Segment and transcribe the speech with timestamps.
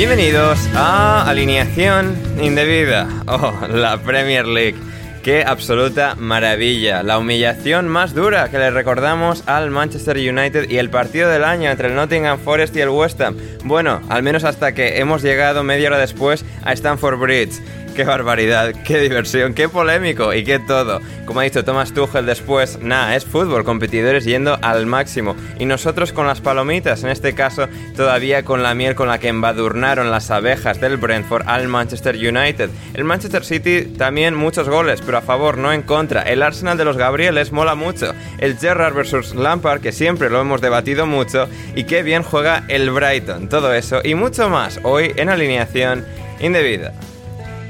[0.00, 4.78] Bienvenidos a Alineación Indebida, oh, la Premier League.
[5.22, 10.88] Qué absoluta maravilla, la humillación más dura que le recordamos al Manchester United y el
[10.88, 13.36] partido del año entre el Nottingham Forest y el West Ham.
[13.64, 17.60] Bueno, al menos hasta que hemos llegado media hora después a Stamford Bridge.
[18.00, 21.02] Qué barbaridad, qué diversión, qué polémico y qué todo.
[21.26, 25.36] Como ha dicho Thomas Tuchel después, nada, es fútbol, competidores yendo al máximo.
[25.58, 29.28] Y nosotros con las palomitas, en este caso todavía con la miel con la que
[29.28, 32.70] embadurnaron las abejas del Brentford al Manchester United.
[32.94, 36.22] El Manchester City también muchos goles, pero a favor, no en contra.
[36.22, 38.14] El Arsenal de los Gabrieles mola mucho.
[38.38, 41.48] El Gerrard versus Lampard, que siempre lo hemos debatido mucho.
[41.74, 43.50] Y qué bien juega el Brighton.
[43.50, 46.06] Todo eso y mucho más hoy en alineación
[46.40, 46.94] indebida.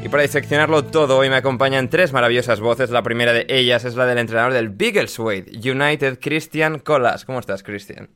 [0.03, 2.91] Y para diseccionarlo todo, hoy me acompañan tres maravillosas voces.
[2.91, 7.27] La primera de ellas es la del entrenador del Biggleswade United, Christian Colas.
[7.27, 8.09] ¿Cómo estás, Christian?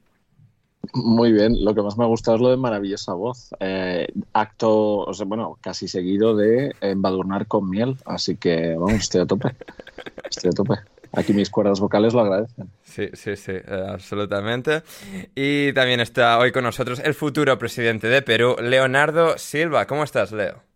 [0.94, 3.50] Muy bien, lo que más me ha gustado es lo de maravillosa voz.
[3.61, 9.23] Eh, acto, o sea, bueno, casi seguido de embadurnar con miel, así que vamos, estoy
[9.23, 9.55] a tope.
[10.28, 10.75] Estoy a tope.
[11.12, 12.71] Aquí mis cuerdas vocales lo agradecen.
[12.83, 14.83] Sí, sí, sí, eh, absolutamente.
[15.34, 19.87] Y también está hoy con nosotros el futuro presidente de Perú, Leonardo Silva.
[19.87, 20.74] ¿Cómo estás, Leo?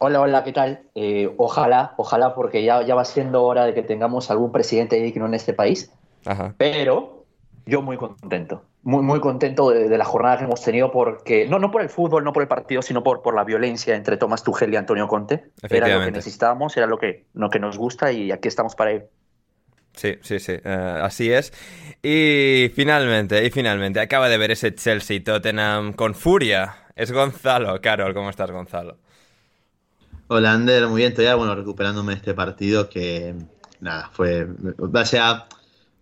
[0.00, 0.82] Hola, hola, ¿qué tal?
[0.94, 5.26] Eh, ojalá, ojalá, porque ya, ya va siendo hora de que tengamos algún presidente digno
[5.26, 5.92] en este país.
[6.24, 6.54] Ajá.
[6.56, 7.24] Pero
[7.66, 11.58] yo muy contento, muy, muy contento de, de la jornada que hemos tenido, porque no,
[11.58, 14.44] no por el fútbol, no por el partido, sino por, por la violencia entre Tomás
[14.44, 15.50] Tuchel y Antonio Conte.
[15.68, 18.92] Era lo que necesitábamos, era lo que, lo que nos gusta y aquí estamos para
[18.92, 19.06] ello.
[19.94, 21.52] Sí, sí, sí, eh, así es.
[22.04, 26.84] Y finalmente, y finalmente, acaba de ver ese Chelsea Tottenham con furia.
[26.94, 27.80] Es Gonzalo.
[27.80, 28.98] Carol, ¿cómo estás, Gonzalo?
[30.28, 31.12] Hola, Ander, muy bien.
[31.14, 33.34] Todavía, bueno, recuperándome de este partido que,
[33.80, 34.46] nada, fue,
[34.78, 35.48] o sea,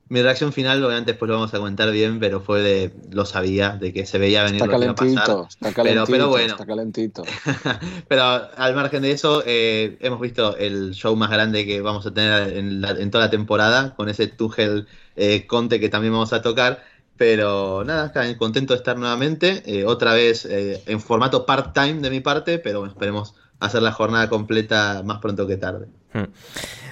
[0.09, 3.71] mi reacción final, obviamente después lo vamos a comentar bien, pero fue de, lo sabía,
[3.77, 5.37] de que se veía venir Está lo que iba a pasar.
[5.37, 7.37] calentito, está Pero, calentito, pero bueno, está calentito.
[8.09, 12.15] pero al margen de eso, eh, hemos visto el show más grande que vamos a
[12.15, 16.33] tener en, la- en toda la temporada, con ese Tuchel eh, Conte que también vamos
[16.33, 16.83] a tocar.
[17.17, 22.21] Pero nada, contento de estar nuevamente, eh, otra vez eh, en formato part-time de mi
[22.21, 25.89] parte, pero bueno, esperemos hacer la jornada completa más pronto que tarde.
[26.17, 26.33] Hmm.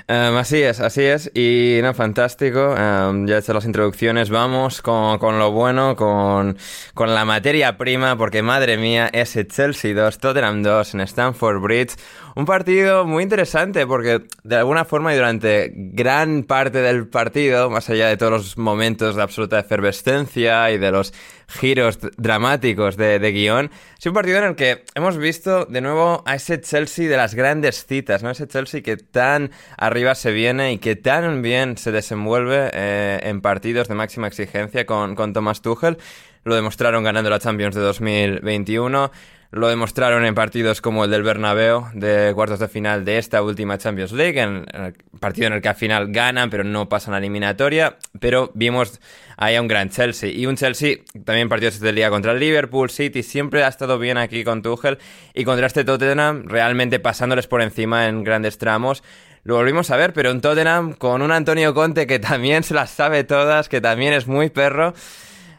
[0.07, 1.31] Em, así es, así es.
[1.35, 2.75] Y no, fantástico.
[2.77, 4.29] Em, ya he hecho las introducciones.
[4.29, 6.59] Vamos con, con lo bueno, con,
[6.93, 11.97] con la materia prima, porque madre mía, ese Chelsea 2, Tottenham 2 en Stamford Bridge.
[12.37, 17.89] Un partido muy interesante porque de alguna forma y durante gran parte del partido, más
[17.89, 21.15] allá de todos los momentos de absoluta efervescencia y de los
[21.47, 26.25] giros dramáticos de, de guion, es un partido en el que hemos visto de nuevo
[26.27, 28.31] a ese Chelsea de las grandes citas, ¿no?
[28.31, 33.41] Ese Chelsea que tan arriba se viene y que tan bien se desenvuelve eh, en
[33.41, 35.97] partidos de máxima exigencia con, con Thomas Tuchel.
[36.45, 39.11] lo demostraron ganando la Champions de 2021.
[39.55, 43.79] Lo demostraron en partidos como el del Bernabéu, de cuartos de final de esta última
[43.79, 47.19] Champions League, en, el partido en el que al final ganan, pero no pasan la
[47.19, 47.97] eliminatoria.
[48.19, 49.01] Pero vimos
[49.37, 50.29] ahí a un gran Chelsea.
[50.29, 54.19] Y un Chelsea, también partidos del día contra el Liverpool, City, siempre ha estado bien
[54.19, 54.99] aquí con Tuchel.
[55.35, 59.05] Y contra este Tottenham, realmente pasándoles por encima en grandes tramos.
[59.45, 62.91] Lo volvimos a ver, pero un Tottenham con un Antonio Conte que también se las
[62.91, 64.95] sabe todas, que también es muy perro.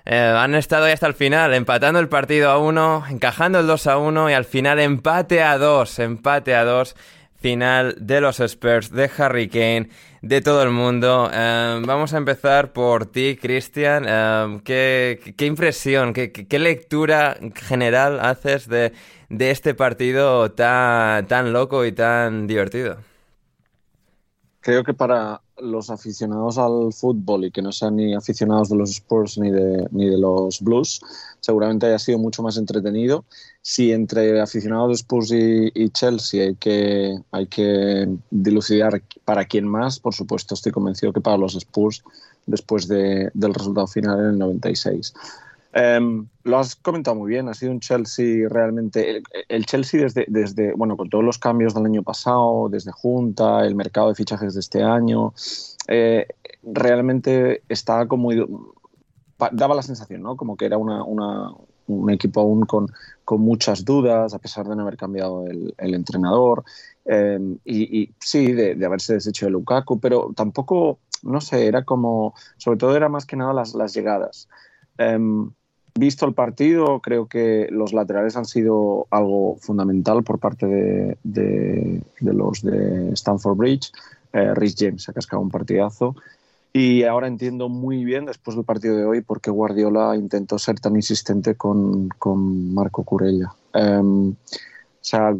[0.05, 3.87] Eh, han estado ahí hasta el final, empatando el partido a uno, encajando el 2
[3.87, 6.95] a 1 y al final empate a 2, empate a 2,
[7.35, 9.89] final de los Spurs, de Harry Kane,
[10.21, 11.29] de todo el mundo.
[11.33, 14.05] Eh, vamos a empezar por ti, Cristian.
[14.07, 14.59] Eh,
[15.35, 18.93] ¿qué, impresión, qué, qué, lectura general haces de,
[19.29, 22.97] de este partido tan, tan loco y tan divertido?
[24.61, 28.89] Creo que para los aficionados al fútbol y que no sean ni aficionados de los
[28.91, 31.01] Spurs ni de, ni de los Blues,
[31.39, 33.25] seguramente haya sido mucho más entretenido.
[33.61, 39.99] Si entre aficionados de Spurs y, Chelsea hay que, hay que dilucidar para quién más,
[39.99, 42.03] por supuesto estoy convencido que para los Spurs
[42.45, 45.13] después de, del resultado final en el 96.
[45.77, 50.71] Em, lo has comentado muy bien, ha sido un Chelsea realmente, el, Chelsea desde, desde,
[50.71, 54.61] bueno, con todos los cambios del año pasado, desde Junta, el mercado de fichajes de
[54.61, 55.33] este año,
[55.89, 56.27] eh,
[56.63, 58.29] realmente estaba como,
[59.51, 60.37] daba la sensación, ¿no?
[60.37, 62.87] Como que era una, un equipo aún con,
[63.25, 66.63] con, muchas dudas, a pesar de no haber cambiado el, entrenador,
[67.03, 72.77] em, y, sí, de, haberse deshecho de Lukaku, pero tampoco, no sé, era como, sobre
[72.77, 74.47] todo era más que nada las, las llegadas.
[74.97, 75.51] Em,
[75.97, 80.65] Visto el partido, creo que los laterales han sido algo fundamental por parte
[81.23, 83.93] de, los de Stanford Bridge.
[84.33, 86.13] Eh, Rhys James ha cascado un partidazo.
[86.73, 90.81] Y ahora entiendo muy bien, después del partido de hoy, por qué Guardiola intentó ser
[90.81, 92.09] tan insistente con,
[92.73, 93.53] Marco Curella.
[93.73, 94.35] Em,
[94.99, 95.33] se, ha,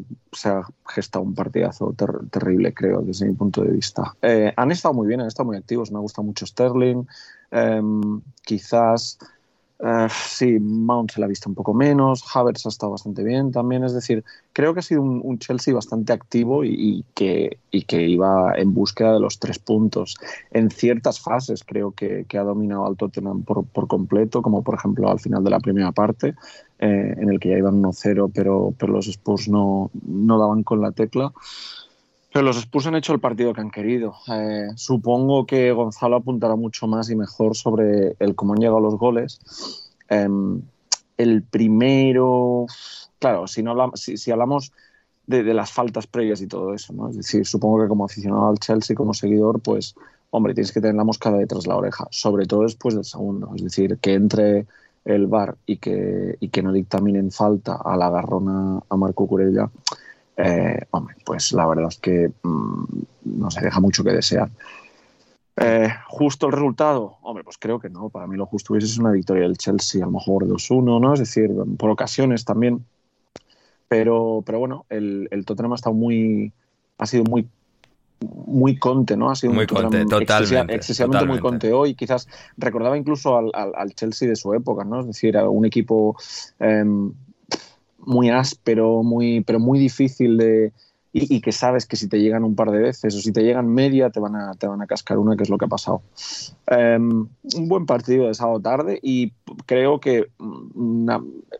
[0.88, 1.94] gestado un partidazo
[2.31, 4.16] terrible, creo, desde mi punto de vista.
[4.22, 5.92] Eh, han estado muy bien, han estado muy activos.
[5.92, 7.06] Me ha gustado mucho Sterling.
[7.52, 9.18] Em, quizás
[9.77, 13.51] Uh, sí, Mount se la ha visto un poco menos, Havertz ha estado bastante bien
[13.51, 14.24] también, es decir,
[14.54, 19.38] creo que ha sido un, Chelsea bastante activo y, que, iba en búsqueda de los
[19.38, 20.16] tres puntos.
[20.51, 25.19] En ciertas fases creo que, ha dominado al Tottenham por, completo, como por ejemplo al
[25.19, 26.36] final de la primera parte,
[26.80, 29.92] eh, en el que ya iban 1-0, pero, pero los Spurs no
[30.39, 31.33] daban con la tecla.
[32.36, 34.16] Pero los Spurs han hecho el partido que han querido.
[34.28, 38.96] Eh, supongo que Gonzalo apuntará mucho más y mejor sobre el cómo han llegado los
[38.96, 39.40] goles.
[40.10, 40.62] Em,
[41.16, 42.66] el primero,
[43.20, 44.74] claro, si, no hablamos, si, hablamos
[45.26, 47.08] de, las faltas previas y todo eso, ¿no?
[47.08, 49.96] Es decir, supongo que como aficionado al Chelsea, como seguidor, pues,
[50.30, 53.54] hombre, tienes que tener la mosca detrás la oreja, sobre todo después del segundo.
[53.56, 54.66] Es decir, que entre
[55.06, 59.70] el VAR y que, y que no dictaminen falta a la garrona a Marco Curella
[60.38, 62.84] eh, hombre, pues la verdad es que mm,
[63.26, 64.50] no se deja mucho que desear.
[65.58, 68.10] Eh, justo el resultado, hombre, pues creo que no.
[68.10, 71.14] Para mí lo justo hubiese sido una victoria del Chelsea, a lo mejor 2-1, ¿no?
[71.14, 72.86] Es decir, por ocasiones también.
[73.88, 76.52] Pero, pero bueno, el, el Tottenham ha estado muy.
[76.98, 77.48] ha sido muy
[78.20, 79.30] muy conte, ¿no?
[79.30, 81.96] Ha sido muy conte, totalmente, excesivamente muy conte hoy.
[81.96, 82.28] Quizás
[82.58, 85.02] recordaba incluso al, al, Chelsea de su época, ¿no?
[85.02, 86.16] Es decir, a un equipo
[86.60, 87.12] em,
[88.06, 90.71] muy áspero, muy, pero muy difícil de,
[91.18, 93.69] y, que sabes que si te llegan un par de veces o si te llegan
[93.69, 96.02] media te van a, te van a cascar una, que es lo que ha pasado.
[96.68, 99.31] Em, un buen partido de sábado tarde y
[99.66, 101.09] creo que mm,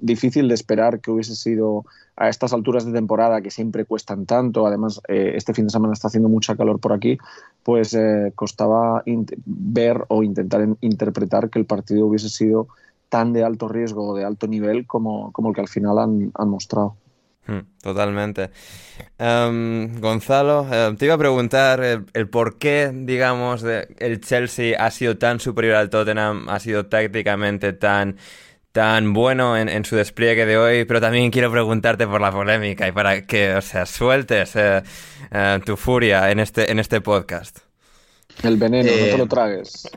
[0.02, 1.86] difícil de esperar que hubiese sido
[2.18, 5.94] a estas alturas de temporada que siempre cuestan tanto, además eh, este fin de semana
[5.94, 7.18] está haciendo mucha calor por aquí,
[7.64, 9.04] pues eh, costaba
[9.46, 12.68] ver o intentar interpretar que el partido hubiese sido
[13.10, 16.32] tan de alto riesgo o de alto nivel como, como el que al final han,
[16.34, 16.96] han mostrado.
[17.48, 18.50] Hmm, totalmente.
[19.20, 25.18] Em, Gonzalo, em, te iba a preguntar el, por qué, digamos, el Chelsea ha sido
[25.18, 28.18] tan superior al Tottenham, ha sido tácticamente tan,
[28.72, 32.88] tan bueno en, en, su despliegue de hoy, pero también quiero preguntarte por la polémica
[32.88, 34.82] y para que, o sea, sueltes eh,
[35.32, 37.60] eh, tu furia en este, en este podcast.
[38.44, 39.90] El veneno, no te lo eh, tragues.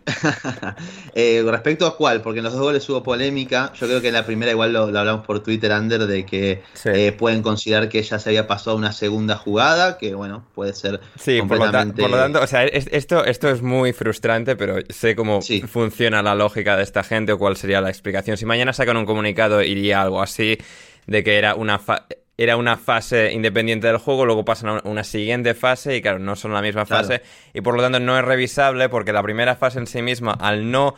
[1.15, 3.73] eh, respecto a cuál, porque en los dos goles hubo polémica.
[3.75, 7.13] Yo creo que en la primera, igual lo, hablamos por Twitter, Under, de que eh,
[7.13, 11.01] pueden considerar que ya se había pasado una segunda jugada, que bueno, puede ser.
[11.19, 12.01] Sí, completamente...
[12.01, 16.35] por, lo tanto, o sea, esto, esto es muy frustrante, pero sé cómo funciona la
[16.35, 18.37] lógica de esta gente o cuál sería la explicación.
[18.37, 20.59] Si mañana sacan un comunicado, iría algo así,
[21.07, 21.79] de que era una.
[21.79, 22.07] Fa
[22.39, 26.37] era una fase independiente del juego, luego pasan a una siguiente fase y claro, no
[26.37, 27.21] son la misma fase
[27.53, 30.71] y por lo tanto no es revisable porque la primera fase en sí misma, al
[30.71, 30.95] no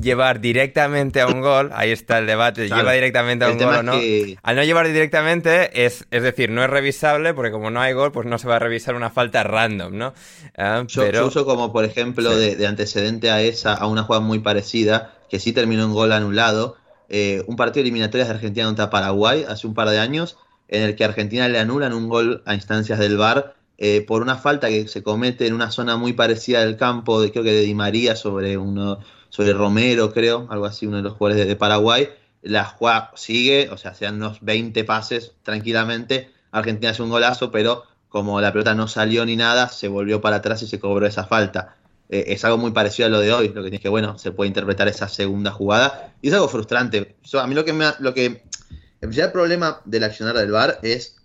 [0.00, 3.82] llevar directamente a un gol, ahí está el debate, lleva directamente a un gol o
[3.82, 3.92] no.
[4.42, 8.12] Al no llevar directamente, es, es decir, no es revisable, porque como no hay gol,
[8.12, 10.14] pues no se va a revisar una falta random, ¿no?
[10.56, 15.14] Ah, yo, uso como, por ejemplo, de, antecedente a esa, a una jugada muy parecida,
[15.30, 16.76] que sí terminó en gol anulado,
[17.08, 20.36] eh, un partido eliminatorias de Argentina contra Paraguay hace un par de años,
[20.72, 24.36] en el que Argentina le anulan un gol a instancias del VAR eh, por una
[24.36, 27.60] falta que se comete en una zona muy parecida del campo, de, creo que de
[27.60, 32.08] Di María sobre uno, sobre Romero, creo, algo así, uno de los jugadores de, Paraguay.
[32.40, 36.30] La jugada sigue, o sea, sean unos 20 pases tranquilamente.
[36.52, 40.36] Argentina hace un golazo, pero como la pelota no salió ni nada, se volvió para
[40.36, 41.76] atrás y se cobró esa falta.
[42.08, 44.48] Eh, es algo muy parecido a lo de hoy, lo que que, bueno, se puede
[44.48, 46.14] interpretar esa segunda jugada.
[46.22, 47.16] Y es algo frustrante.
[47.34, 48.42] a mí lo que me lo que
[49.02, 51.16] el principal problema del accionar del VAR es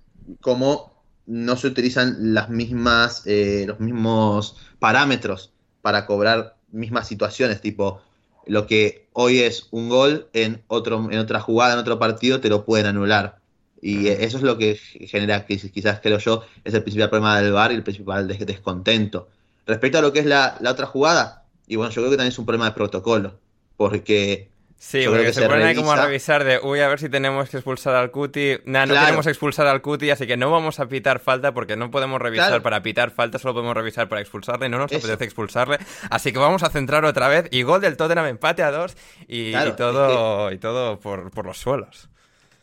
[0.41, 0.91] cómo
[1.27, 5.51] no se utilizan las mismas, eh, los mismos parámetros
[5.83, 8.01] para cobrar mismas situaciones, tipo
[8.47, 12.49] lo que hoy es un gol en otro en otra jugada, en otro partido, te
[12.49, 13.37] lo pueden anular.
[13.79, 17.71] Y eso es lo que genera, quizás creo yo, es el principal problema del VAR
[17.71, 19.29] y el principal descontento.
[19.67, 22.31] Respecto a lo que es la, la otra jugada, y bueno, yo creo que también
[22.31, 23.37] es un problema de protocolo,
[23.75, 27.49] porque Sí, porque se, ponen ahí como a revisar de, uy, a ver si tenemos
[27.49, 28.57] que expulsar al Cuti.
[28.65, 31.89] Nah, no queremos expulsar al Cuti, así que no vamos a pitar falta porque no
[31.89, 34.69] podemos revisar para pitar falta, solo podemos revisar para expulsarle.
[34.69, 35.79] No nos apetece expulsarle.
[36.11, 37.47] Así que vamos a centrar otra vez.
[37.49, 38.95] Y gol del Tottenham, empate a dos
[39.27, 42.09] y, todo, y todo por, por, los suelos.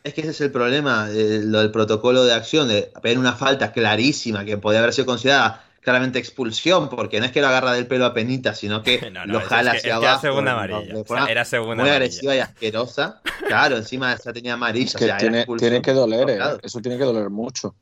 [0.05, 3.33] Es que ese es el problema, eh, lo del protocolo de acción, de pedir una
[3.33, 7.71] falta clarísima que podía haber sido considerada claramente expulsión, porque no es que lo agarra
[7.73, 10.07] del pelo a penita, sino que lo jala hacia abajo.
[10.07, 11.25] Era segunda amarilla.
[11.29, 13.21] era segunda muy agresiva y asquerosa.
[13.47, 15.17] Claro, encima ya tenía amarilla.
[15.17, 16.39] tiene, que doler, eh.
[16.63, 17.75] eso tiene que doler mucho.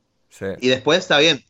[0.60, 1.42] Y después está bien.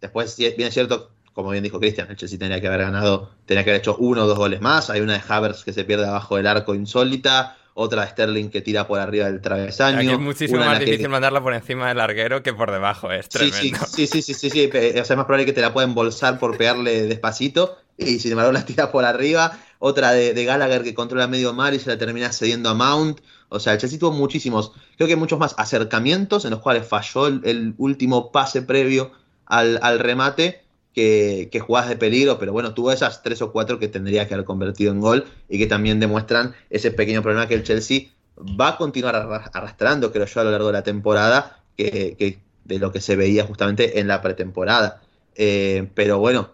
[0.00, 3.70] Después, bien cierto, como bien dijo Cristian, el Chelsea tenía que haber ganado, tenía que
[3.70, 4.88] haber hecho uno o dos goles más.
[4.88, 8.86] Hay una de Havers que se pierde abajo del arco insólita otra Sterling que tira
[8.86, 9.98] por arriba del travesaño.
[9.98, 13.86] Aquí es muchísimo más difícil mandarla por encima del larguero que por debajo, es tremendo.
[13.86, 17.02] Sí, sí, sí, sí, sí, es más probable que te la pueda embolsar por pegarle
[17.02, 19.58] despacito y sin embargo la tira por arriba.
[19.78, 23.20] Otra de, Gallagher que controla medio mar y se la termina cediendo a Mount.
[23.48, 27.26] O sea, el Chelsea tuvo muchísimos, creo que muchos más acercamientos en los cuales falló
[27.26, 29.12] el, último pase previo
[29.46, 30.59] al, al remate
[30.94, 34.34] que, que jugadas de peligro, pero bueno, tuvo esas tres o cuatro que tendría que
[34.34, 38.70] haber convertido en gol y que también demuestran ese pequeño problema que el Chelsea va
[38.70, 43.00] a continuar arrastrando, creo yo, a lo largo de la temporada, que, de lo que
[43.00, 45.02] se veía justamente en la pretemporada.
[45.34, 46.50] Eh, pero bueno,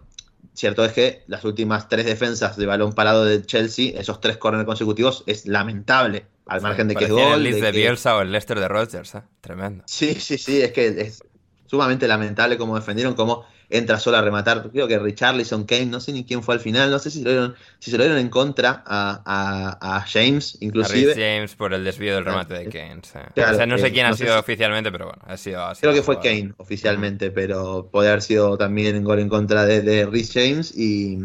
[0.55, 4.67] cierto es que las últimas tres defensas de balón parado del Chelsea, esos tres corners
[4.67, 6.27] consecutivos, es lamentable.
[6.47, 7.35] Al margen de que es gol.
[7.35, 9.23] El Leeds de, Bielsa o el Leicester de Rodgers, ¿eh?
[9.41, 9.85] tremendo.
[9.87, 11.23] Sí, sí, sí, es que es
[11.67, 14.69] sumamente lamentable cómo defendieron, cómo entra solo a rematar.
[14.71, 17.25] Creo que Richarlison, Kane, no sé ni quién fue al final, no sé si se
[17.25, 21.13] lo dieron, si se lo dieron en contra a, James, inclusive.
[21.13, 23.01] A James por el desvío del remate de Kane.
[23.01, 25.81] o sea, no sé quién ha sido oficialmente, pero bueno, ha sido así.
[25.81, 29.83] Creo que fue Kane oficialmente, pero puede haber sido también en gol en contra de,
[29.83, 30.77] de Rhys James.
[30.77, 31.19] Y,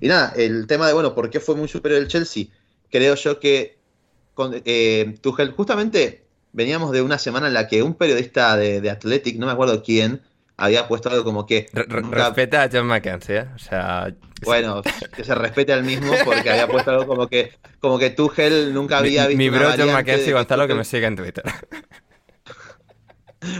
[0.00, 2.46] y, nada, el tema de, bueno, ¿por qué fue muy superior el Chelsea?
[2.90, 3.78] Creo yo que
[4.34, 8.90] con, eh, Tuchel, justamente veníamos de una semana en la que un periodista de, de
[8.90, 10.22] Athletic, no me acuerdo quién,
[10.58, 11.68] había puesto algo como que.
[11.72, 13.46] Respeta a John McKenzie, ¿eh?
[13.54, 14.12] O sea.
[14.44, 14.82] Bueno,
[15.16, 18.98] que se respete al mismo porque había puesto algo como que, como que Tuchel nunca
[18.98, 19.38] había visto.
[19.38, 21.44] Mi, bro John McKenzie Gonzalo que me sigue en Twitter.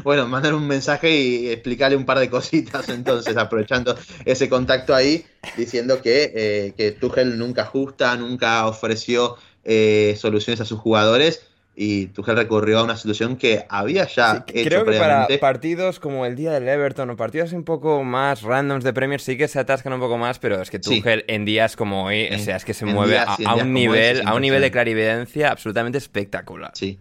[0.02, 5.24] Bueno, mandar un mensaje y explicarle un par de cositas, entonces, aprovechando ese contacto ahí,
[5.56, 11.47] diciendo que, eh, que Tuchel nunca ajusta, nunca ofreció eh, soluciones a sus jugadores
[11.80, 16.26] y Tuchel recurrió a una solución que había ya hecho Creo que para partidos como
[16.26, 19.60] el día del Everton o partidos un poco más randoms de Premier sí que se
[19.60, 22.64] atascan un poco más, pero es que Tuchel en días como hoy, o sea, es
[22.64, 26.72] que se mueve a, un nivel, a un nivel de clarividencia absolutamente espectacular.
[26.74, 26.98] Sí.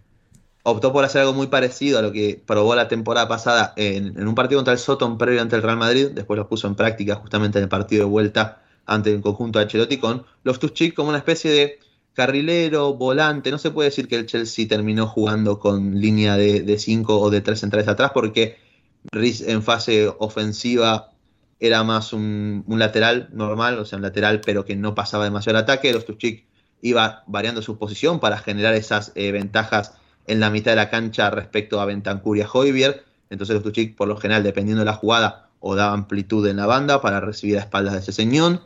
[0.62, 4.34] Optó por hacer algo muy parecido a lo que probó la temporada pasada en, un
[4.36, 7.58] partido contra el Soton previo ante el Real Madrid, después lo puso en práctica justamente
[7.58, 11.18] en el partido de vuelta ante el conjunto de Ancelotti con los Tuchik como una
[11.18, 11.80] especie de
[12.18, 17.16] carrilero, volante, no se puede decir que el Chelsea terminó jugando con línea de 5
[17.16, 18.58] o de 3 centrales atrás porque
[19.12, 21.12] Riz en fase ofensiva
[21.60, 25.62] era más un, lateral normal, o sea, un lateral pero que no pasaba demasiado el
[25.62, 25.92] ataque.
[25.92, 26.44] Los Tuchik
[26.82, 29.94] iba variando su posición para generar esas eh, ventajas
[30.26, 33.04] en la mitad de la cancha respecto a Bentancur y a Hoybier.
[33.30, 36.66] Entonces los Tuchik, por lo general, dependiendo de la jugada, o daba amplitud en la
[36.66, 38.60] banda para recibir a espaldas de ese señón,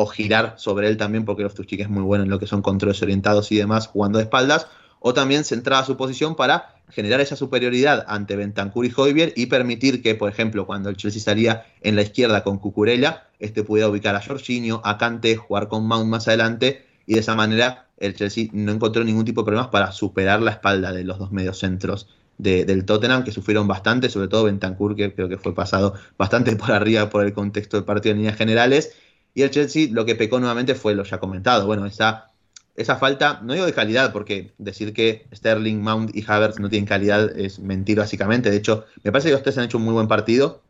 [0.00, 2.62] o girar sobre él también, porque los Tuchik es muy bueno en lo que son
[2.62, 4.66] controles orientados y demás, jugando de espaldas,
[4.98, 10.02] o también centraba su posición para generar esa superioridad ante Bentancur y Hoybier y permitir
[10.02, 14.16] que, por ejemplo, cuando el Chelsea salía en la izquierda con Cucurella, este pudiera ubicar
[14.16, 18.48] a Jorginho, a Kante, jugar con Mount más adelante y de esa manera el Chelsea
[18.52, 22.64] no encontró ningún tipo de problemas para superar la espalda de los dos mediocentros de,
[22.64, 26.72] del Tottenham, que sufrieron bastante, sobre todo Bentancur, que creo que fue pasado bastante por
[26.72, 28.94] arriba por el contexto del partido en líneas generales.
[29.34, 32.30] Y el Chelsea lo que pecó nuevamente fue lo ya comentado, bueno, esa,
[32.76, 36.86] esa falta, no digo de calidad, porque decir que Sterling, Mount y Havertz no tienen
[36.86, 38.50] calidad es mentir básicamente.
[38.50, 40.62] De hecho, me parece que tres han hecho un muy buen partido,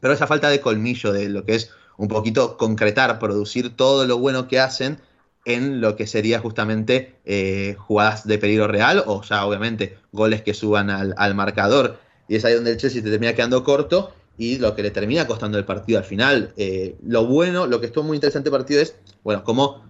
[0.00, 4.18] pero esa falta de colmillo, de lo que es un poquito concretar, producir todo lo
[4.18, 4.98] bueno que hacen
[5.44, 10.54] en lo que sería justamente eh, jugadas de peligro real o ya obviamente goles que
[10.54, 11.98] suban al, marcador.
[12.28, 15.26] Y es ahí donde el Chelsea te termina quedando corto y lo que le termina
[15.26, 16.54] costando el partido al final.
[16.56, 19.84] Eh, lo bueno, lo que estuvo muy interesante partido es, bueno, como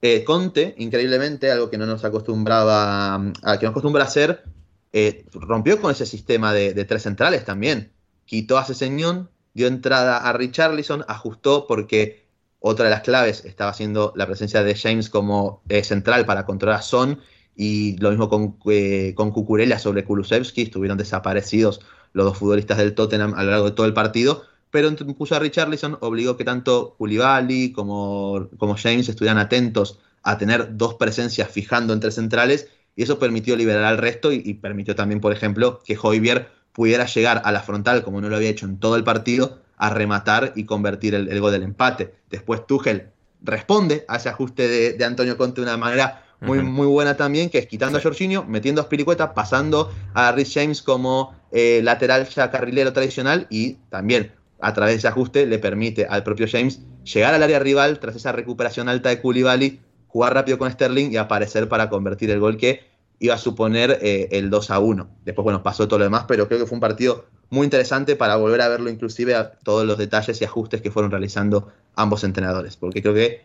[0.00, 3.20] eh, Conte, increíblemente, algo que no nos acostumbraba
[3.60, 4.44] que acostumbra hacer,
[5.32, 7.92] rompió con ese sistema de, tres centrales también.
[8.24, 12.28] Quitó a Ceseñón, dio entrada a Richarlison, ajustó porque
[12.60, 16.78] otra de las claves estaba siendo la presencia de James como eh, central para controlar
[16.78, 17.20] a Son
[17.54, 21.80] y lo mismo con, eh, con Cucurella sobre Kulusevski, estuvieron desaparecidos
[22.12, 25.38] los dos futbolistas del Tottenham a lo largo de todo el partido, pero puso a
[25.38, 31.92] Richarlison, obligó que tanto Koulibaly como, como James estuvieran atentos a tener dos presencias fijando
[31.92, 36.48] entre centrales y eso permitió liberar al resto y, permitió también, por ejemplo, que Hoybier
[36.72, 39.90] pudiera llegar a la frontal como no lo había hecho en todo el partido a
[39.90, 42.14] rematar y convertir el, gol del empate.
[42.28, 43.10] Después Tuchel
[43.40, 47.58] responde a ese ajuste de, Antonio Conte de una manera muy, muy buena también, que
[47.58, 52.50] es quitando a Jorginho, metiendo a Spiricueta, pasando a Rhys James como eh, lateral ya
[52.50, 57.34] carrilero tradicional y también a través de ese ajuste le permite al propio James llegar
[57.34, 61.68] al área rival tras esa recuperación alta de Koulibaly, jugar rápido con Sterling y aparecer
[61.68, 62.82] para convertir el gol que
[63.20, 65.08] iba a suponer eh, el 2 a 1.
[65.24, 68.36] Después, bueno, pasó todo lo demás, pero creo que fue un partido muy interesante para
[68.36, 72.76] volver a verlo inclusive a todos los detalles y ajustes que fueron realizando ambos entrenadores,
[72.76, 73.44] porque creo que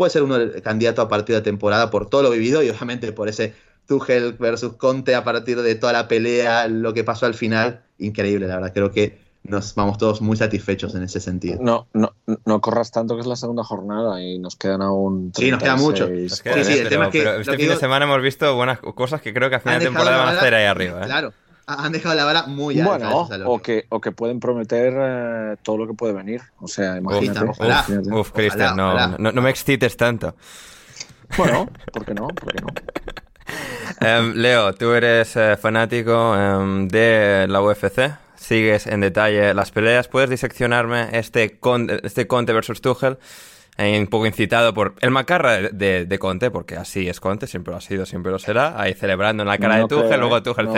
[0.00, 3.12] puede ser uno del candidato a partido de temporada por todo lo vivido y obviamente
[3.12, 3.52] por ese
[3.86, 8.46] Tuchel versus Conte a partir de toda la pelea, lo que pasó al final, increíble,
[8.46, 11.58] la verdad, creo que nos vamos todos muy satisfechos en ese sentido.
[11.60, 12.14] No, no,
[12.46, 15.32] no corras tanto que es la segunda jornada y nos quedan aún.
[15.36, 16.06] Sí, nos queda mucho.
[16.06, 19.20] sí, sí, el tema es que, pero este fin de semana hemos visto buenas cosas
[19.20, 21.02] que creo que a final de temporada van a hacer ahí arriba.
[21.02, 21.04] ¿eh?
[21.04, 21.34] Claro,
[21.74, 22.96] han dejado la vara muy alta.
[22.96, 26.42] Bueno, o que, o que pueden prometer eh, todo lo que puede venir.
[26.60, 27.44] O sea, imagínate.
[28.12, 30.34] Uf, Cristian, no, no, no, me excites tanto.
[31.36, 32.28] Bueno, ¿por qué no?
[32.28, 32.68] ¿Por qué no?
[34.00, 40.08] Em, Leo, tú eres eh, fanático em, de la UFC, sigues en detalle las peleas.
[40.08, 41.58] ¿Puedes diseccionarme este,
[42.02, 43.18] este Conte versus Tuchel?
[43.78, 47.80] un poco incitado por el macarra de, Conte, porque así es Conte, siempre lo ha
[47.80, 50.68] sido, siempre lo será, ahí celebrando en la cara de Tuchel, luego Tuchel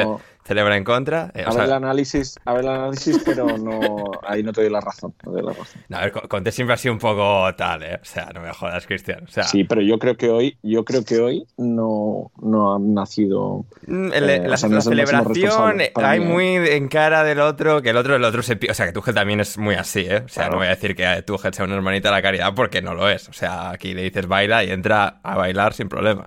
[0.45, 1.31] celebra en contra.
[1.35, 4.71] Eh, a, ver el análisis, a ver el análisis, pero no, ahí no te doy
[4.71, 5.15] la razón.
[5.25, 5.81] No, doy la razón.
[5.93, 7.99] a ver, Conte siempre ha sido un poco tal, ¿eh?
[8.03, 9.27] O sea, no me jodas, Cristian.
[9.29, 13.65] sí, pero yo creo que hoy, yo creo que hoy no, no ha nacido.
[13.87, 18.43] Mm, eh, la, celebración hay muy en cara del otro, que el otro, el otro
[18.43, 18.59] se.
[18.69, 20.23] O sea, que Tuchel también es muy así, ¿eh?
[20.25, 22.83] O sea, no voy a decir que Tuchel sea una hermanita de la caridad porque
[22.83, 23.29] no lo es.
[23.29, 26.27] O sea, aquí le dices baila y entra a bailar sin problema.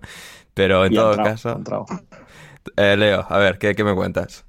[0.53, 1.61] Pero en todo caso.
[2.77, 4.45] Eh, Leo, a ver, ¿qué, me cuentas?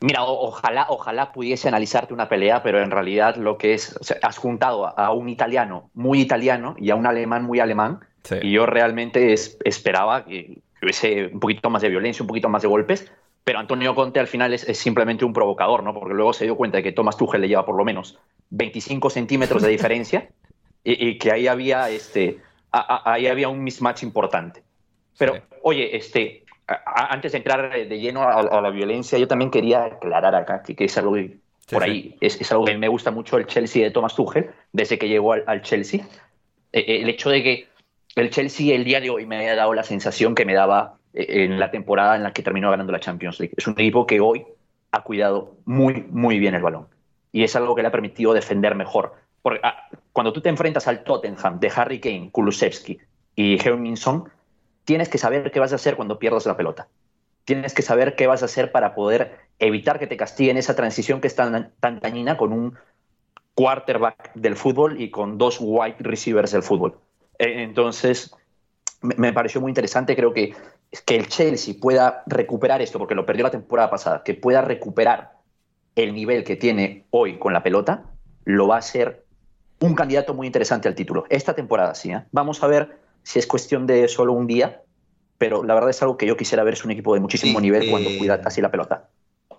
[0.00, 4.98] Mira, ojalá, ojalá pudiese analizarte una pelea, pero en realidad lo que es, has juntado
[4.98, 8.00] a un italiano muy italiano y a un alemán muy alemán,
[8.42, 12.68] y yo realmente esperaba que, hubiese un poquito más de violencia, un poquito más de
[12.68, 13.12] golpes,
[13.44, 15.92] pero Antonio Conte al final es, simplemente un provocador, ¿no?
[15.92, 18.18] Porque luego se dio cuenta de que Thomas Tuchel le lleva por lo menos
[18.50, 20.30] 25 centímetros de diferencia
[20.82, 22.38] y, que ahí había, este,
[22.70, 24.62] ahí había un mismatch importante.
[25.20, 30.34] Pero, oye, este, antes de entrar de lleno a, la violencia, yo también quería aclarar
[30.34, 31.14] acá que, es algo
[31.70, 35.08] por ahí, es, algo que me gusta mucho el Chelsea de Thomas Tuchel, desde que
[35.08, 36.00] llegó al, Chelsea.
[36.72, 37.68] Eh, eh, el hecho de que
[38.16, 41.44] el Chelsea el día de hoy me haya dado la sensación que me daba eh,
[41.44, 43.52] en la temporada en la que terminó ganando la Champions League.
[43.58, 44.46] Es un equipo que hoy
[44.90, 46.86] ha cuidado muy, muy bien el balón.
[47.30, 49.16] Y es algo que le ha permitido defender mejor.
[49.42, 52.98] Porque ah, cuando tú te enfrentas al Tottenham de Harry Kane, Kulusevski
[53.36, 53.86] y heung
[54.84, 56.88] tienes que saber qué vas a hacer cuando pierdas la pelota.
[57.44, 61.20] Tienes que saber qué vas a hacer para poder evitar que te castiguen esa transición
[61.20, 62.76] que es tan, tan dañina con un
[63.54, 66.98] quarterback del fútbol y con dos wide receivers del fútbol.
[67.38, 68.34] Eh, entonces,
[69.02, 70.14] me pareció muy interesante.
[70.16, 70.54] Creo que,
[71.04, 75.32] que el Chelsea pueda recuperar esto, porque lo perdió la temporada pasada, que pueda recuperar
[75.96, 78.04] el nivel que tiene hoy con la pelota,
[78.44, 79.24] lo va a ser
[79.80, 81.24] un candidato muy interesante al título.
[81.28, 82.12] Esta temporada sí.
[82.12, 82.24] ¿eh?
[82.32, 84.82] Vamos a ver si es cuestión de solo un día,
[85.38, 86.74] pero la verdad es algo que yo quisiera ver.
[86.74, 89.08] Es un equipo de muchísimo nivel cuando cuida así la pelota.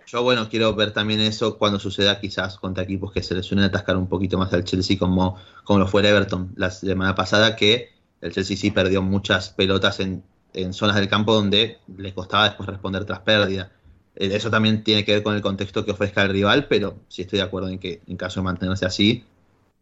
[0.08, 3.66] Yo, bueno, quiero ver también eso cuando suceda quizás contra equipos que se les suelen
[3.66, 7.56] atascar un poquito más al Chelsea, como, como lo fue el Everton la semana pasada,
[7.56, 12.46] que el Chelsea sí perdió muchas pelotas en, en zonas del campo donde le costaba
[12.46, 13.72] después responder tras pérdida.
[14.16, 17.22] Eh, eso también tiene que ver con el contexto que ofrezca el rival, pero sí
[17.22, 19.24] estoy de acuerdo en que en caso de mantenerse así,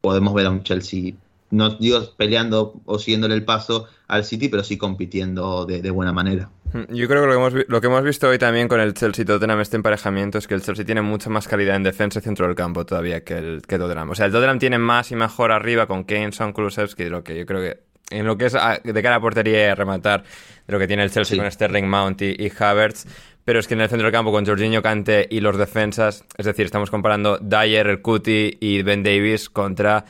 [0.01, 1.13] podemos ver a un Chelsea,
[1.51, 6.49] no digo peleando o siguiéndole el paso al City, pero sí compitiendo de, buena manera.
[6.73, 8.93] Hmm, yo creo que lo que, hemos, lo que hemos visto hoy también con el
[8.93, 12.21] Chelsea Tottenham este emparejamiento es que el Chelsea tiene mucha más calidad en defensa y
[12.21, 14.09] centro del campo todavía que el que Tottenham.
[14.09, 17.37] O sea, el Tottenham tiene más y mejor arriba con Kane, Son, Kulusevski, lo que
[17.37, 20.23] yo creo que en lo que es ah, de cara a portería y rematar
[20.67, 23.05] de lo que tiene el Chelsea con Sterling Mount y, Havertz.
[23.45, 26.45] Pero es que en el centro del campo con Jorginho Cante y los defensas, es
[26.45, 30.05] decir, estamos comparando Dyer, el Cuti y Ben Davis contra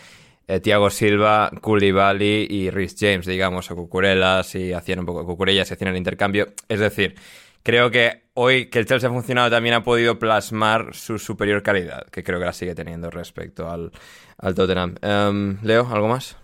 [0.49, 5.69] eh, Thiago Silva, Koulibaly y Rhys James, digamos, o Cucurelas y hacían un poco Cucurellas
[5.69, 6.47] y hacían el intercambio.
[6.67, 7.13] Es decir,
[7.61, 12.07] creo que hoy que el Chelsea ha funcionado también ha podido plasmar su superior calidad,
[12.07, 13.91] que creo que la sigue teniendo respecto al,
[14.39, 14.95] al Tottenham.
[15.03, 16.35] Em, Leo, ¿algo más?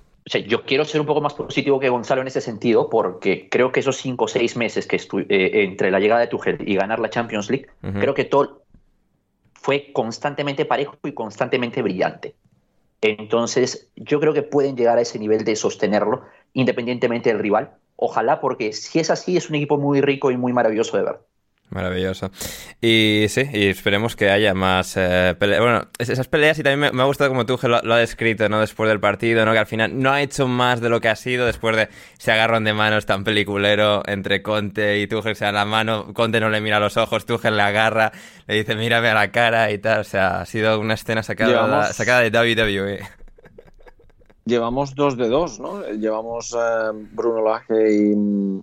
[0.48, 3.80] yo quiero ser un poco más positivo que Gonzalo en ese sentido, porque creo que
[3.80, 7.00] esos cinco o seis meses que estuve eh, entre la llegada de Tuchel y ganar
[7.00, 8.66] la Champions League, creo que todo
[9.54, 12.36] fue constantemente parejo y constantemente brillante.
[13.02, 17.78] Entonces, yo creo que pueden llegar a ese nivel de sostenerlo independientemente del rival.
[17.96, 21.20] Ojalá, porque si es así, es un equipo muy rico y muy maravilloso de ver.
[21.72, 22.32] Maravilloso.
[22.80, 25.62] Y sí, y esperemos que haya más eh, peleas.
[25.62, 28.60] Bueno, esas peleas y también me, ha gustado como tú lo, lo, has descrito, ¿no?
[28.60, 29.52] Después del partido, ¿no?
[29.52, 32.32] Que al final no ha hecho más de lo que ha sido después de ese
[32.32, 35.36] agarrón de manos tan peliculero entre Conte y Tuchel.
[35.36, 38.12] se da la mano, Conte no le mira a los ojos, Tuchel le agarra,
[38.48, 40.02] le dice mírame a la cara y tal.
[40.02, 43.00] O sea, ha sido una escena sacada, sacada de WWE.
[44.46, 45.84] Llevamos dos de dos, ¿no?
[45.90, 48.14] Llevamos eh, Bruno Lage y,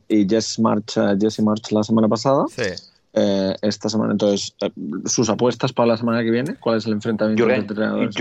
[0.08, 2.44] y Jesse March, eh, Jesse March la semana pasada.
[2.48, 2.91] Sí.
[3.14, 4.12] Eh, esta semana.
[4.12, 4.70] Entonces, eh,
[5.04, 8.16] sus apuestas para la semana que viene, ¿cuál es el enfrentamiento Jürgen, entre entrenadores?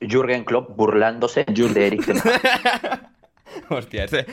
[0.00, 2.04] Jürgen Klopp burlándose de Eric
[3.70, 4.26] Hostia, ese,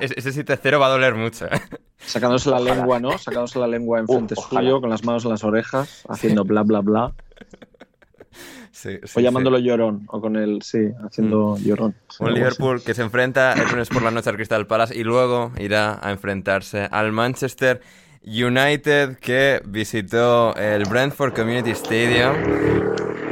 [0.00, 1.46] ese, 7-0 va a doler mucho.
[1.46, 1.60] ¿eh?
[1.98, 3.18] Sacándose la lengua, ¿no?
[3.18, 6.80] Sacándose la lengua enfrente frente suyo, con las manos en las orejas, haciendo bla, bla,
[6.80, 7.12] bla.
[9.14, 11.64] o llamándolo llorón, o con él, sí, haciendo mm.
[11.64, 11.94] llorón.
[12.20, 15.52] Un Liverpool que se enfrenta el lunes por la noche al Crystal Palace y luego
[15.58, 17.82] irá a enfrentarse al Manchester
[18.28, 22.36] United que visitó el Brentford Community Stadium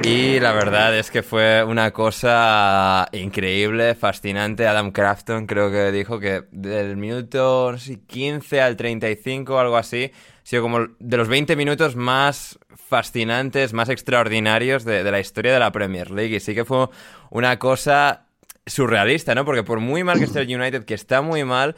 [0.03, 4.67] y la verdad es que fue una cosa increíble, fascinante.
[4.67, 9.77] Adam Crafton creo que dijo que del minuto no sé, 15 al 35 o algo
[9.77, 15.21] así, ha sido como de los 20 minutos más fascinantes, más extraordinarios de, de la
[15.21, 16.37] historia de la Premier League.
[16.37, 16.89] Y sí que fue
[17.31, 18.27] una cosa
[18.67, 19.45] surrealista, ¿no?
[19.45, 21.77] Porque por muy mal que esté el United, que está muy mal,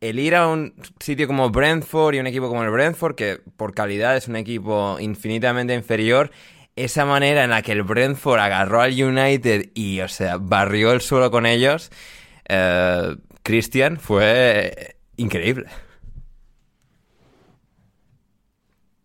[0.00, 3.74] el ir a un sitio como Brentford y un equipo como el Brentford, que por
[3.74, 6.30] calidad es un equipo infinitamente inferior,
[6.76, 11.00] esa manera en la que el Brentford agarró al United y, o sea, barrió el
[11.00, 11.90] suelo con ellos,
[12.48, 15.66] eh, Christian, fue increíble.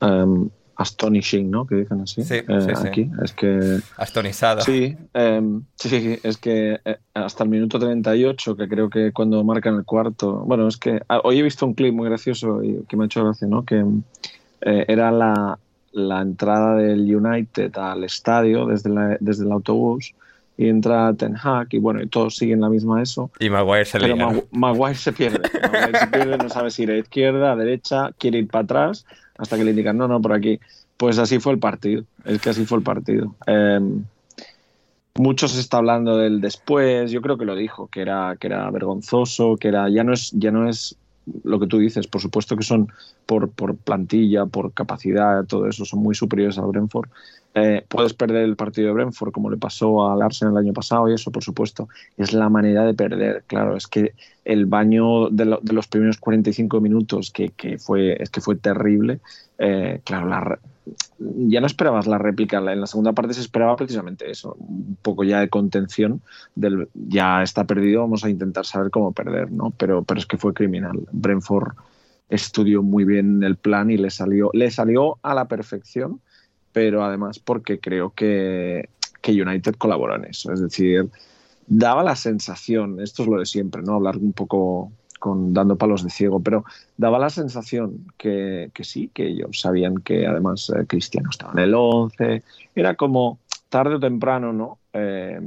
[0.02, 1.66] Um, astonishing, ¿no?
[1.66, 2.24] Que dicen así.
[2.24, 3.12] Sí, eh, sí, aquí.
[3.24, 3.80] Es que.
[3.98, 4.62] Astonizado.
[4.62, 9.76] Sí, em, sí, es que eh, hasta el minuto 38, que creo que cuando marcan
[9.76, 10.44] el cuarto.
[10.46, 13.06] Bueno, es que ah, hoy he visto un clip muy gracioso y que me ha
[13.06, 13.64] hecho gracia, ¿no?
[13.64, 13.86] Que
[14.62, 15.58] eh, era la,
[15.94, 20.14] la, entrada del United al estadio desde, la, desde el autobús
[20.58, 23.30] y entra Ten Hag y bueno, y todos siguen la misma eso.
[23.40, 24.16] Y Maguire se Pero
[24.52, 25.40] Maguire se pierde.
[25.62, 29.06] Maguire se pierde, no sabe si ir a izquierda, a derecha, quiere ir para atrás
[29.38, 30.60] hasta que le indican, no, no, por aquí.
[30.98, 33.36] Pues así fue el partido, es que así fue el partido.
[33.48, 33.80] Eh,
[35.17, 38.69] mucho se está hablando del después, yo creo que lo dijo, que era, que era
[38.69, 40.98] vergonzoso, que era, ya no es, ya no es
[41.43, 42.91] lo que tú dices, por supuesto que son
[43.26, 47.10] por, por plantilla, por capacidad, todo eso, son muy superiores a Brentford.
[47.58, 51.10] Eh, puedes perder el partido de Brentford como le pasó al Arsenal el año pasado
[51.10, 51.88] y eso, por supuesto,
[52.18, 53.46] es la manera de perder.
[53.48, 54.13] Claro, es que
[54.44, 59.22] el baño de, los primeros 45 minutos, que, que, fue, es que fue terrible,
[59.58, 60.60] eh, claro,
[61.18, 62.58] ya no esperabas la réplica.
[62.58, 66.22] En la segunda parte se esperaba precisamente eso, un poco ya de contención,
[66.56, 69.72] del ya está perdido, vamos a intentar saber cómo perder, ¿no?
[69.78, 71.08] Pero, pero es que fue criminal.
[71.13, 71.74] Brentford
[72.28, 76.20] estudió muy bien el plan y le salió, le salió a la perfección
[76.76, 78.90] pero además porque creo que,
[79.26, 80.52] United colaboró en eso.
[80.52, 81.10] Es decir,
[81.68, 83.94] daba la sensación, esto es lo de siempre, ¿no?
[83.94, 86.66] Hablar un poco con dando palos de ciego, pero
[86.98, 91.74] daba la sensación que, sí, que ellos sabían que además eh, Cristiano estaba en el
[91.74, 92.44] 11,
[92.76, 94.80] era como tarde o temprano, ¿no?
[94.92, 95.40] Eh,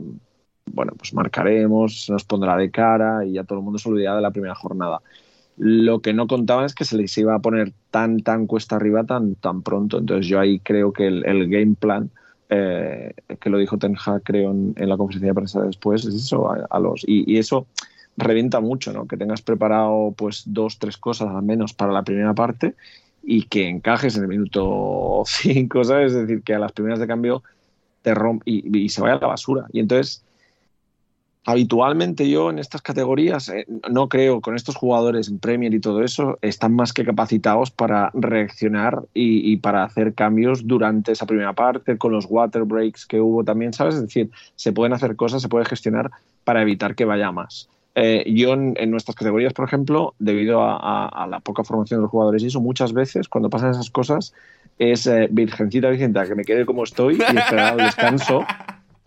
[0.64, 4.22] bueno, pues marcaremos, nos pondrá de cara y ya todo el mundo se olvidará de
[4.22, 5.02] la primera jornada.
[5.58, 9.04] Lo que no contaban es que se les iba a poner tan, tan cuesta arriba
[9.04, 9.98] tan, tan pronto.
[9.98, 12.10] Entonces yo ahí creo que el, game plan,
[12.48, 16.50] eh, que lo dijo Ten Hag, creo, en, la conferencia de prensa después, es eso,
[16.50, 17.04] a, los...
[17.06, 17.66] Y, eso
[18.16, 19.06] revienta mucho, ¿no?
[19.06, 22.74] Que tengas preparado pues dos, tres cosas al menos para la primera parte
[23.22, 26.12] y que encajes en el minuto 5, ¿sabes?
[26.12, 27.42] Es decir, que a las primeras de cambio
[28.02, 29.66] te rompe y, se vaya a la basura.
[29.72, 30.24] Y entonces,
[31.44, 36.02] habitualmente yo en estas categorías, eh, no creo, con estos jugadores en Premier y todo
[36.02, 41.96] eso, están más que capacitados para reaccionar y, para hacer cambios durante esa primera parte,
[41.96, 43.94] con los water breaks que hubo también, ¿sabes?
[43.94, 46.10] Es decir, se pueden hacer cosas, se puede gestionar
[46.44, 47.68] para evitar que vaya más.
[47.94, 52.42] Eh, yo en, nuestras categorías, por ejemplo, debido a, la poca formación de los jugadores
[52.42, 54.34] y eso, muchas veces cuando pasan esas cosas
[54.78, 58.44] es eh, virgencita Vicenta, que me quede como estoy y esperar al descanso.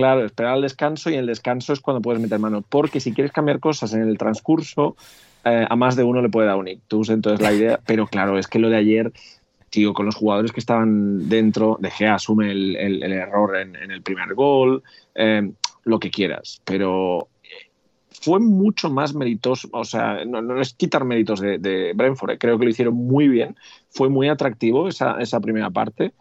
[0.02, 2.64] Claro, esperar al descanso y en el descanso es cuando puedes meter mano.
[2.68, 4.96] Porque si quieres cambiar cosas en el transcurso,
[5.46, 7.10] eh, a más de uno le puede dar un ictus.
[7.10, 9.14] Entonces la idea, pero claro, es que lo de ayer,
[9.70, 14.02] tío, con los jugadores que estaban dentro, dejé asume el, el, error en, en, el
[14.02, 14.82] primer gol,
[15.84, 16.64] lo que quieras.
[16.66, 17.28] Pero
[18.10, 22.66] fue mucho más meritoso, o sea, no, es quitar méritos de, Brentford, eh, creo que
[22.66, 23.56] lo hicieron muy bien,
[23.92, 26.14] fue muy atractivo esa, esa primera parte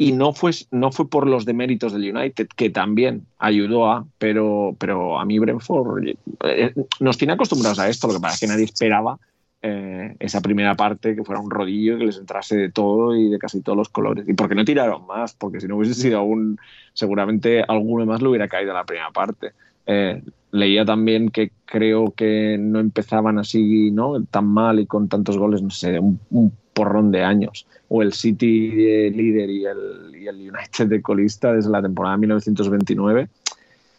[0.00, 4.76] y no fue, no fue por los deméritos del United, que también ayudó a, pero,
[4.78, 6.06] pero a mí Brentford
[6.44, 9.18] eh, nos tiene acostumbrados a esto, lo que pasa es que nadie esperaba
[9.60, 13.38] eh, esa primera parte que fuera un rodillo que les entrase de todo y de
[13.40, 14.28] casi todos los colores.
[14.28, 16.58] Y porque no tiraron más, porque si no hubiese sido aún,
[16.92, 19.50] seguramente alguno más le hubiera caído en la primera parte.
[19.84, 24.22] Eh, leía también que creo que no empezaban así ¿no?
[24.24, 27.66] tan mal y con tantos goles, no sé, un, porrón de años.
[27.88, 32.16] O el City de líder y el, y el United de colista desde la temporada
[32.16, 33.28] 1929.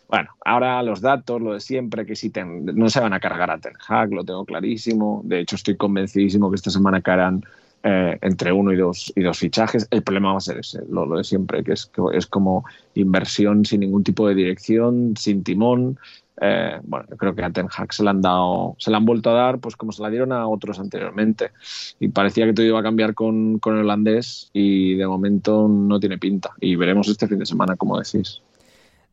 [0.07, 3.57] Bueno, ahora los datos, lo de siempre, que si no se van a cargar a
[3.57, 5.21] Ten Hag, lo tengo clarísimo.
[5.25, 7.43] De hecho, estoy convencidísimo que esta semana caerán
[7.83, 9.87] eh, entre uno y dos, y dos fichajes.
[9.91, 12.63] El problema va a ser ese, lo, de siempre, que es, es como
[12.95, 15.99] inversión sin ningún tipo de dirección, sin timón.
[16.41, 19.05] Eh, bueno, yo creo que a Ten Hag se le han dado, se le han
[19.05, 21.51] vuelto a dar, pues como se la dieron a otros anteriormente.
[21.99, 25.99] Y parecía que todo iba a cambiar con, con el holandés y de momento no
[25.99, 26.51] tiene pinta.
[26.59, 28.41] Y veremos este fin de semana, como decís.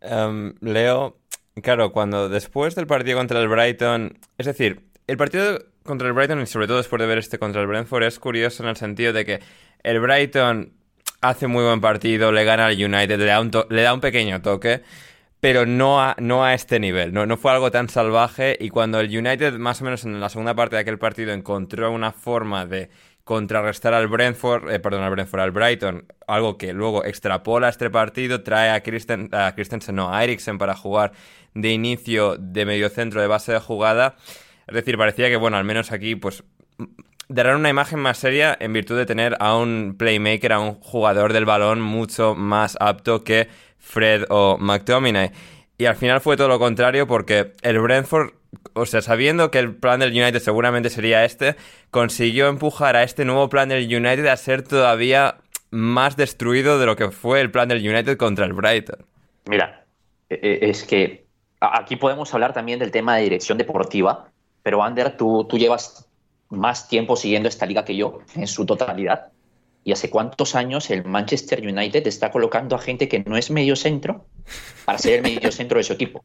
[0.00, 1.16] Em, Leo,
[1.62, 6.40] claro, cuando después del partido contra el Brighton, es decir, el partido contra el Brighton
[6.40, 9.12] y sobre todo después de ver este contra el Brentford es curioso en el sentido
[9.12, 9.40] de que
[9.82, 10.72] el Brighton
[11.20, 14.42] hace muy buen partido, le gana al United, le da un, le da un pequeño
[14.42, 14.82] toque,
[15.46, 18.98] pero no a, no a este nivel, no, no fue algo tan salvaje y cuando
[18.98, 22.66] el United más o menos en la segunda parte de aquel partido encontró una forma
[22.66, 22.90] de
[23.22, 28.42] contrarrestar al Brentford, eh, perdón, al Brentford, al Brighton, algo que luego extrapola este partido,
[28.42, 31.12] trae a, Christen, Christensen, no, a Eriksen para jugar
[31.54, 34.16] de inicio de medio centro de base de jugada.
[34.66, 36.42] Es decir, parecía que, bueno, al menos aquí, pues
[37.28, 41.32] darán una imagen más seria en virtud de tener a un playmaker, a un jugador
[41.32, 45.30] del balón mucho más apto que Fred o McTominay.
[45.78, 48.30] Y al final fue todo lo contrario porque el Brentford,
[48.74, 51.56] o sea, sabiendo que el plan del United seguramente sería este,
[51.90, 55.36] consiguió empujar a este nuevo plan del United a ser todavía
[55.70, 59.04] más destruido de lo que fue el plan del United contra el Brighton.
[59.44, 59.84] Mira,
[60.30, 61.26] e, e, es que
[61.60, 64.30] aquí podemos hablar también del tema de dirección deportiva
[64.66, 66.05] pero Ander, tú, tú llevas
[66.50, 69.32] más tiempo siguiendo esta liga que yo en su totalidad.
[69.84, 73.76] ¿Y hace cuántos años el Manchester United está colocando a gente que no es medio
[73.76, 74.26] centro
[74.84, 76.22] para ser el medio centro de su equipo?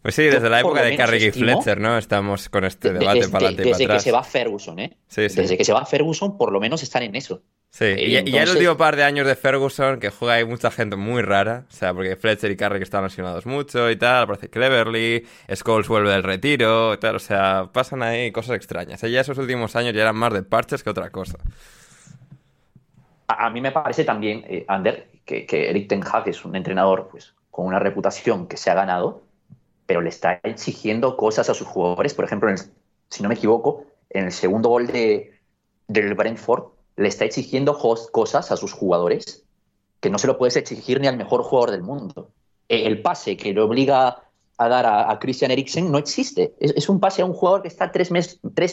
[0.00, 1.98] Pues sí, desde la época de Carrick y Fletcher, ¿no?
[1.98, 4.96] Estamos con este debate para adelante y para Desde que se va Ferguson, ¿eh?
[5.08, 5.40] Sí, sí.
[5.40, 7.42] Desde que se va Ferguson, por lo menos están en eso.
[7.70, 10.96] Sí, y, ya el último par de años de Ferguson, que juega hay mucha gente
[10.96, 15.26] muy rara, o sea, porque Fletcher y Carrick están lesionados mucho y tal, aparece Cleverly,
[15.54, 19.02] Scholes vuelve del retiro y tal, o sea, pasan ahí cosas extrañas.
[19.04, 21.38] Y ya esos últimos años ya eran más de parches que otra cosa.
[23.28, 27.08] A, mí me parece también, eh, Ander, que, que, Eric Ten Hag es un entrenador
[27.10, 29.22] pues, con una reputación que se ha ganado,
[29.84, 32.14] pero le está exigiendo cosas a sus jugadores.
[32.14, 32.50] Por ejemplo,
[33.10, 35.38] si no me equivoco, en el segundo gol de,
[35.86, 37.78] del Brentford, le está exigiendo
[38.12, 39.44] cosas a sus jugadores
[40.00, 42.30] que no se lo puedes exigir ni al mejor jugador del mundo.
[42.68, 44.22] E, el pase que le obliga
[44.58, 46.54] a dar a, Christian Eriksen no existe.
[46.58, 48.10] Es, un pase a un jugador que está tres,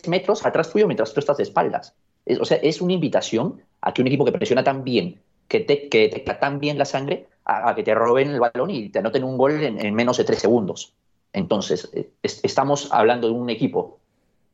[0.08, 1.94] metros atrás tuyo mientras tú estás de espaldas.
[2.40, 5.88] o sea, es una invitación a que un equipo que presiona tan bien, que te,
[5.88, 9.24] que te tan bien la sangre, a, que te roben el balón y te anoten
[9.24, 10.94] un gol en, menos de tres segundos.
[11.32, 14.00] Entonces, eh, estamos hablando de un equipo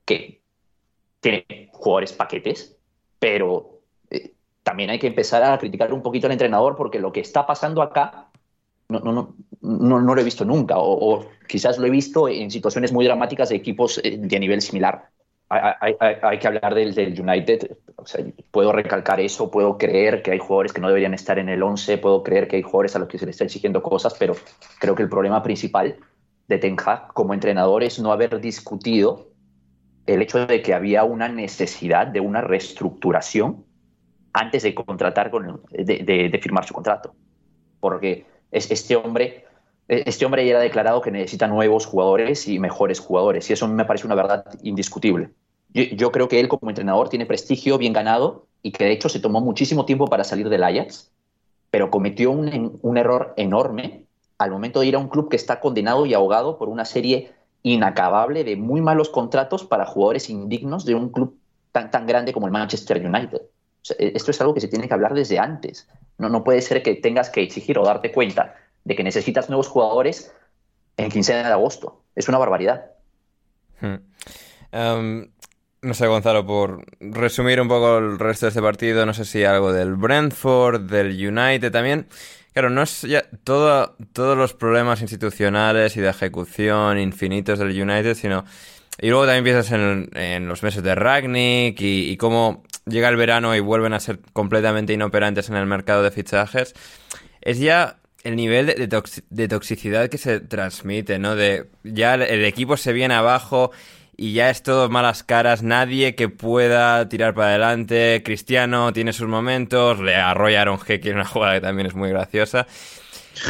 [0.04, 0.42] que
[1.22, 2.76] tiene jugadores paquetes,
[3.22, 7.20] pero eh, también hay que empezar a criticar un poquito al entrenador porque lo que
[7.20, 8.32] está pasando acá
[8.90, 12.92] no, no, no, no, lo he visto nunca o, quizás lo he visto en situaciones
[12.92, 15.10] muy dramáticas de equipos eh, de nivel similar.
[15.50, 17.76] Hay, hay, que hablar del, del United,
[18.52, 21.98] puedo recalcar eso, puedo creer que hay jugadores que no deberían estar en el 11,
[21.98, 24.34] puedo creer que hay jugadores a los que se les está exigiendo cosas, pero
[24.80, 25.98] creo que el problema principal
[26.48, 29.31] de Ten Hag como entrenador es no haber discutido
[30.06, 33.66] el hecho de que había una necesidad de una reestructuración
[34.34, 37.14] antes de contratar con de, firmar su contrato.
[37.80, 39.46] Porque este hombre,
[39.88, 43.86] este hombre ya ha declarado que necesita nuevos jugadores y mejores jugadores, y eso me
[43.86, 45.30] parece una verdad indiscutible.
[45.74, 49.22] Yo, creo que él como entrenador tiene prestigio bien ganado y que de hecho se
[49.22, 51.12] tomó muchísimo tiempo para salir del Ajax,
[51.70, 54.04] pero cometió un, un error enorme
[54.38, 57.32] al momento de ir a un club que está condenado y ahogado por una serie
[57.64, 61.38] inacabable de muy malos contratos para jugadores indignos de un club
[61.72, 63.42] tan, tan grande como el Manchester United.
[63.98, 65.88] E, esto es algo que se tiene que hablar desde antes.
[66.18, 69.68] No, no puede ser que tengas que exigir o darte cuenta de que necesitas nuevos
[69.68, 70.34] jugadores
[70.98, 72.04] en quincena de agosto.
[72.16, 72.92] Es una barbaridad.
[73.80, 73.96] Hmm.
[74.72, 75.32] Em,
[75.82, 79.44] no sé, Gonzalo, por resumir un poco el resto de este partido, no sé si
[79.44, 82.08] algo del Brentford, del United también.
[82.54, 88.16] Claro, no es ya todo, todos los problemas institucionales y de ejecución infinitos del United,
[88.16, 88.46] sino...
[89.00, 93.60] Y luego también piensas en, los meses de Ragnick y, cómo llega el verano y
[93.60, 96.76] vuelven a ser completamente inoperantes en el mercado de fichajes.
[97.42, 101.36] Es ya el nivel de, toxicidad que se transmite, ¿no?
[101.36, 103.72] De ya el equipo se viene abajo
[104.18, 108.22] y ya es todo malas caras, nadie que pueda tirar para adelante.
[108.24, 111.96] Cristiano tiene sus momentos, le arrolla a Aaron G, que una jugada que también es
[111.96, 112.68] muy graciosa.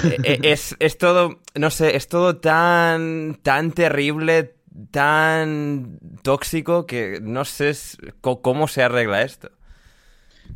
[0.04, 4.56] Eh, eh, es, es, todo, no sé, es todo tan, tan terrible,
[4.92, 7.74] tan tóxico que no sé
[8.22, 9.52] cómo se arregla esto.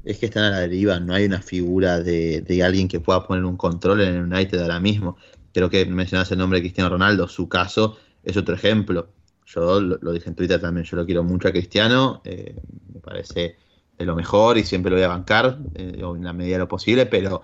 [0.04, 3.26] Es que están a la deriva, no hay una figura de, de alguien que pueda
[3.26, 5.18] poner un control en el United ahora mismo.
[5.54, 9.10] Creo que mencionas el nombre de Cristiano Ronaldo, su caso es otro ejemplo
[9.46, 12.56] yo lo, dije en Twitter también, yo lo quiero mucho a Cristiano, eh,
[12.94, 13.58] me parece
[13.98, 16.68] de lo mejor y siempre lo voy a bancar eh, en la medida de lo
[16.68, 17.42] posible, pero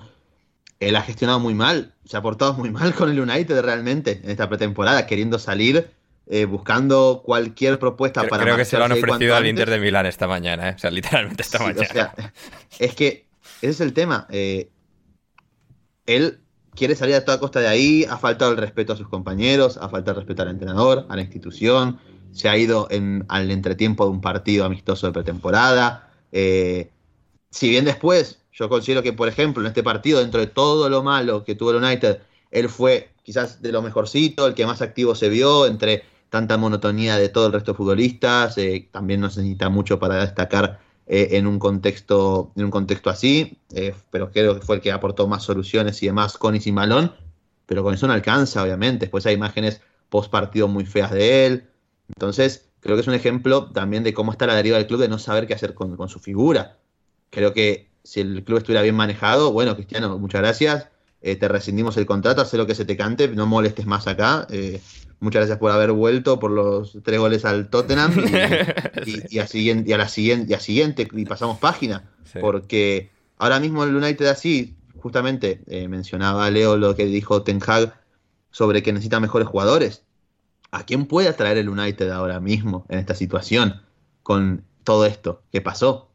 [0.80, 4.32] él ha gestionado muy mal, se ha portado muy mal con el United realmente en
[4.32, 5.92] esta pretemporada, queriendo salir,
[6.28, 8.44] eh, buscando cualquier propuesta para...
[8.44, 11.44] Creo que se lo han ofrecido al Inter de Milán esta mañana, o sea, literalmente
[11.44, 12.14] esta mañana.
[12.80, 13.28] es que
[13.62, 14.28] ese es el tema.
[16.08, 16.41] él
[16.76, 19.90] quiere salir a toda costa de ahí, ha faltado el respeto a sus compañeros, ha
[19.90, 22.00] faltado el respeto al entrenador, a la institución,
[22.32, 22.88] se ha ido
[23.28, 26.10] al entretiempo de un partido amistoso de pretemporada.
[26.32, 26.90] Eh,
[27.50, 31.04] si bien después yo considero que, por ejemplo, en este partido, dentro de todo lo
[31.04, 32.20] malo que tuvo el United,
[32.52, 37.18] él fue quizás de lo mejorcito, el que más activo se vio entre tanta monotonía
[37.18, 40.80] de todo el resto de futbolistas, eh, también no se necesita mucho para destacar
[41.14, 44.94] eh, en, un contexto, en un contexto así, eh, pero creo que fue el que
[44.94, 47.14] aportó más soluciones y demás con y sin balón,
[47.66, 49.08] pero con eso no alcanza, obviamente.
[49.08, 51.70] Después hay imágenes post partido muy feas de él.
[52.08, 55.10] Entonces, creo que es un ejemplo también de cómo está la deriva del club de
[55.10, 56.78] no saber qué hacer con, su figura.
[57.30, 60.88] Creo que si el club estuviera bien manejado, bueno, Cristiano, muchas gracias.
[61.22, 64.48] Eh, te rescindimos el contrato, haz lo que se te cante, no molestes más acá.
[65.22, 68.12] Muchas gracias por haber vuelto por los tres goles al Tottenham
[69.06, 72.10] y, a, siguiente, a la siguiente, y siguiente y pasamos página.
[72.42, 77.94] Porque ahora mismo el United así, justamente eh, mencionaba Leo lo que dijo Ten Hag
[78.50, 80.06] sobre que necesita mejores jugadores.
[80.72, 83.80] ¿A quién puede atraer el United ahora mismo en esta situación
[84.24, 86.11] con todo esto que pasó?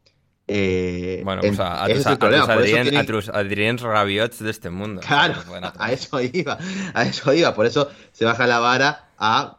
[0.49, 5.01] Eh, bueno, pues a, a, tus, Adrien, Rabiots de este mundo.
[5.05, 5.35] Claro,
[5.77, 6.57] a eso iba,
[6.93, 7.53] a eso iba.
[7.53, 9.57] Por eso se baja la vara a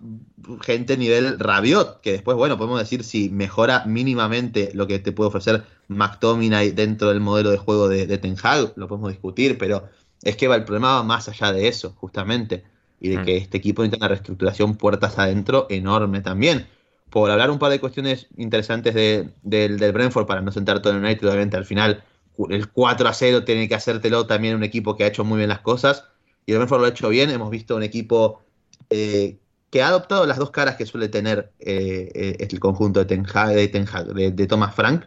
[0.63, 5.29] gente nivel Rabiot, que después, bueno, podemos decir si mejora mínimamente lo que te puede
[5.29, 9.89] ofrecer McTominay dentro del modelo de juego de, Ten Hag, lo podemos discutir, pero
[10.23, 12.65] es que va, el problema va más allá de eso, justamente,
[12.99, 13.25] y de mm.
[13.25, 16.67] que este equipo necesita una reestructuración puertas adentro enorme también
[17.11, 21.27] por hablar un par de cuestiones interesantes del, Brentford, para no sentar todo en United,
[21.27, 22.05] obviamente al final
[22.51, 25.49] el 4 a 0 tiene que hacértelo también un equipo que ha hecho muy bien
[25.49, 26.05] las cosas,
[26.47, 28.43] y el Brentford lo ha hecho bien, hemos visto un equipo
[28.91, 29.39] eh,
[29.71, 33.27] que ha adoptado las dos caras que suele tener eh, eh, el conjunto de Ten
[33.33, 35.07] Hag, de, Thomas Frank,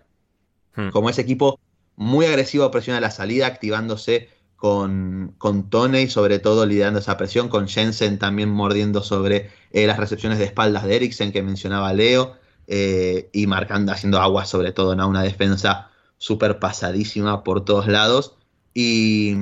[0.75, 0.89] hmm.
[0.89, 1.59] como ese equipo
[1.95, 4.29] muy agresivo a presión a la salida, activándose
[4.61, 9.97] con, con Toney, sobre todo liderando esa presión, con Jensen también mordiendo sobre eh, las
[9.97, 12.35] recepciones de espaldas de Eriksen que mencionaba Leo,
[12.67, 15.07] eh, y marcando, haciendo agua sobre todo, ¿no?
[15.07, 18.35] una defensa súper pasadísima por todos lados.
[18.75, 19.33] Y,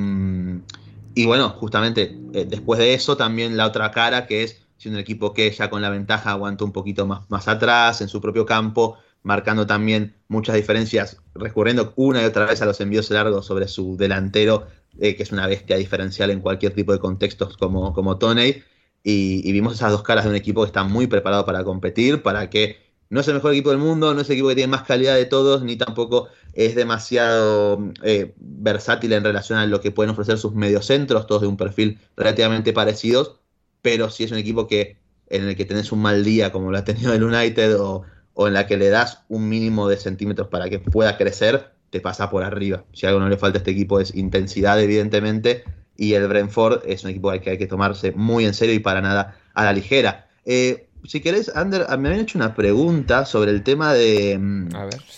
[1.15, 5.01] y bueno, justamente eh, después de eso también la otra cara que es siendo un
[5.01, 8.45] equipo que ya con la ventaja aguanta un poquito más, más atrás en su propio
[8.45, 13.67] campo, marcando también muchas diferencias, recurriendo una y otra vez a los envíos largos sobre
[13.67, 14.67] su delantero
[15.01, 18.63] eh, que es una bestia diferencial en cualquier tipo de contextos como, como Toney.
[19.03, 22.49] Y, vimos esas dos caras de un equipo que está muy preparado para competir, para
[22.49, 22.77] que
[23.09, 25.15] no es el mejor equipo del mundo, no es el equipo que tiene más calidad
[25.15, 30.37] de todos, ni tampoco es demasiado eh, versátil en relación a lo que pueden ofrecer
[30.37, 33.39] sus mediocentros, todos de un perfil relativamente parecidos,
[33.81, 34.97] pero si es un equipo que
[35.27, 38.47] en el que tenés un mal día como lo ha tenido el United o, o
[38.47, 42.29] en la que le das un mínimo de centímetros para que pueda crecer, te pasa
[42.29, 42.83] por arriba.
[42.93, 45.63] Si algo no le falta a este equipo es intensidad, evidentemente,
[45.97, 49.01] y el Brentford es un equipo que hay que tomarse muy en serio y para
[49.01, 50.27] nada a la ligera.
[50.45, 54.69] Eh, si querés, Ander, me habían hecho una pregunta sobre el tema de, mm,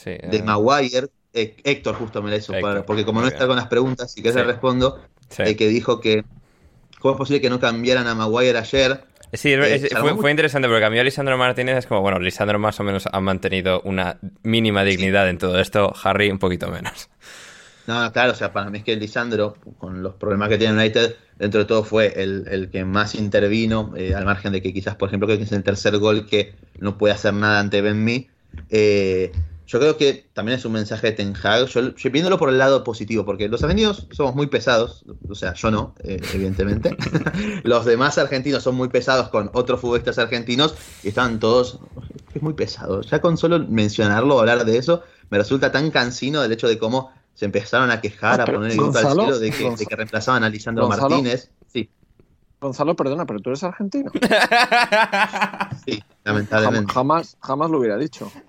[0.06, 1.08] de Maguire.
[1.34, 2.54] Eh, Héctor justo me la hizo,
[2.86, 5.02] porque como no está con las preguntas, si querés le respondo,
[5.38, 6.26] eh, que dijo que
[7.00, 9.04] cómo es posible que no cambiaran a Maguire ayer.
[9.34, 9.56] Sí,
[10.20, 11.78] fue, interesante porque a Lisandro Martínez.
[11.78, 15.94] Es como, bueno, Lisandro más o menos ha mantenido una mínima dignidad en todo esto,
[16.04, 17.10] Harry un poquito menos.
[17.88, 21.16] No, claro, o sea, para mí es que Lisandro, con los problemas que tiene United,
[21.40, 25.08] dentro de todo fue el, que más intervino, eh, al margen de que quizás, por
[25.08, 28.30] ejemplo, que es el tercer gol que no puede hacer nada ante Ben Mee.
[28.70, 29.32] Eh,
[29.72, 32.84] yo creo que también es un mensaje de Ten Hag, yo, viéndolo por el lado
[32.84, 36.98] positivo, porque los argentinos somos muy pesados, o sea, yo no, eh, evidentemente.
[37.64, 41.80] los demás argentinos son muy pesados con otros futbolistas argentinos y están todos,
[42.34, 43.00] es muy pesado.
[43.00, 47.14] Ya con solo mencionarlo, hablar de eso, me resulta tan cansino el hecho de cómo
[47.34, 50.44] se empezaron a quejar, a poner el grito al cielo de que, de que, reemplazaban
[50.44, 51.50] a Lisandro Martínez.
[52.62, 54.12] Gonzalo, perdona, pero tú eres argentino.
[55.86, 56.94] sí, lamentablemente.
[56.94, 58.32] Jamás, jamás lo hubiera dicho.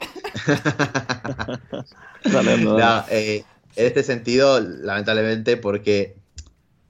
[3.11, 3.45] Eh,
[3.75, 6.17] en este sentido, lamentablemente, porque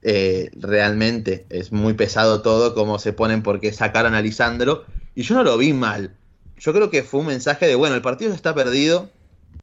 [0.03, 4.85] eh, realmente es muy pesado todo, como se ponen porque sacaron a Lisandro.
[5.15, 6.15] Y yo no lo vi mal.
[6.59, 9.09] Yo creo que fue un mensaje de, bueno, el partido ya está perdido,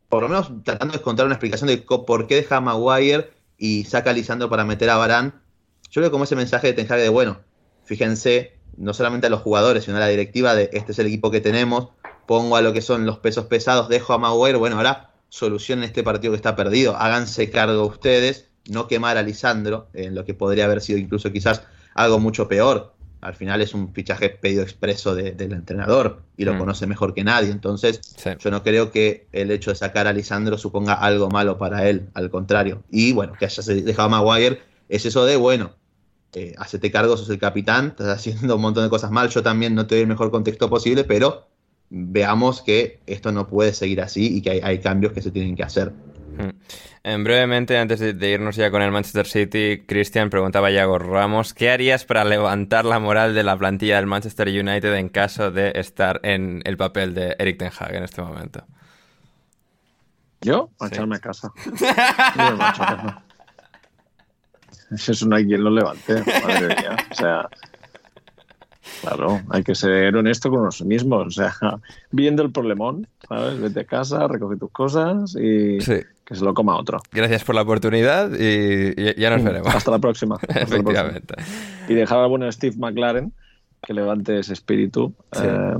[0.09, 3.85] por lo menos tratando de encontrar una explicación de por qué deja a Maguire y
[3.85, 5.41] saca a Lisandro para meter a Barán.
[5.91, 7.39] Yo veo como ese mensaje de Ten de, bueno,
[7.91, 11.33] fíjense, no solamente a los jugadores, sino a la directiva de este es el equipo
[11.33, 11.89] que tenemos,
[12.25, 16.05] pongo a lo que son los pesos pesados, dejo a Maguire, bueno, ahora solucionen este
[16.05, 20.67] partido que está perdido, háganse cargo ustedes, no quemar a Lisandro, en lo que podría
[20.67, 21.63] haber sido incluso quizás
[21.95, 26.59] algo mucho peor al final es un fichaje pedido expreso del entrenador y lo mm.
[26.59, 27.51] conoce mejor que nadie.
[27.51, 28.01] Entonces,
[28.39, 32.09] yo no creo que el hecho de sacar a Lisandro suponga algo malo para él,
[32.15, 32.83] al contrario.
[32.91, 35.75] Y bueno, que haya dejado a Maguire es eso de, bueno,
[36.35, 39.75] eh, hacete cargo, sos el capitán, estás haciendo un montón de cosas mal, yo también
[39.75, 41.49] no te doy el mejor contexto posible, pero
[41.91, 45.65] veamos que esto no puede seguir así y que hay cambios que se tienen que
[45.65, 45.93] hacer.
[47.03, 47.25] Mm.
[47.25, 51.71] brevemente, antes de, irnos ya con el Manchester City, Cristian preguntaba a Yago Ramos, ¿qué
[51.71, 56.21] harías para levantar la moral de la plantilla del Manchester United en caso de estar
[56.23, 58.65] en el papel de Eric Ten Hag en este momento?
[60.41, 60.71] ¿Yo?
[60.79, 61.53] Para echarme a casa.
[64.91, 66.97] Eso no hay quien lo levante, madre mía.
[67.11, 67.49] O sea,
[69.01, 71.27] Claro, hay que ser honesto con uno mismos.
[71.27, 71.55] O sea,
[72.11, 73.61] viendo el problemón, ¿sabes?
[73.61, 77.01] Vete a casa, recoge tus cosas y que se lo coma otro.
[77.13, 79.75] Gracias por la oportunidad y, ya nos mm, veremos.
[79.75, 80.39] Hasta la próxima.
[80.49, 81.35] Efectivamente.
[81.89, 83.33] Y dejar a bueno Steve McLaren
[83.83, 85.15] que levante ese espíritu.
[85.33, 85.77] Eh,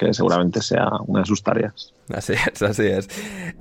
[0.00, 1.92] que seguramente sea una de sus tareas.
[2.10, 3.06] Así es, así es.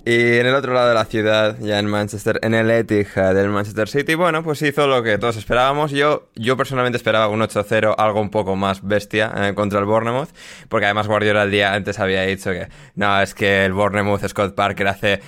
[0.05, 3.49] Y en el otro lado de la ciudad, ya en Manchester, en el Etihad del
[3.49, 5.91] Manchester City, bueno, pues hizo lo que todos esperábamos.
[5.91, 10.29] Yo, yo personalmente esperaba un 8-0, algo un poco más bestia eh, contra el Bournemouth,
[10.69, 14.55] porque además Guardiola el día antes había dicho que no, es que el Bournemouth, Scott
[14.55, 15.21] Parker hace,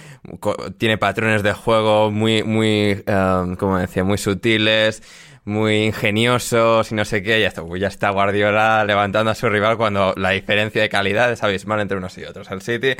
[0.77, 5.03] tiene patrones de juego muy, muy, um, como decía, muy sutiles
[5.43, 9.77] muy ingeniosos y no sé qué, ya está, ya está Guardiola levantando a su rival
[9.77, 12.51] cuando la diferencia de calidad es abismal entre unos y otros.
[12.51, 12.95] El City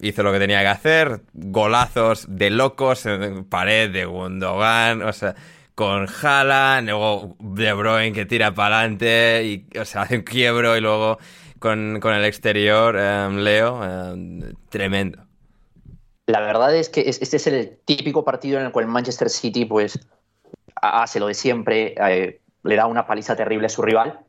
[0.00, 5.34] hizo lo que tenía que hacer, golazos de locos, en pared de Gundogan, o sea,
[5.74, 10.76] con Haaland, luego De Bruyne que tira para adelante y, o sea, hace un quiebro
[10.76, 11.18] y luego
[11.58, 15.24] con, el exterior, em, Leo, em, tremendo.
[16.26, 19.98] La verdad es que este es el típico partido en el cual Manchester City, pues,
[20.80, 24.20] hace lo de siempre, eh, le da una paliza terrible a su rival.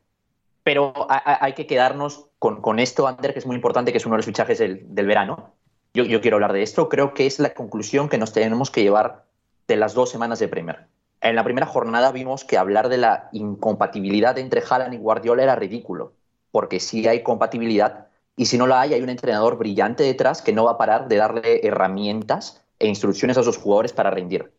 [0.64, 4.20] Pero hay que quedarnos con, esto, Ander, que es muy importante, que es uno de
[4.20, 5.54] los fichajes del, verano.
[5.94, 6.90] Yo, quiero hablar de esto.
[6.90, 9.26] Creo que es la conclusión que nos tenemos que llevar
[9.68, 10.88] de las dos semanas de Premier.
[11.22, 15.56] En la primera jornada vimos que hablar de la incompatibilidad entre Haaland y Guardiola era
[15.56, 16.14] ridículo,
[16.52, 20.54] porque si hay compatibilidad y si no la hay, hay un entrenador brillante detrás que
[20.54, 24.54] no va a parar de darle herramientas e instrucciones a sus jugadores para rendir.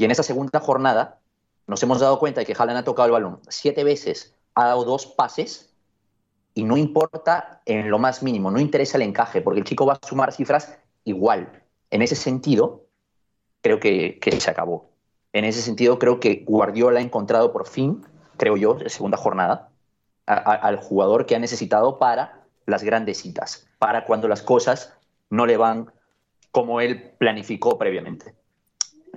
[0.00, 1.18] Y en esa segunda jornada
[1.66, 4.84] nos hemos dado cuenta de que Haaland ha tocado el balón siete veces, ha dado
[4.84, 5.74] dos pases
[6.54, 9.98] y no importa en lo más mínimo, no interesa el encaje, porque el chico va
[10.00, 11.64] a sumar cifras igual.
[11.90, 12.86] En ese sentido,
[13.60, 14.88] creo que, se acabó.
[15.34, 18.02] En ese sentido, creo que Guardiola ha encontrado por fin,
[18.38, 19.68] creo yo, segunda jornada,
[20.24, 24.94] al jugador que ha necesitado para las grandes citas, para cuando las cosas
[25.28, 25.92] no le van
[26.52, 28.39] como él planificó previamente.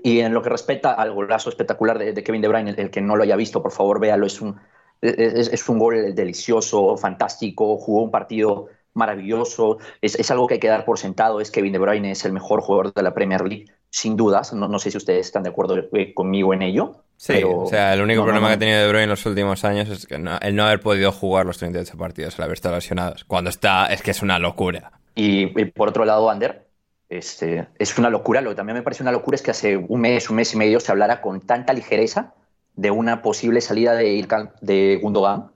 [0.04, 3.16] Y en lo que respecta al golazo espectacular de, Kevin De Bruyne, el, que no
[3.16, 4.28] lo haya visto, por favor, véalo.
[4.28, 4.60] Es un,
[5.02, 10.86] es, un gol delicioso, fantástico, jugó un partido maravilloso, es, algo que hay que dar
[10.86, 14.16] por sentado, es Kevin De Bruyne es el mejor jugador de la Premier League, sin
[14.16, 17.04] dudas, no, sé si ustedes están de acuerdo eh, conmigo en ello.
[17.18, 19.90] Sí, o sea, el único problema que ha tenido De Bruyne en los últimos años
[19.90, 23.16] es que no, el no haber podido jugar los 38 partidos, el haber estado lesionado,
[23.28, 24.92] cuando está, es que es una locura.
[25.16, 26.68] Y, por otro lado, Ander,
[27.10, 30.02] este, es una locura, lo que también me parece una locura es que hace un
[30.02, 32.34] mes, un mes y medio se hablara con tanta ligereza
[32.76, 34.28] de una posible salida de,
[34.62, 35.52] de Gundogan,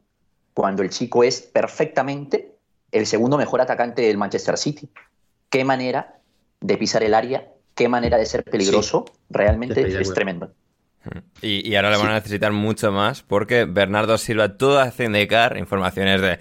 [0.54, 2.56] cuando el chico es perfectamente
[2.92, 4.90] el segundo mejor atacante del Manchester City.
[5.50, 6.20] Qué manera
[6.62, 10.52] de pisar el área, qué manera de ser peligroso, realmente es, tremendo.
[11.42, 16.22] Y, ahora le van a necesitar mucho más porque Bernardo Silva todo hace indicar informaciones
[16.22, 16.40] de,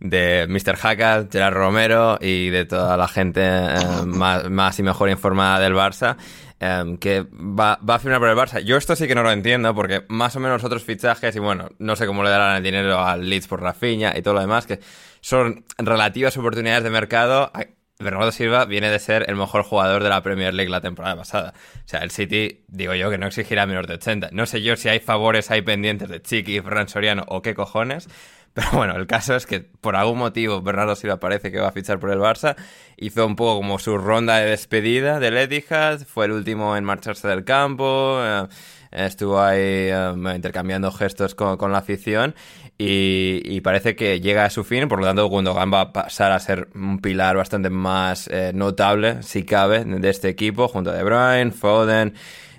[0.00, 0.76] de Mr.
[0.76, 6.16] Hackett, Gerard Romero y de toda la gente eh, más, y mejor informada del Barça
[6.58, 8.60] Em, que va, a firmar por el Barça.
[8.60, 11.68] Yo esto sí que no lo entiendo, porque más o menos otros fichajes, y bueno,
[11.78, 14.66] no sé cómo le darán el dinero al Leeds por Rafinha y todo lo demás,
[14.66, 14.80] que
[15.20, 17.52] son relativas oportunidades de mercado.
[17.98, 21.54] Bernardo Silva viene de ser el mejor jugador de la Premier League la temporada pasada.
[21.84, 24.30] O sea, el City, digo yo, que no exigirá menos de 80.
[24.32, 28.08] No sé yo si hay favores hay pendientes de Chiqui, Fran Soriano o qué cojones,
[28.56, 31.72] pero bueno, el caso es que por algún motivo Bernardo Silva parece que va a
[31.72, 32.56] fichar por el Barça.
[32.96, 36.00] Hizo un poco como su ronda de despedida del Etihad.
[36.06, 38.18] Fue el último en marcharse del campo.
[38.22, 38.48] Eh,
[38.92, 42.34] estuvo ahí eh, intercambiando gestos con, la afición.
[42.78, 44.88] Y, parece que llega a su fin.
[44.88, 49.22] Por lo tanto, Gundogan va a pasar a ser un pilar bastante más eh, notable,
[49.22, 52.14] si cabe, de este equipo, junto a De Bruyne, Foden.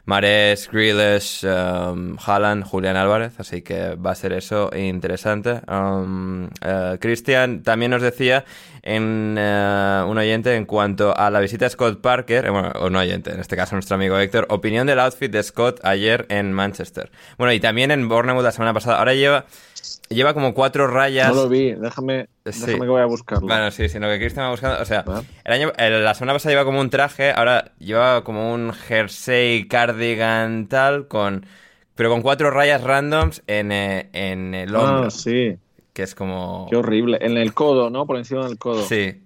[0.07, 5.59] Mares, Grealish, um, Haaland, Julián Álvarez, así que va a ser eso interesante.
[5.67, 8.45] Um, uh, también nos decía
[8.83, 12.89] en uh, un oyente en cuanto a la visita de Scott Parker, eh, bueno, o
[12.89, 16.53] no oyente, en este caso nuestro amigo Héctor, opinión del outfit de Scott ayer en
[16.53, 17.11] Manchester.
[17.37, 18.99] Bueno, y también en Bournemouth la semana pasada.
[18.99, 19.45] Ahora lleva
[20.09, 21.29] lleva como cuatro rayas.
[21.29, 23.47] No lo vi, déjame, déjame que voy a buscarlo.
[23.47, 24.81] Bueno, sí, sino que Cristian va buscando.
[24.81, 25.03] O sea,
[25.43, 30.67] el año, la semana pasada lleva como un traje, ahora lleva como un jersey cardigan
[30.67, 31.45] tal, con.
[31.95, 35.05] Pero con cuatro rayas randoms en, eh, en el hombro.
[35.07, 35.57] Ah, sí.
[35.93, 36.67] Que es como.
[36.69, 37.17] Qué horrible.
[37.21, 38.05] En el codo, ¿no?
[38.05, 38.83] Por encima del codo.
[38.83, 39.23] Sí.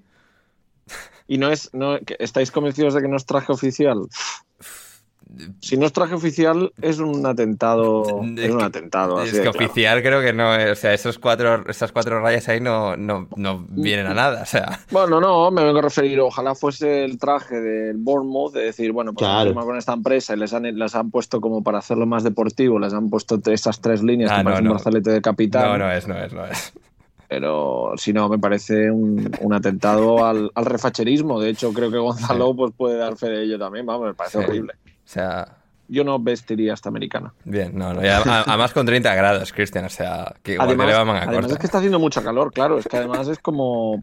[1.28, 1.74] ¿Y no es.
[1.74, 4.08] No, ¿Estáis convencidos de que no es traje oficial?
[5.60, 8.22] Si no es traje oficial, es un atentado.
[8.38, 9.22] Es, un atentado.
[9.22, 10.52] Es que oficial creo que no.
[10.72, 14.42] O sea, esos cuatro, esas cuatro rayas ahí no, no, no, vienen a nada.
[14.42, 14.80] O sea.
[14.92, 16.20] Bueno, no, me vengo a referir.
[16.20, 19.54] Ojalá fuese el traje del Bournemouth, de decir, bueno, pues claro.
[19.54, 22.94] con esta empresa y les han, les han puesto como para hacerlo más deportivo, les
[22.94, 25.64] han puesto esas tres líneas ah, que parecen un brazalete de capitán.
[25.64, 26.74] No, no es, no es, no es.
[27.32, 31.40] Pero si no, me parece un, un atentado al, al, refacherismo.
[31.40, 33.86] De hecho, creo que Gonzalo pues, puede dar fe de ello también.
[33.86, 34.74] Vamos, me parece horrible.
[35.12, 35.58] O sea...
[35.90, 37.34] Yo no vestiría esta americana.
[37.44, 38.00] Bien, no, no.
[38.00, 41.58] además con 30 grados, Cristian, o sea, que igual además, le va manga además es
[41.58, 42.78] que está haciendo mucha calor, claro.
[42.78, 44.02] Es que además es como...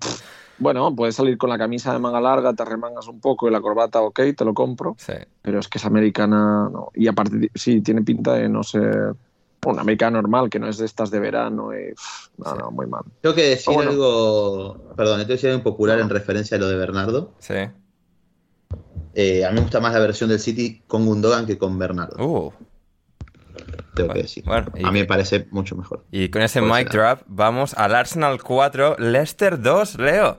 [0.59, 3.63] bueno, puedes salir con la camisa de manga larga, te remangas un poco y la
[3.63, 4.97] corbata, ok, te lo compro.
[4.99, 5.15] Sí.
[5.41, 6.91] Pero es que es americana, no.
[6.95, 9.15] Y aparte, sí, tiene pinta de no ser
[9.65, 11.71] una americana normal, que no es de estas de verano.
[11.73, 11.95] Y,
[12.37, 13.05] no, no, muy mal.
[13.23, 16.77] Tengo que decir algo, perdón, tengo que decir algo popular en referencia a lo de
[16.77, 17.33] Bernardo.
[17.39, 17.55] Sí.
[19.21, 22.25] Eh, a mí me gusta más la versión del City con Gundogan que con Bernardo.
[22.25, 22.53] Uh.
[23.97, 24.45] Tengo que decir.
[24.49, 24.62] a
[24.93, 26.05] mí me parece mucho mejor.
[26.12, 30.37] Y con ese mic drop vamos al Arsenal 4, Leicester 2, Leo.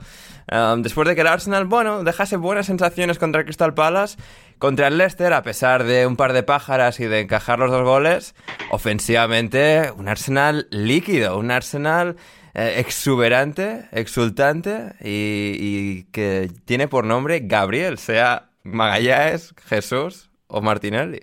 [0.50, 4.16] Um, después de que el Arsenal, bueno, dejase buenas sensaciones contra el Crystal Palace,
[4.58, 7.84] contra el Leicester, a pesar de un par de pájaras y de encajar los dos
[7.84, 8.34] goles,
[8.70, 12.16] ofensivamente, un Arsenal líquido, un Arsenal
[12.54, 21.20] eh, exuberante, exultante y, y que tiene por nombre Gabriel, sea Magallanes, Jesús o Martinelli.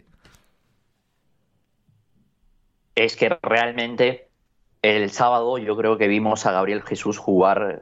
[2.95, 4.27] Es que realmente
[4.81, 7.81] el sábado yo creo que vimos a Gabriel Jesús jugar,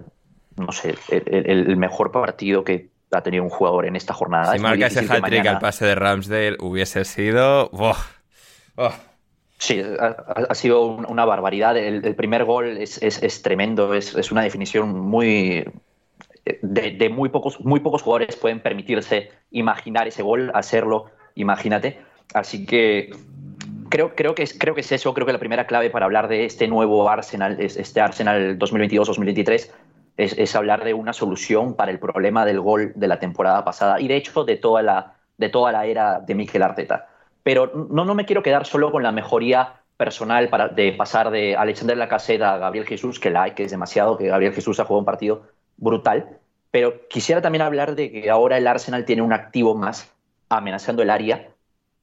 [0.57, 4.53] no sé, el, mejor partido que ha tenido un jugador en esta jornada.
[4.53, 7.69] Si marca ese hat-trick al pase de Ramsdale hubiese sido...
[9.57, 11.77] Sí, ha, sido una barbaridad.
[11.77, 15.65] El, primer gol es, tremendo, es, una definición muy,
[16.45, 21.99] de, muy, pocos, muy pocos jugadores pueden permitirse imaginar ese gol, hacerlo, imagínate.
[22.33, 23.09] Así que
[23.89, 26.27] creo, creo, que es, creo que es eso, creo que la primera clave para hablar
[26.27, 29.71] de este nuevo Arsenal, este Arsenal 2022-2023,
[30.17, 34.07] es, hablar de una solución para el problema del gol de la temporada pasada y
[34.07, 37.07] de hecho de toda la, de toda la era de Mikel Arteta.
[37.43, 41.55] Pero no, no me quiero quedar solo con la mejoría personal para, de pasar de
[41.55, 44.85] Alexander Lacazette a Gabriel Jesús, que la hay, que es demasiado, que Gabriel Jesús ha
[44.85, 45.43] jugado un partido
[45.77, 46.39] brutal,
[46.71, 50.11] pero quisiera también hablar de que ahora el Arsenal tiene un activo más
[50.49, 51.49] amenazando el área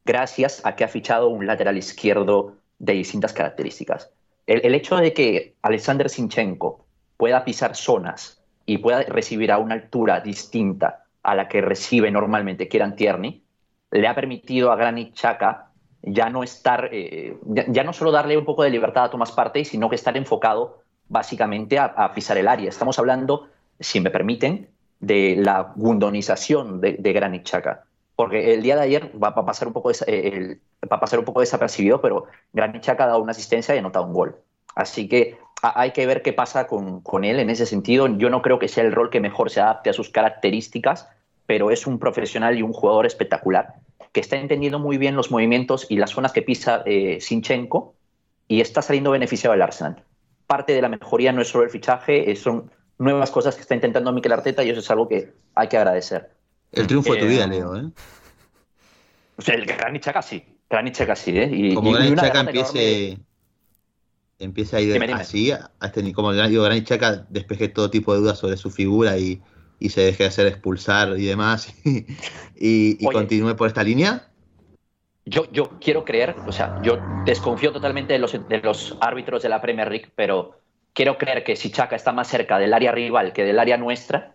[0.04, 4.10] gracias a que ha fichado un lateral izquierdo de distintas características.
[4.46, 6.84] el, hecho de que Alexander Sinchenko
[7.16, 12.68] pueda pisar zonas y pueda recibir a una altura distinta a la que recibe normalmente
[12.68, 13.42] Kieran Tierney,
[13.90, 15.68] le ha permitido a Granit Xhaka
[16.02, 19.64] ya no estar, eh, ya, no solo darle un poco de libertad a Thomas Partey,
[19.64, 22.68] sino que estar enfocado básicamente a, pisar el área.
[22.68, 23.48] Estamos hablando,
[23.82, 24.68] si me permiten,
[25.00, 27.42] de la gundonización de, de.
[28.16, 30.58] Porque el día de ayer va, a pasar un poco, eh,
[30.88, 34.12] pasar un poco desapercibido, pero Granit Xhaka ha dado una asistencia y ha anotado un
[34.12, 34.36] gol.
[34.74, 38.06] Así que hay que ver qué pasa con, con, él en ese sentido.
[38.06, 41.08] Yo no creo que sea el rol que mejor se adapte a sus características,
[41.46, 43.74] pero es un profesional y un jugador espectacular
[44.12, 47.94] que está entendiendo muy bien los movimientos y las zonas que pisa eh, Sinchenko
[48.46, 50.04] y está saliendo beneficiado del Arsenal.
[50.46, 54.12] Parte de la mejoría no es solo el fichaje, son nuevas cosas que está intentando
[54.12, 56.30] Mikel Arteta y eso es algo que hay que agradecer.
[56.72, 57.90] El triunfo de tu vida, eh, Leo, ¿eh?
[59.36, 61.50] O sea, el Granit Xhaka sí, Granit Xhaka sí, ¿eh?
[61.52, 63.18] Y, como Xhaka empiece,
[64.38, 68.70] empiece a ir así, este, como digo, Xhaka despeje todo tipo de dudas sobre su
[68.70, 69.42] figura y,
[69.82, 71.74] y se deje de hacer expulsar y demás
[72.56, 74.28] y, continúe por esta línea?
[75.24, 79.48] Yo, yo quiero creer, o sea, yo desconfío totalmente de los, de los árbitros de
[79.48, 80.61] la Premier League, pero
[80.92, 84.34] quiero creer que si Chaca está más cerca del área rival que del área nuestra,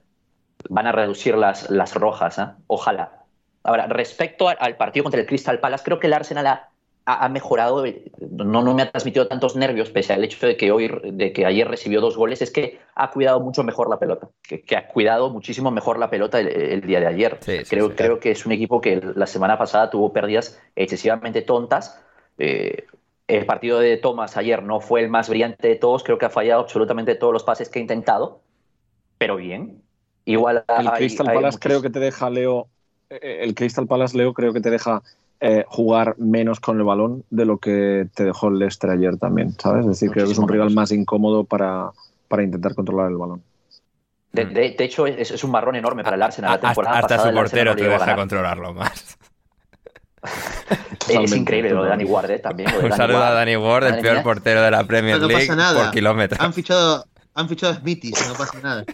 [0.70, 2.40] van a reducir las, las rojas.
[2.40, 2.48] ¿eh?
[2.68, 3.24] Ojalá.
[3.64, 6.70] Ahora, respecto al partido contra el Crystal Palace, creo que el Arsenal ha,
[7.06, 7.84] ha, mejorado,
[8.20, 11.46] no, no me ha transmitido tantos nervios, pese al hecho de que, hoy, de que
[11.46, 15.30] ayer recibió dos goles, es que ha cuidado mucho mejor la pelota, que, ha cuidado
[15.30, 17.40] muchísimo mejor la pelota el, día de ayer.
[17.70, 22.02] creo, creo que es un equipo que la semana pasada tuvo pérdidas excesivamente tontas.
[22.38, 22.86] Eh,
[23.28, 26.30] el partido de Thomas ayer no fue el más brillante de todos, creo que ha
[26.30, 28.42] fallado absolutamente todos los pases que ha intentado,
[29.18, 29.82] pero bien.
[30.26, 32.68] Igual el Crystal Palace creo que te deja, Leo,
[33.10, 35.02] eh, el Crystal Palace, Leo, creo que te deja
[35.40, 39.52] eh, jugar menos con el balón de lo que te dejó el Leicester ayer también,
[39.52, 39.82] ¿sabes?
[39.82, 41.92] Es decir, creo que es un rival más incómodo para,
[42.28, 43.42] para intentar controlar el balón.
[44.32, 46.52] De, hecho, es, un marrón enorme para el Arsenal.
[46.52, 49.18] La temporada hasta su portero te deja controlarlo más.
[51.10, 52.40] Es increíble lo de Danny Ward ¿eh?
[52.40, 52.70] también.
[52.84, 56.40] un saludo a Danny Ward, el peor portero de la Premier League por kilómetros.
[56.40, 58.86] Han fichado, han fichado a Smithy, no pasa nada.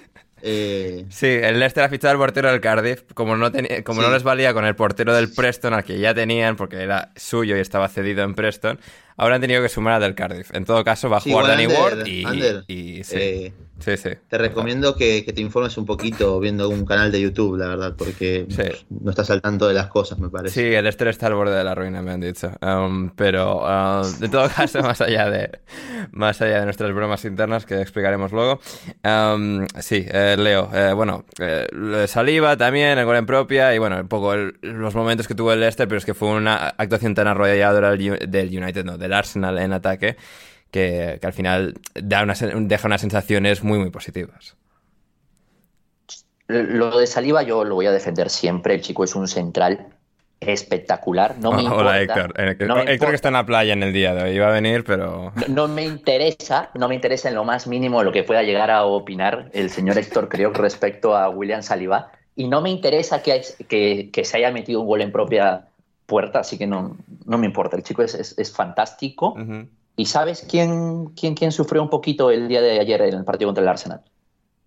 [0.45, 3.03] Eh, sí, el Leicester ha fichado al portero del Cardiff.
[3.13, 3.49] Como, no,
[3.85, 7.13] como no les valía con el portero del Preston, al que ya tenían, porque era
[7.15, 8.77] suyo y estaba cedido en Preston,
[9.15, 10.53] ahora han tenido que sumar al del Cardiff.
[10.53, 12.25] En todo caso, va a jugar Danny Ward y,
[12.67, 13.15] y sí.
[13.17, 13.53] Eh,
[13.83, 18.47] te recomiendo que, te informes un poquito viendo un canal de YouTube, la verdad, porque
[18.89, 20.53] no estás al tanto de las cosas, me parece.
[20.53, 22.51] Sí, el Esther está al borde de la ruina, me han dicho.
[22.61, 25.59] Um, pero, uh, de todo caso, más allá de,
[26.11, 28.61] más allá de nuestras bromas internas que explicaremos luego.
[29.03, 33.99] Um, sí, eh, Leo, eh, bueno, eh, saliva también, el gol en propia y bueno,
[33.99, 37.27] un poco los momentos que tuvo el Leicester, pero es que fue una actuación tan
[37.27, 40.15] arrolladora del United, no, del Arsenal en ataque
[40.73, 44.57] que, al final da deja unas sensaciones muy, muy positivas.
[46.47, 48.73] Lo de Saliva yo lo voy a defender siempre.
[48.73, 49.87] El chico es un central
[50.41, 51.37] espectacular.
[51.39, 52.33] No me Hola Héctor.
[52.37, 52.57] Eh,
[52.87, 54.31] Héctor que está en la playa en el día de hoy.
[54.35, 55.31] Iba a venir, pero...
[55.47, 58.83] No, me interesa, no me interesa en lo más mínimo lo que pueda llegar a
[58.83, 62.11] opinar el señor Héctor creo respecto a William Saliba.
[62.35, 63.43] Y no me interesa que,
[64.11, 65.67] que, se haya metido un gol en propia
[66.07, 67.77] puerta, así que no, no me importa.
[67.77, 69.35] El chico es, es, fantástico.
[69.95, 73.49] ¿Y sabes quién, quién, quién sufrió un poquito el día de ayer en el partido
[73.49, 74.01] contra el Arsenal?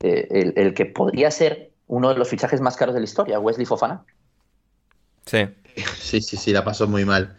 [0.01, 3.66] Eh, el, que podría ser uno de los fichajes más caros de la historia, Wesley
[3.66, 4.05] Fofana.
[5.24, 5.49] Sí.
[6.01, 7.37] Sí, sí, sí, la pasó muy mal.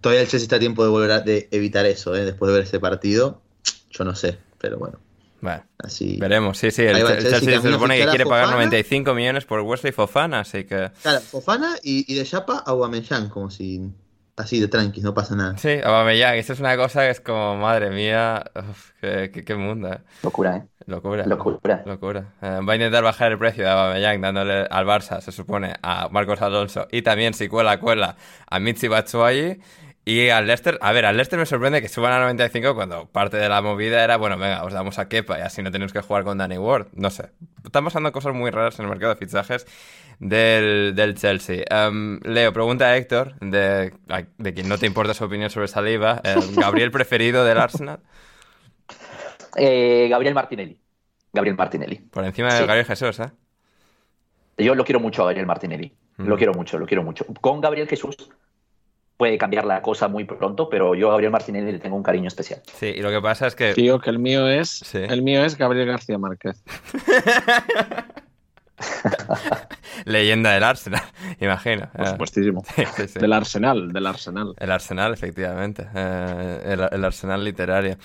[0.00, 2.24] Todavía el Chelsea está a tiempo de volver a de evitar eso, ¿eh?
[2.24, 3.42] después de ver ese partido.
[3.90, 4.98] Yo no sé, pero bueno.
[5.40, 6.18] Bueno, así.
[6.18, 6.82] Veremos, sí, sí.
[6.82, 10.92] El, Chelsea, se supone que quiere pagar 95 millones por Wesley Fofana, así que.
[11.02, 13.92] Claro, Fofana y, y de Chapa a Aubameyang, como si
[14.36, 15.56] así de tranqui, no pasa nada.
[15.58, 18.44] Sí, Aubameyang, eso es una cosa que es como, madre mía,
[19.00, 19.92] qué, mundo.
[19.92, 20.00] ¿eh?
[20.22, 20.64] Locura, ¿eh?
[20.86, 21.26] Locura.
[21.26, 21.82] Locura.
[21.86, 22.32] Locura.
[22.40, 26.08] Eh, va a intentar bajar el precio de Aubameyang dándole al Barça, se supone, a
[26.08, 28.16] Marcos Alonso y también, si cuela, cuela,
[28.48, 29.60] a Mitzi Batshuayi.
[30.04, 33.36] Y al Leicester, a ver, al Leicester me sorprende que suban a 95 cuando parte
[33.36, 36.00] de la movida era, bueno, venga, os damos a Kepa y así no tenemos que
[36.00, 36.88] jugar con Danny Ward.
[36.94, 37.30] No sé.
[37.64, 39.64] Están pasando cosas muy raras en el mercado de fichajes
[40.22, 41.64] del, Chelsea.
[41.68, 43.92] Em, Leo, pregunta a Héctor, de,
[44.38, 46.22] de quien no te importa su opinión sobre Saliba.
[46.56, 48.00] ¿Gabriel preferido del Arsenal?
[49.56, 50.78] Eh, Gabriel Martinelli.
[51.32, 51.96] Gabriel Martinelli.
[51.96, 53.30] Por encima de Gabriel Jesús, ¿eh?
[54.58, 55.92] Yo lo quiero mucho a Gabriel Martinelli.
[56.18, 57.26] Lo quiero mucho, lo quiero mucho.
[57.40, 58.14] Con Gabriel Jesús
[59.16, 62.28] puede cambiar la cosa muy pronto, pero yo a Gabriel Martinelli le tengo un cariño
[62.28, 62.60] especial.
[62.74, 63.72] Sí, y lo que pasa es que...
[63.72, 66.62] Tío, que el mío es, el mío es Gabriel García Márquez.
[70.04, 71.02] Leyenda del Arsenal,
[71.40, 71.88] imagino.
[71.94, 72.64] Por supuestísimo.
[73.14, 74.54] Del Arsenal, del Arsenal.
[74.58, 75.86] El Arsenal, efectivamente.
[75.94, 77.96] Eh, el, Arsenal literario.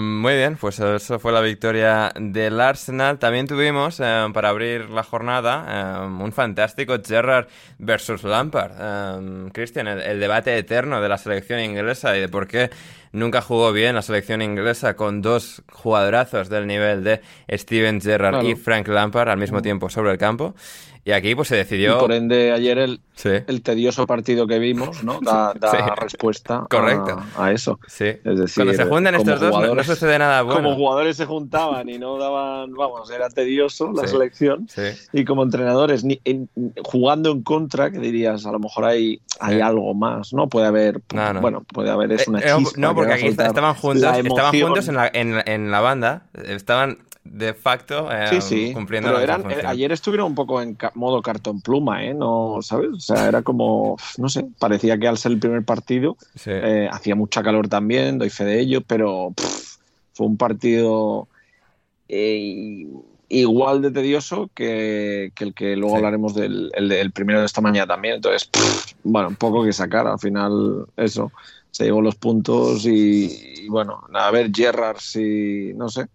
[0.00, 3.18] muy bien, pues eso fue la victoria del Arsenal.
[3.18, 9.50] También tuvimos, eh, para abrir la jornada, un fantástico Gerrard versus Lampard.
[9.52, 12.70] Cristian, el debate eterno de la selección inglesa y de por qué
[13.12, 18.54] nunca jugó bien la selección inglesa con dos jugadorazos del nivel de Steven Gerrard y
[18.54, 20.54] Frank Lampard al mismo tiempo sobre el campo.
[21.04, 21.98] Y aquí pues se decidió...
[21.98, 25.20] por ende ayer el, el tedioso partido que vimos ¿no?
[25.20, 25.52] da,
[25.96, 26.66] respuesta
[27.36, 27.78] A, eso.
[27.86, 28.04] Sí.
[28.04, 30.62] Es decir, Cuando se juntan estos dos no, sucede nada bueno.
[30.62, 34.68] Como jugadores se juntaban y no daban, vamos, era tedioso la selección.
[35.12, 36.20] Y como entrenadores, ni,
[36.84, 40.48] jugando en contra, que dirías, a lo mejor hay, hay algo más, ¿no?
[40.48, 41.00] Puede haber,
[41.40, 44.94] bueno, puede haber, es una eh, chispa No, porque aquí estaban juntos, estaban juntos en
[44.94, 50.28] la, en, en la banda, estaban de facto eh, cumpliendo pero eran, eh, ayer estuvieron
[50.28, 52.14] un poco en modo cartón pluma, ¿eh?
[52.14, 52.90] No, ¿sabes?
[52.90, 56.16] O sea, era como, no sé, parecía que al ser el primer partido
[56.46, 59.34] eh, hacía mucha calor también, doy fe de ello, pero
[60.14, 61.28] fue un partido
[63.28, 68.16] igual de tedioso que, el que luego hablaremos del el, primero de esta mañana también.
[68.16, 68.50] Entonces,
[69.04, 71.30] bueno, un poco que sacar, al final eso
[71.70, 76.06] se llevó los puntos y, bueno, a ver, Gerrard, si, no sé,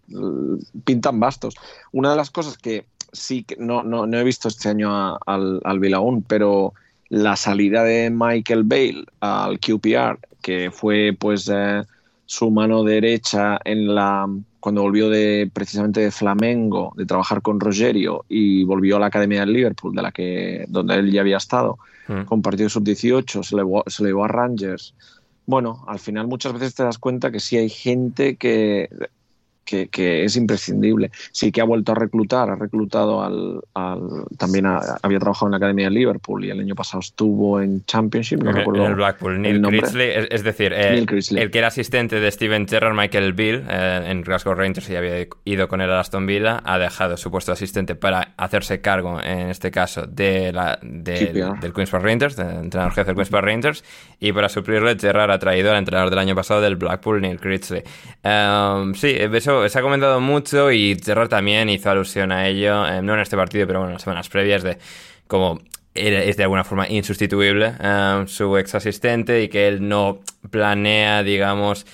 [0.84, 1.54] pintan bastos.
[1.92, 5.78] Una de las cosas que sí que no, no, he visto este año al, al
[5.78, 6.74] Bilaún, pero
[7.08, 11.82] la salida de Michael Bale al QPR, que fue pues eh,
[12.26, 14.28] su mano derecha en la
[14.66, 19.40] cuando volvió de precisamente de Flamengo, de trabajar con Rogerio y volvió a la Academia
[19.40, 21.78] del Liverpool, de la que donde él ya había estado,
[22.08, 22.22] mm.
[22.22, 24.92] con partido sub-18, se, se le llevó a Rangers,
[25.46, 28.88] bueno, al final muchas veces te das cuenta que sí hay gente que
[29.66, 31.10] que, es imprescindible.
[31.32, 33.60] Sí que ha vuelto a reclutar, ha reclutado al,
[34.38, 38.42] también había trabajado en la Academia de Liverpool y el año pasado estuvo en Championship,
[38.42, 42.94] no En el Blackpool, Neil Critchley, es, decir, el, que era asistente de Steven Gerrard,
[42.94, 46.78] Michael Bill, eh, en Glasgow Rangers y había ido con él a Aston Villa, ha
[46.78, 51.90] dejado su puesto de asistente para hacerse cargo, en este caso, de la, del Queen's
[51.90, 53.84] Park Rangers, del entrenador jefe del Queen's Park Rangers,
[54.20, 57.82] y para suplirle, Gerrard ha traído al entrenador del año pasado del Blackpool, Neil Critchley.
[58.24, 63.02] Um, sí, eso se ha comentado mucho y Gerrard también hizo alusión a ello, eh,
[63.02, 64.78] no en este partido, pero bueno, en las semanas previas, de
[65.26, 65.60] cómo
[65.94, 71.86] es de alguna forma insustituible eh, su ex asistente y que él no planea, digamos,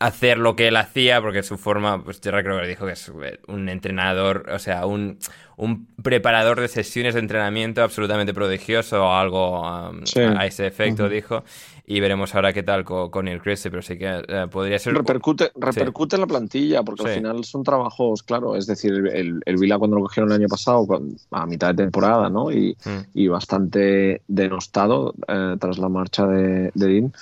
[0.00, 3.12] hacer lo que él hacía, porque su forma, pues creo que dijo que es
[3.46, 5.18] un entrenador, o sea, un,
[5.56, 10.02] un preparador de sesiones de entrenamiento absolutamente prodigioso o algo um,
[10.36, 11.44] a ese efecto, dijo
[11.86, 14.94] y veremos ahora qué tal con, con el Creste, pero sí que eh, podría ser...
[14.94, 19.56] Repercute, repercute en la plantilla, porque al final son trabajos, claro, es decir, el, el
[19.56, 20.86] Vila cuando lo cogieron el año pasado,
[21.30, 22.50] a mitad de temporada, ¿no?
[22.50, 23.00] Y, mm.
[23.14, 27.12] y bastante denostado eh, tras la marcha de, de Dean.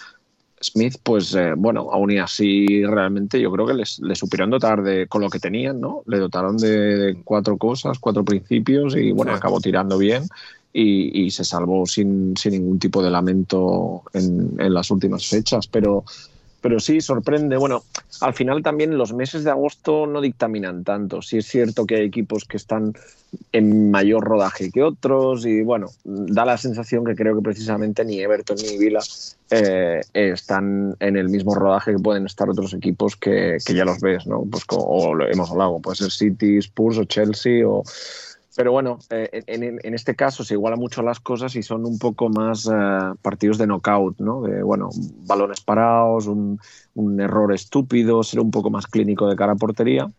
[0.60, 4.82] Smith, pues eh, bueno, aún y así realmente yo creo que les, les supieron dotar
[4.82, 6.02] de, con lo que tenían, ¿no?
[6.06, 10.24] Le dotaron de, cuatro cosas, cuatro principios y bueno, acabó tirando bien
[10.72, 15.66] y, se salvó sin, sin, ningún tipo de lamento en, en, las últimas fechas.
[15.66, 16.04] Pero,
[16.60, 17.56] pero sí, sorprende.
[17.56, 17.82] Bueno,
[18.20, 21.22] al final también los meses de agosto no dictaminan tanto.
[21.22, 22.94] Sí es cierto que hay equipos que están
[23.52, 28.20] en mayor rodaje que otros y bueno, da la sensación que creo que precisamente ni
[28.20, 29.00] Everton ni Vila
[29.50, 34.00] eh, están en el mismo rodaje que pueden estar otros equipos que, que ya los
[34.00, 34.44] ves, ¿no?
[34.50, 37.82] Pues o lo hemos hablado, puede ser City, Spurs o Chelsea o
[38.58, 42.28] pero bueno, eh, en, este caso se igualan mucho las cosas y son un poco
[42.28, 44.42] más eh, partidos de knockout, ¿no?
[44.42, 44.90] De, bueno,
[45.28, 46.58] balones parados, un,
[46.96, 50.10] un, error estúpido, ser un poco más clínico de cara a portería.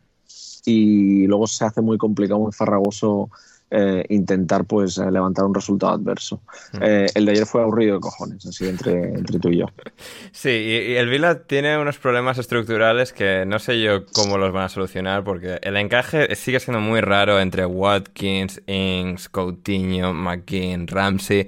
[0.64, 3.30] Y luego se hace muy complicado, muy farragoso
[3.72, 6.42] eh, intentar pues eh, levantar un resultado adverso.
[6.74, 6.78] Mm.
[6.82, 9.66] Eh, el de ayer fue aburrido de cojones, así entre, entre tú y yo.
[10.32, 14.64] Sí, y, el Vila tiene unos problemas estructurales que no sé yo cómo los van
[14.66, 21.48] a solucionar porque el encaje sigue siendo muy raro entre Watkins, Ings, Coutinho, McKean, Ramsey.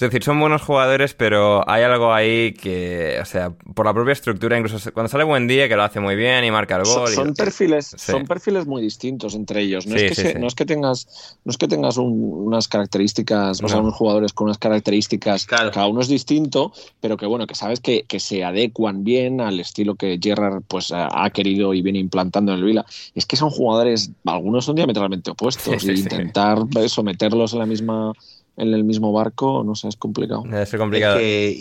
[0.00, 4.12] Es decir, son buenos jugadores, pero hay algo ahí que, o sea, por la propia
[4.12, 7.10] estructura, incluso cuando sale buen día, que lo hace muy bien y marca el gol.
[7.10, 9.86] Son, perfiles, son perfiles muy distintos entre ellos.
[9.86, 13.80] No, es, que no es que tengas, no es que tengas unas características, o sea,
[13.80, 16.72] unos jugadores con unas características, cada uno es distinto,
[17.02, 20.92] pero que bueno, que sabes que, que se adecuan bien al estilo que Gerrard pues
[20.94, 22.86] ha querido y viene implantando en el Vila.
[23.14, 28.14] Es que son jugadores, algunos son diametralmente opuestos, y intentar someterlos en la misma
[28.56, 30.44] en el mismo barco, no sé, es complicado.
[30.52, 31.16] Es complicado.
[31.16, 31.56] Es que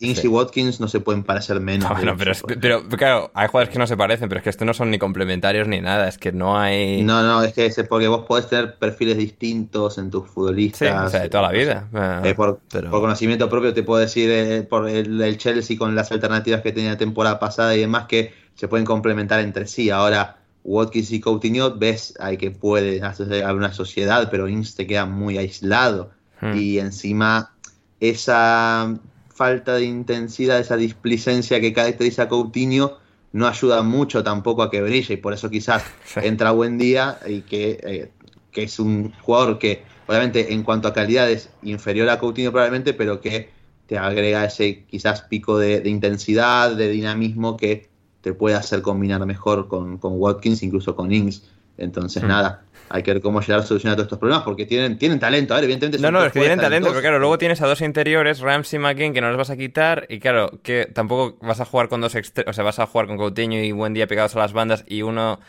[0.00, 1.88] Ings y Watkins no se pueden parecer menos.
[1.90, 4.74] bueno, pero, pero, claro, hay jugadores que no se parecen, pero es que estos no
[4.74, 7.02] son ni complementarios ni nada, es que no hay...
[7.02, 10.88] No, no, es que es porque vos podés tener perfiles distintos en tus futbolistas.
[10.88, 11.88] Sí, o sea, de toda la vida.
[12.24, 12.60] Eh, por,
[12.90, 16.98] conocimiento propio te puedo decir eh, por el, Chelsea con las alternativas que tenía la
[16.98, 19.90] temporada pasada y demás que se pueden complementar entre sí.
[19.90, 25.06] Ahora, Watkins y Coutinho, ves, hay que puede hacer una sociedad, pero Ings te queda
[25.06, 26.10] muy aislado.
[26.44, 26.58] Hmm.
[26.58, 27.54] Y encima
[28.00, 28.94] esa
[29.30, 32.98] falta de intensidad, esa displicencia que caracteriza a Coutinho
[33.32, 35.82] no ayuda mucho tampoco a que brille y por eso quizás
[36.16, 38.10] entra buen día y eh,
[38.52, 42.92] que, es un jugador que obviamente en cuanto a calidad es inferior a Coutinho probablemente,
[42.92, 43.48] pero que
[43.86, 47.88] te agrega ese quizás pico de, intensidad, de dinamismo que
[48.20, 51.42] te puede hacer combinar mejor con, Watkins, incluso con Ings.
[51.76, 52.28] Entonces, hmm.
[52.28, 55.54] nada, hay que ver cómo llegar a solucionar todos estos problemas, porque tienen, tienen talento,
[55.54, 55.98] a ver, evidentemente.
[56.00, 58.80] No, no, es que tienen talento, pero claro, luego tienes a dos interiores, Ramsey y
[58.80, 62.00] McKean, que no los vas a quitar, y claro, que tampoco vas a jugar con
[62.00, 64.52] dos extremos, o sea, vas a jugar con Coutinho y Buen Día pegados a las
[64.52, 65.40] bandas, y uno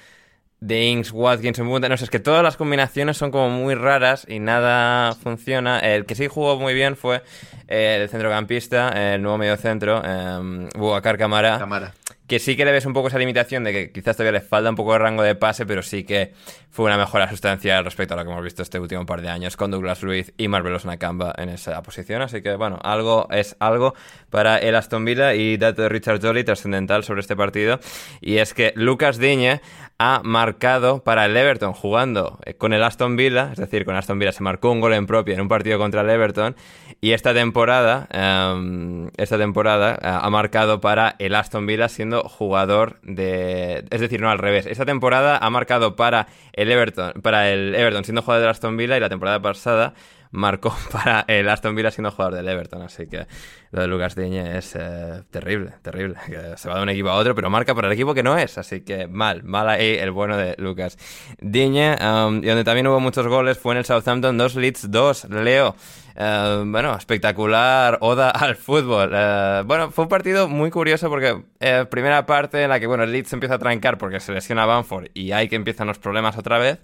[0.60, 1.90] de Inks, Watkins en punta.
[1.90, 5.80] No sé, es que todas las combinaciones son como muy raras y nada funciona.
[5.80, 7.22] El que sí jugó muy bien fue
[7.68, 11.60] eh, el centrocampista, el nuevo medio centro, eh, Buacar Camara.
[11.60, 11.94] Camara
[12.28, 14.70] que sí que le ves un poco esa limitación de que quizás todavía le falta
[14.70, 16.34] un poco de rango de pase, pero sí que
[16.72, 19.56] fue una mejora sustancial respecto a lo que hemos visto este último par de años
[19.56, 22.22] con Douglas Luiz y Marvelos Nakamba en esa posición.
[22.22, 23.94] Así que, bueno, algo es algo
[24.30, 27.80] para el Aston Villa y dato de Richard Jolly trascendental sobre este partido.
[28.22, 29.62] Y es que Lucas Diñe
[29.98, 34.34] ha marcado para el Everton jugando con el Aston Villa, es decir, con Aston Villa
[34.34, 36.56] se marcó un gol en propia en un partido contra el Everton
[37.00, 43.00] y esta temporada, em, esta temporada eh, ha marcado para el Aston Villa siendo jugador
[43.04, 44.66] de, es decir, no al revés.
[44.66, 48.98] Esta temporada ha marcado para el Everton, para el Everton siendo jugador del Aston Villa
[48.98, 49.94] y la temporada pasada
[50.36, 52.82] marcó para el Aston Villa siendo jugador del Everton.
[52.84, 53.26] Así que
[53.72, 56.18] lo de Lucas Diñe es eh, terrible, terrible.
[56.56, 58.58] se va de un equipo a otro, pero marca para el equipo que no es.
[58.58, 60.98] Así que mal, mal ahí el bueno de Lucas
[61.40, 61.96] Diñe.
[61.96, 65.30] Um, y donde también hubo muchos goles fue en el Southampton 2 Leeds 2.
[65.30, 65.76] Leo.
[66.18, 69.12] Uh, bueno, espectacular oda al fútbol.
[69.14, 73.04] Uh, bueno, fue un partido muy curioso porque eh, primera parte en la que, bueno,
[73.04, 76.38] el Leeds empieza a trancar porque se lesiona Banford y hay que empiezan los problemas
[76.38, 76.80] otra vez.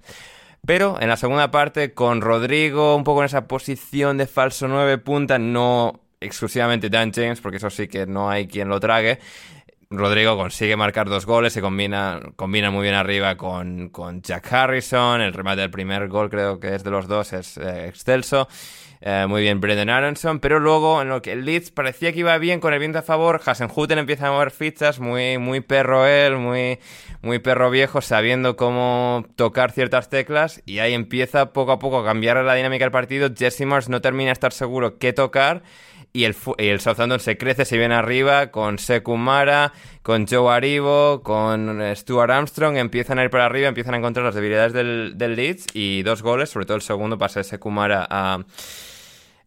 [0.66, 5.00] Pero en la segunda parte, con Rodrigo un poco en esa posición de falso 9
[5.00, 9.20] punta, no exclusivamente Dan James, porque eso sí que no hay quien lo trague.
[9.90, 15.20] Rodrigo consigue marcar dos goles, se combina, combina muy bien arriba con, con Jack Harrison,
[15.20, 18.48] el remate del primer gol creo que es de los dos, es eh, excelso.
[19.04, 22.38] Eh, muy bien Brendan Aronson, pero luego en lo que el Leeds parecía que iba
[22.38, 26.38] bien con el viento a favor, Hasenhuten empieza a mover fichas, muy, muy perro él,
[26.38, 26.78] muy,
[27.24, 32.06] muy perro viejo, sabiendo cómo tocar ciertas teclas, y ahí empieza poco a poco a
[32.06, 33.30] cambiar la dinámica del partido.
[33.36, 35.64] Jesse Mars no termina de estar seguro qué tocar.
[36.14, 39.72] Y el, y el Southampton se crece, se viene arriba con Sekumara,
[40.04, 44.36] con Joe Aribo, con Stuart Armstrong, empiezan a ir para arriba, empiezan a encontrar las
[44.36, 48.44] debilidades del, del Leeds y dos goles, sobre todo el segundo pasa de Sekumara a,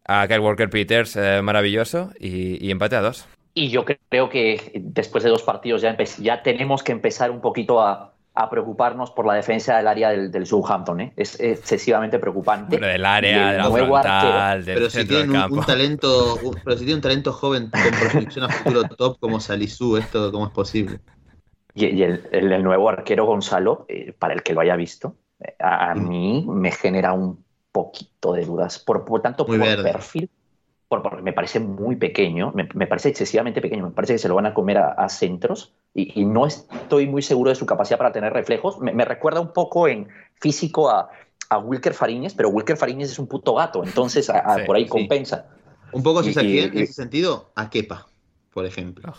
[0.07, 3.27] a Kyle Walker Peters, eh, maravilloso, y, empate a dos.
[3.53, 7.81] Y yo creo que después de dos partidos ya, ya tenemos que empezar un poquito
[7.81, 8.11] a,
[8.49, 10.99] preocuparnos por la defensa del área del, Southampton.
[10.99, 11.13] ¿eh?
[11.15, 12.75] Es excesivamente preocupante.
[12.77, 16.97] Pero del área, de la frontal, del pero si tienen un, talento, pero si tienen
[16.97, 20.99] un talento joven con proyección a futuro top como Salisu, esto cómo es posible.
[21.75, 26.09] Y, el, nuevo arquero Gonzalo, eh, para el que lo haya visto, eh, a, mm.
[26.09, 27.44] mí me genera un
[27.75, 28.79] poquito de dudas.
[28.79, 30.29] Por, por tanto, por perfil,
[30.87, 34.45] por, me parece muy pequeño, me, parece excesivamente pequeño, me parece que se lo van
[34.45, 38.79] a comer a, centros y, no estoy muy seguro de su capacidad para tener reflejos.
[38.79, 40.07] Me, recuerda un poco en
[40.39, 41.09] físico a,
[41.49, 44.31] a, Wilker Fariñez, pero Wilker Fariñez es un puto gato, entonces
[44.65, 45.49] por ahí compensa.
[45.91, 48.07] Un poco, si en ese sentido, a Kepa,
[48.53, 49.13] por ejemplo.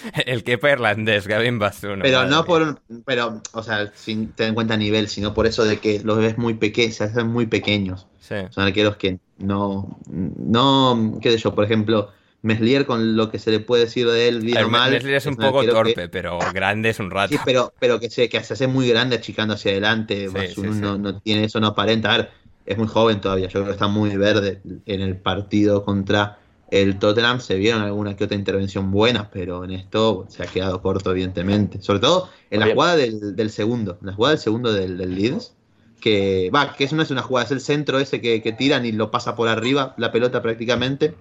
[0.26, 2.02] El que irlandés, Gavin Basuno.
[2.02, 5.78] Pero no por, pero, o sea, sin tener en cuenta nivel, sino por eso de
[5.78, 8.06] que los ves muy pequeños, se hacen muy pequeños.
[8.50, 13.50] Son arqueros que no, no, qué sé yo, por ejemplo, Meslier con lo que se
[13.50, 14.90] le puede decir de él, bien mal.
[14.90, 17.34] Meslier es un poco torpe, pero grande es un rato.
[17.34, 20.28] Sí, pero, pero que, se, que se hace muy grande achicando hacia adelante.
[20.56, 22.14] no, no, tiene eso, no aparenta.
[22.14, 22.30] A ver,
[22.64, 26.38] es muy joven todavía, yo creo que está muy verde en el partido contra
[26.72, 30.80] el Tottenham se vieron alguna que otra intervención buena, pero en esto se ha quedado
[30.80, 31.82] corto, evidentemente.
[31.82, 35.54] Sobre todo en la jugada del, segundo, en la jugada del segundo del, Leeds,
[36.00, 38.92] que va, que eso no es una jugada, es el centro ese que, tiran y
[38.92, 41.14] lo pasa por arriba la pelota prácticamente.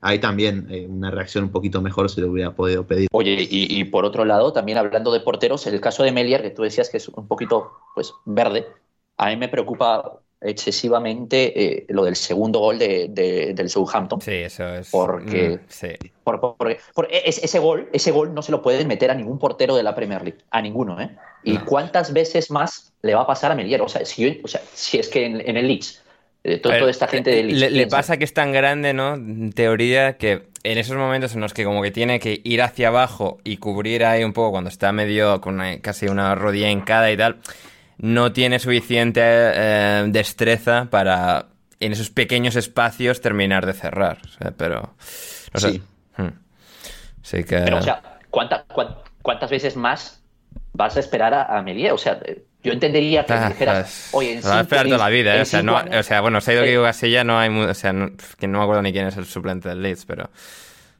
[0.00, 3.08] Ahí también eh, una reacción un poquito mejor se le hubiera podido pedir.
[3.12, 6.50] Oye, y, y, por otro lado, también hablando de porteros, el caso de Melier, que
[6.50, 8.66] tú decías que es un poquito pues verde,
[9.18, 13.08] a mí me preocupa excesivamente eh, lo del segundo gol de,
[13.54, 14.20] del Southampton.
[14.20, 14.90] Sí, eso es.
[14.90, 15.88] Porque, mm, sí.
[16.22, 16.66] por,
[17.10, 19.94] e, ese, gol, ese gol no se lo pueden meter a ningún portero de la
[19.94, 21.00] Premier League, a ninguno.
[21.00, 21.10] ¿eh?
[21.42, 23.80] ¿Y cuántas veces más le va a pasar a Melier?
[23.80, 26.02] O sea, si, o sea, si es que en, el Leeds,
[26.44, 27.72] eh, toda esta gente del Leeds.
[27.72, 29.14] Le, pasa que es tan grande, ¿no?
[29.14, 32.88] En teoría, que en esos momentos en los que como que tiene que ir hacia
[32.88, 37.16] abajo y cubrir ahí un poco cuando está medio con casi una rodilla hincada y
[37.16, 37.40] tal
[37.98, 41.46] no tiene suficiente eh, destreza para
[41.80, 44.18] en esos pequeños espacios terminar de cerrar.
[44.56, 44.94] pero.
[45.54, 45.82] sí.
[46.16, 46.28] Hmm.
[47.30, 47.44] que...
[47.44, 50.22] Pero, o sea, ¿cuántas veces más
[50.72, 52.20] vas a esperar a, a O sea,
[52.62, 55.42] yo entendería que ah, dijeras, oye, en Va a esperar toda la vida, ¿eh?
[55.42, 57.50] O sea, no, o sea, bueno, se ha ido que ya no hay.
[57.50, 60.30] O sea, no, que no me acuerdo ni quién es el suplente del Leeds, pero.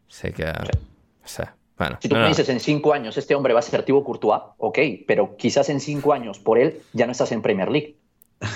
[0.06, 0.44] Sé que.
[0.44, 1.54] O sea,
[2.00, 4.78] si tú me dices en cinco años este hombre va a ser Thibaut Courtois, ok,
[5.06, 7.96] pero quizás en cinco años por él ya no estás en Premier League.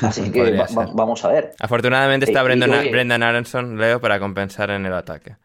[0.03, 0.63] Así que
[0.95, 1.55] vamos a ver.
[1.59, 5.37] Afortunadamente está eh, Brendan, Aronson, Leo, para compensar en el ataque.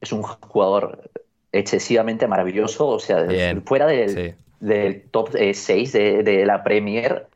[0.00, 1.10] Es un jugador
[1.52, 3.26] excesivamente maravilloso, o sea,
[3.64, 7.26] fuera del, top 6 eh, de, la Premier,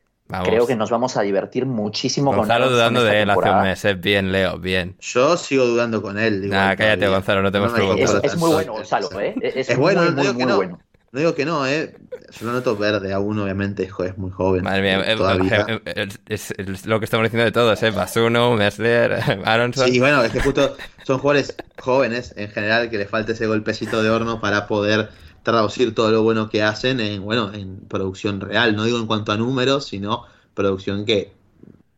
[0.43, 3.85] Creo que nos vamos a divertir muchísimo Gonzalo con dudando de él hace un mes.
[3.85, 3.93] ¿eh?
[3.95, 4.95] Bien, Leo, bien.
[4.99, 6.47] Yo sigo dudando con él.
[6.49, 8.21] Nah, cállate, Gonzalo, no te hemos preguntado.
[8.21, 9.33] Es, muy bueno, Gonzalo, ¿eh?
[9.41, 10.55] Es, bueno, no digo que no.
[10.57, 10.79] Bueno.
[11.11, 11.95] No digo que no, ¿eh?
[12.39, 14.63] Yo lo noto verde aún, obviamente, es muy joven.
[14.63, 17.89] Madre mía, eh, eh, es, lo que estamos diciendo de todos, ¿eh?
[17.89, 19.89] Basuno, Messler, Aronson.
[19.89, 24.03] Sí, bueno, es que justo son jugadores jóvenes en general que les falta ese golpecito
[24.03, 25.09] de horno para poder
[25.43, 28.75] traducir todo lo bueno que hacen en, bueno, en producción real.
[28.75, 31.33] No digo en cuanto a números, sino producción que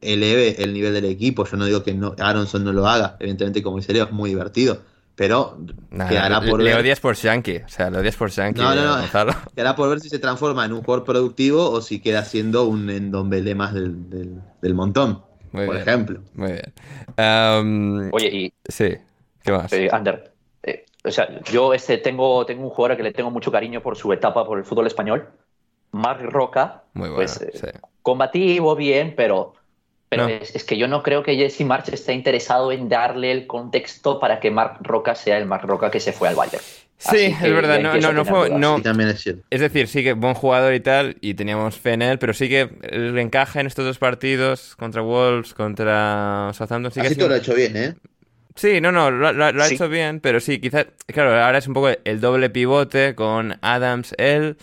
[0.02, 1.46] eleve el nivel del equipo.
[1.46, 3.18] Yo no digo que no, Aronson no lo haga.
[3.20, 4.82] Evidentemente, como dice Leo, es muy divertido.
[5.16, 5.60] Pero
[5.92, 7.58] quedará por le, odias por Shanky.
[7.58, 8.62] O sea, le odias por Shanky.
[8.62, 9.08] No, no, no.
[9.56, 12.90] Quedará por ver si se transforma en un jugador productivo o si queda siendo un
[12.90, 15.22] endombele más del, del, montón.
[15.52, 16.22] por ejemplo.
[16.34, 18.10] Muy bien.
[18.14, 18.54] Oye, y.
[18.68, 18.96] Sí.
[19.44, 19.72] ¿Qué más?
[19.74, 20.31] Eh, Ander,
[21.04, 24.14] o sea, yo este, tengo, tengo un jugador que le tengo mucho cariño por su
[24.14, 25.28] etapa por el fútbol español.
[25.92, 26.84] Mark Roca.
[26.94, 27.16] Muy bueno.
[27.16, 29.54] Pues, eh, Combativo, bien, pero,
[30.10, 34.20] pero es, que yo no creo que Jesse March esté interesado en darle el contexto
[34.20, 36.64] para que Mark Roca sea el Mark Roca que se fue al Bayern.
[36.98, 38.52] Sí, es verdad, no, no, no fue.
[38.52, 39.44] No, también es, cierto.
[39.50, 42.48] es decir, sí que buen jugador y tal, y teníamos fe en él, pero sí
[42.48, 47.08] que el encaje en estos dos partidos contra Wolves, contra Southampton, sí que.
[47.08, 47.96] Así todo lo ha hecho bien, ¿eh?
[48.56, 51.90] Sí, no, no, lo, ha hecho bien, pero sí, quizás, claro, ahora es un poco
[52.04, 54.58] el doble pivote con Adams, él.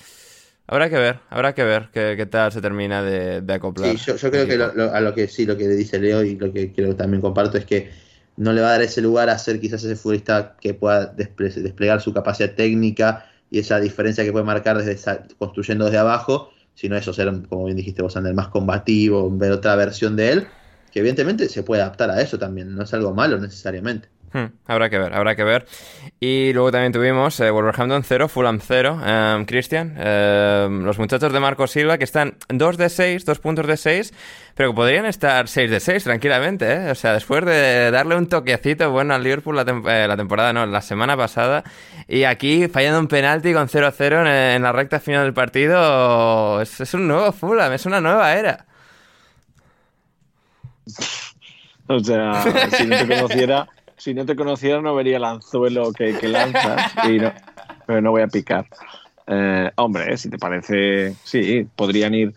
[0.66, 3.97] Habrá que ver, habrá que ver qué, tal se termina de, acoplar.
[3.97, 6.72] Sí, yo, creo que a lo que sí, lo que dice Leo y lo que
[6.74, 7.91] creo que también comparto es que
[8.36, 12.01] no le va a dar ese lugar a ser quizás ese futbolista que pueda desplegar
[12.03, 14.97] su capacidad técnica y esa diferencia que puede marcar desde
[15.39, 19.74] construyendo desde abajo, sino eso, ser, como bien dijiste vos, Ander, más combativo, ver otra
[19.74, 20.47] versión de él,
[20.99, 24.09] que evidentemente se puede adaptar a eso también, no es algo malo necesariamente.
[24.32, 25.64] Hmm, habrá que ver, habrá que ver.
[26.20, 29.01] Y luego también tuvimos eh, Wolverhampton 0, Fulham 0.
[29.07, 33.66] Em, Cristian, em, los muchachos de Marco Silva que están 2 de 6, 2 puntos
[33.66, 34.12] de 6,
[34.55, 36.70] pero que podrían estar 6 de 6 tranquilamente.
[36.70, 36.90] ¿eh?
[36.90, 40.66] O sea, después de darle un toquecito bueno al Liverpool la, eh, la temporada, no,
[40.66, 41.64] la semana pasada.
[42.09, 46.61] Y aquí fallando un penalti con 0 a 0 en, la recta final del partido.
[46.61, 48.66] Es, es un nuevo Fulham, es una nueva era.
[51.86, 53.68] O sea, si no te conociera
[53.99, 57.32] si no te conociera no vería el anzuelo que, que lanzas, y no,
[57.86, 58.66] pero no voy a picar.
[59.26, 62.32] Eh, hombre, si te parece, sí, podrían ir.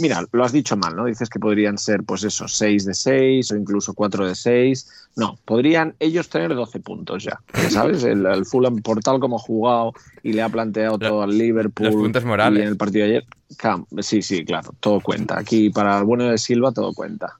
[0.00, 1.04] Mira, lo has dicho mal, ¿no?
[1.04, 5.10] Dices que podrían ser, pues eso, 6 de 6 o incluso 4 de 6.
[5.16, 7.38] No, podrían ellos tener 12 puntos ya.
[7.68, 8.02] ¿Sabes?
[8.02, 9.92] El, el Fulham, por tal como ha jugado
[10.22, 11.88] y le ha planteado todo al Liverpool.
[11.88, 12.60] Los puntos morales.
[12.60, 13.26] Y en el partido de ayer.
[14.00, 15.38] Sí, sí, claro, todo cuenta.
[15.38, 17.36] Aquí para el bueno de Silva todo cuenta.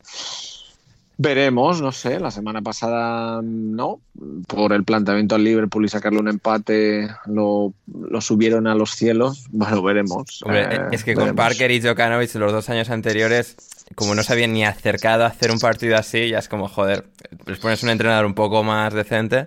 [1.22, 4.00] Veremos, no sé, la semana pasada no,
[4.48, 7.72] por el planteamiento al Liverpool y sacarle un empate lo,
[8.20, 10.42] subieron a los cielos, bueno, veremos.
[10.50, 13.54] Eh, es que con Parker y Jokanovic los dos años anteriores,
[13.94, 17.04] como no se habían ni acercado a hacer un partido así, ya es como, joder,
[17.46, 19.46] les pones un entrenador un poco más decente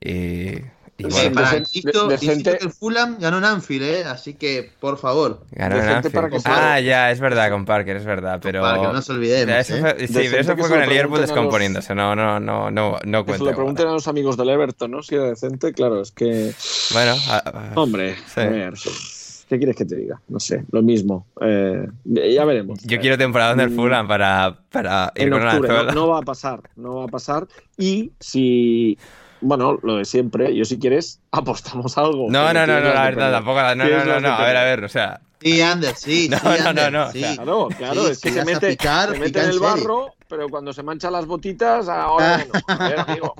[0.00, 0.54] y
[0.96, 4.04] y bueno, para, insisto, que el Fulham ganó en Anfield, ¿eh?
[4.04, 5.40] así que por favor.
[5.50, 6.42] Ganó en Anfield.
[6.44, 8.38] Ah, ya, es verdad, con Parker, es verdad.
[8.40, 8.62] Pero.
[8.62, 9.70] Parker, no se olvidemos.
[9.70, 10.06] ¿eh?
[10.06, 11.94] sí, pero eso fue con el Liverpool descomponiéndose.
[11.96, 13.44] No, no, no, no, no cuenta.
[13.44, 15.02] Que lo pregunten a los amigos del Everton, ¿no?
[15.02, 16.52] Si era decente, claro, es que.
[16.92, 17.16] Bueno,
[17.74, 18.74] hombre, a ver.
[19.48, 20.20] ¿Qué quieres que te diga?
[20.28, 21.26] No sé, lo mismo.
[21.40, 22.80] Eh, ya veremos.
[22.84, 23.76] Yo quiero temporada en el mm.
[23.76, 27.46] Fulham para, para ir con octubre, no, no va a pasar, no va a pasar.
[27.76, 28.96] Y si
[29.44, 30.54] bueno, lo de siempre.
[30.56, 32.26] Yo, si quieres, apostamos algo.
[32.30, 33.60] No, no, no, no, la verdad, tampoco.
[33.60, 35.20] No, no, no, no, a ver, a ver, o sea.
[35.40, 36.28] Sí, Ander, sí.
[36.30, 37.20] No, sí, no, Ander, no, no, sí.
[37.20, 40.48] Claro, claro, Sí, es que si se mete, picar, se mete en el barro, pero
[40.48, 42.52] cuando se manchan las botitas, ahora bueno.
[42.66, 43.34] A ver, amigo.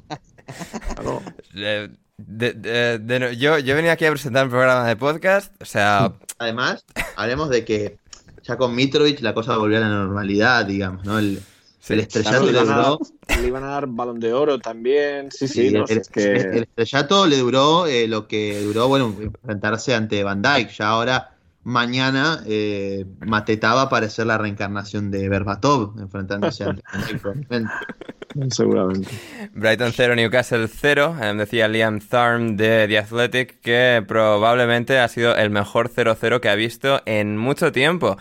[0.94, 1.22] Claro.
[1.54, 5.52] Eh, de- de- de- no- yo, yo venía aquí a presentar un programa de podcast,
[5.60, 6.84] o sea, Además,
[7.16, 7.96] hablemos de que
[8.42, 11.18] ya con Mitrovic la cosa volvió a la normalidad, digamos, ¿no?
[11.18, 11.40] El,
[11.88, 12.98] el estrellato le, le iban a, duró.
[13.40, 15.30] le iban a dar balón de oro también.
[15.30, 16.22] Sí, sí, Sí, no, el, es que.
[16.22, 20.70] el estrellato le duró eh, lo que duró, bueno, enfrentarse ante Van Dyke.
[20.72, 27.18] Ya ahora, mañana, eh, Mateta va a parecer la reencarnación de Berbatov, enfrentándose ante Van
[27.20, 27.70] probablemente.
[28.50, 29.10] Seguramente.
[29.52, 31.16] Brighton 0, Newcastle 0.
[31.22, 36.48] eh, decía Liam Tharm de The Athletic que probablemente ha sido el mejor 0-0 que
[36.48, 38.16] ha visto en mucho tiempo.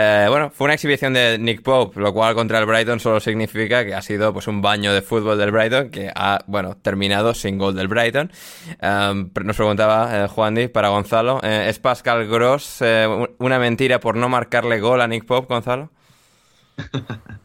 [0.00, 3.84] Eh, bueno, fue una exhibición de Nick Pope, lo cual contra el Brighton solo significa
[3.84, 7.58] que ha sido pues un baño de fútbol del Brighton que ha, bueno, terminado sin
[7.58, 8.30] gol del Brighton.
[8.80, 13.58] Um, nos preguntaba eh, Juan Di para Gonzalo, eh, ¿es Pascal Gross eh, un- una
[13.58, 15.90] mentira por no marcarle gol a Nick Pope, Gonzalo?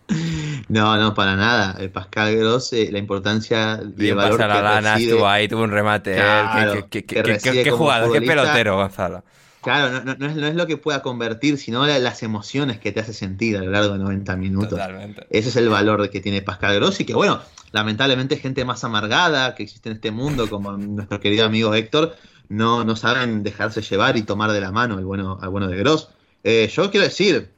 [0.69, 1.75] No, no, para nada.
[1.79, 5.27] Eh, Pascal Gross, eh, la importancia y el Bien valor pasa la que lana, estuvo
[5.27, 6.13] ahí, tuvo un remate.
[6.15, 9.23] Claro, qué- qué- que qué- qué- jugador, qué pelotero, Gonzalo.
[9.64, 12.80] Claro, no, no- no es, no es lo que pueda convertir, sino la- las emociones
[12.80, 14.70] que te hace sentir a lo largo de 90 minutos.
[14.70, 15.26] Totalmente.
[15.30, 17.41] Ese es el valor que tiene Pascal Grossi, que bueno,
[17.72, 22.16] lamentablemente gente más amargada que existe en este mundo, como nuestro querido amigo Héctor,
[22.49, 25.78] no, no saben dejarse llevar y tomar de la mano al bueno, al bueno de
[25.78, 26.09] Gross.
[26.43, 27.49] Eh, yo quiero decir,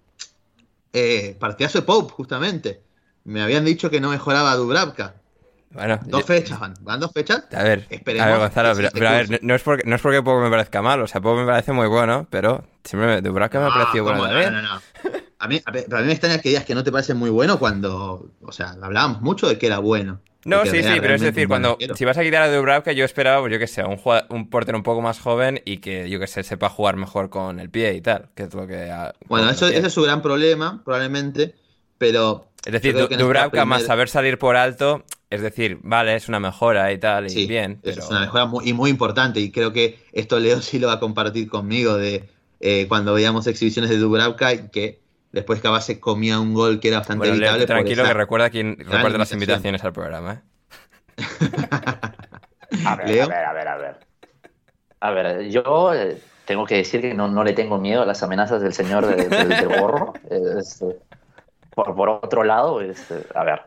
[0.93, 2.81] eh, partidazo de Pope, justamente.
[3.23, 5.15] Me habían dicho que no mejoraba Dubravka.
[5.75, 7.43] Bueno, Dos yo- fechas van, van dos fechas.
[7.53, 10.01] a ver, Esperemos a ver, Gonzalo, pero, pero a ver, no, es porque, no es
[10.01, 13.21] porque Pope me parezca mal, o sea, Pope me parece muy bueno, pero siempre me,
[13.21, 14.27] Dubravka me ha parecido bueno.
[14.27, 14.81] No, no, no.
[15.37, 17.13] A mí, a mí- pero a mí me extraña que digas que no te parece
[17.13, 20.21] muy bueno cuando, o sea, hablábamos mucho de que era bueno.
[20.45, 23.41] No, sí, sí, pero es decir, cuando si vas a quitar a Dubravka, yo esperaba,
[23.41, 23.99] pues yo que sé, un,
[24.29, 27.59] un portero un poco más joven y que, yo que sé, sepa jugar mejor con
[27.59, 28.91] el pie y tal, que es lo que...
[28.91, 31.55] ha- Bueno, no eso, ese es su gran problema, probablemente,
[31.97, 32.47] pero...
[32.63, 36.97] Es decir, Dubravka más saber salir por alto, es decir, vale, es una mejora y
[36.99, 38.01] tal, y Sí, bien, pero...
[38.01, 40.93] es una mejora muy, y muy importante, y creo que esto Leo sí lo va
[40.93, 44.99] a compartir conmigo, de eh, cuando veíamos exhibiciones de Dubravka, y que
[45.31, 47.65] después Cava se comía un gol que era bastante Bueno, Leo, evitable.
[47.67, 50.41] por tranquilo esa- que recuerda quién recuerda las invitaciones al programa, ¿eh?
[52.85, 53.25] A ver, Leo.
[53.25, 53.95] a ver, a ver, a ver.
[55.01, 58.23] A ver, yo eh, tengo que decir que no, no le tengo miedo a las
[58.23, 60.13] amenazas del señor de- del gorro.
[60.29, 60.83] Es,
[61.73, 63.61] por, por otro lado, es, a ver,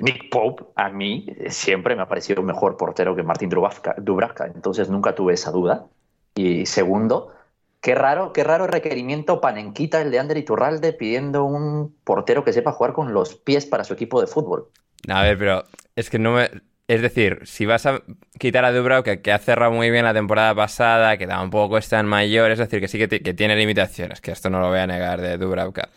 [0.00, 5.14] Nick Pope a mí siempre me ha parecido mejor portero que Martín Dubravka, entonces nunca
[5.14, 5.86] tuve esa duda.
[6.34, 7.32] Y segundo,
[7.80, 12.72] qué raro, qué raro requerimiento panenquita el de Ander Iturralde pidiendo un portero que sepa
[12.72, 14.68] jugar con los pies para su equipo de fútbol.
[15.08, 15.64] A ver, pero
[15.96, 16.50] es que no me...
[16.88, 18.02] Es decir, si vas a
[18.36, 22.06] quitar a Dubravka, que ha cerrado muy bien la temporada pasada, que tampoco es tan
[22.06, 24.88] mayor, es decir, que sí que, que tiene limitaciones, que esto no lo voy a
[24.88, 25.88] negar de Dubravka.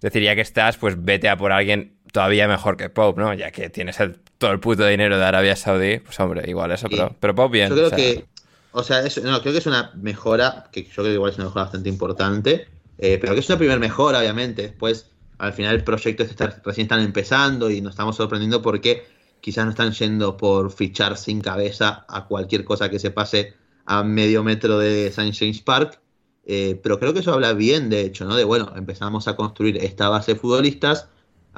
[0.00, 3.34] decir, ya que estás, pues vete a por alguien todavía mejor que Pope, ¿no?
[3.34, 6.88] Ya que tienes el- todo el puto dinero de Arabia Saudí, pues hombre, igual eso,
[6.88, 6.94] Sí.
[6.96, 7.68] pero, pero Pope bien.
[7.68, 8.24] Yo creo o sea, que,
[8.72, 11.36] o sea, es- no, creo que es una mejora, que yo creo que igual es
[11.36, 12.66] una mejora bastante importante,
[12.98, 14.62] eh, pero que es una primera mejora, obviamente.
[14.62, 19.04] Después, al final, el proyecto este está- recién están empezando y nos estamos sorprendiendo porque
[19.40, 23.54] quizás no están yendo por fichar sin cabeza a cualquier cosa que se pase
[23.86, 25.32] a medio metro de St.
[25.32, 25.98] James Park.
[26.46, 28.34] eh, pero creo que eso habla bien, de hecho, ¿no?
[28.34, 31.06] De bueno, empezamos a construir esta base de futbolistas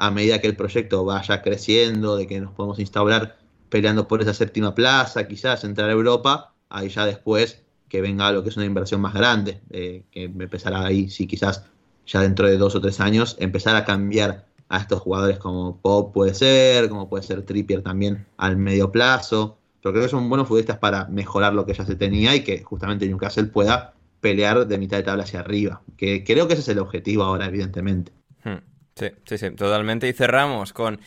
[0.05, 3.37] a medida que el proyecto vaya creciendo, de que nos podemos instaurar
[3.69, 8.43] peleando por esa séptima plaza, quizás entrar a Europa, ahí ya después que venga lo
[8.43, 11.63] que es una inversión más grande, eh, que empezará ahí, sí, quizás
[12.05, 16.13] ya dentro de dos o tres años, empezar a cambiar a estos jugadores como Pop
[16.13, 20.49] puede ser, como puede ser Trippier también al medio plazo, pero creo que son buenos
[20.49, 24.77] futbolistas para mejorar lo que ya se tenía y que justamente Newcastle pueda pelear de
[24.77, 28.11] mitad de tabla hacia arriba, que creo que ese es el objetivo ahora, evidentemente.
[28.43, 30.07] Hmm, Sí, sí, sí, totalmente.
[30.07, 30.99] Y cerramos con...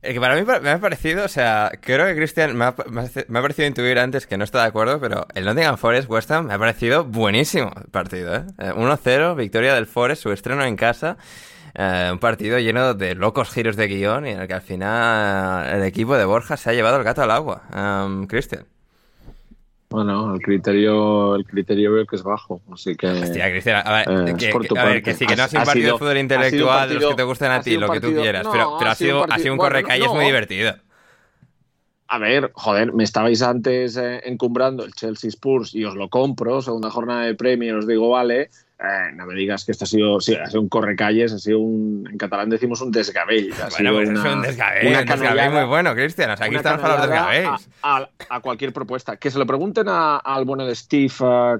[0.00, 3.66] El que para mí me ha parecido, o sea, creo que Cristian me ha, parecido
[3.66, 6.58] intuir antes que no está de acuerdo, pero el Nottingham Forest West Ham me ha
[6.58, 8.44] parecido buenísimo el partido, ¿eh?
[8.58, 11.16] Eh, 1-0, victoria del Forest, su estreno en casa.
[11.74, 15.66] Eh, un partido lleno de locos giros de guion y en el que al final
[15.66, 17.62] eh, el equipo de Borja se ha llevado el gato al agua.
[17.74, 18.66] Um, Cristian.
[19.90, 23.06] Bueno, el criterio, el criterio veo que es bajo, así que.
[23.06, 25.34] Hostia, Cristian, a ver, Eh, que, es por que- tu a ver, que sí, que
[25.34, 26.52] no Ha- sido un partido sido- de fútbol intelectual
[26.88, 28.76] de los partido- que te gustan a ti, lo que tú partido- quieras, no, pero,
[28.78, 30.14] pero ha sido ha partido- sido un bueno, correcalles no.
[30.14, 30.74] muy divertido.
[32.10, 36.60] A ver, joder, me estabais antes eh, encumbrando el Chelsea Spurs y os lo compro,
[36.62, 40.20] segunda jornada de Premier, os digo, vale, eh, no me digas que esto ha sido,
[40.20, 43.52] sí, ha sido un correcalles, ha sido un, en catalán decimos un desgabell.
[43.54, 46.30] Ha bueno, pues una, es un desgabell, un desgabell muy bueno, Cristian.
[46.30, 47.68] O sea, aquí estamos para los desgabells.
[47.82, 49.16] A, a, cualquier propuesta.
[49.16, 51.12] Que se lo pregunten al bueno de Steve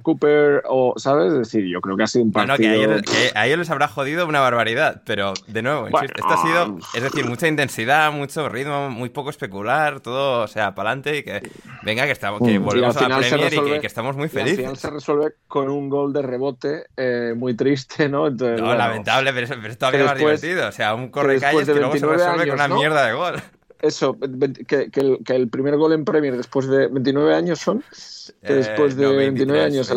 [0.02, 1.32] Cooper, o, ¿sabes?
[1.32, 2.76] Es decir, yo creo que ha sido un partido...
[2.76, 6.78] Bueno, que a ellos, les habrá jodido una barbaridad, pero de nuevo, esto ha sido,
[6.94, 11.22] es decir, mucha intensidad, mucho ritmo, muy poco especular, todo, o sea, para adelante y
[11.24, 11.42] que
[11.82, 14.58] venga, que, estamos, que mm, volvemos a la Premier y que, estamos muy felices.
[14.58, 18.26] al final se resuelve con un gol de rebote eh, muy triste, ¿no?
[18.26, 20.68] Entonces, no, lamentable, pero, pero es todavía más divertido.
[20.68, 23.42] O sea, un correcalles que, que luego se resuelve con una mierda de gol.
[23.80, 27.84] Eso, que, que, el, que, el, primer gol en Premier después de 29 años son.
[28.42, 29.90] Que después de 29 años.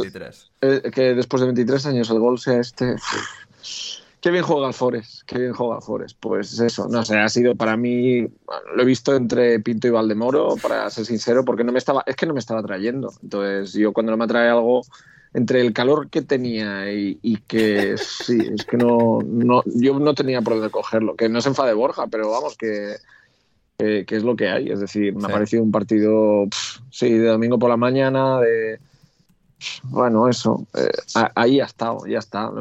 [0.61, 2.95] El, que después de 23 años el gol sea este.
[4.21, 6.13] Qué bien juega Alfores, qué bien juega Alfores.
[6.13, 8.21] Pues eso, no sé, ha sido para mí,
[8.75, 12.15] lo he visto entre Pinto y Valdemoro, para ser sincero, porque no me estaba, es
[12.15, 13.11] que no me estaba trayendo.
[13.23, 14.83] Entonces, yo cuando no me atrae algo,
[15.33, 20.41] entre el calor que tenía y, que sí, es que no, no, yo no tenía
[20.41, 21.15] por dónde cogerlo.
[21.15, 22.95] Que no se enfade Borja, pero vamos, que,
[23.77, 24.69] que, es lo que hay.
[24.69, 26.45] Es decir, me ha parecido un partido,
[26.89, 28.79] sí, de domingo por la mañana, de.
[29.83, 30.89] Bueno, eso, eh,
[31.35, 32.51] ahí ha estado, ya está.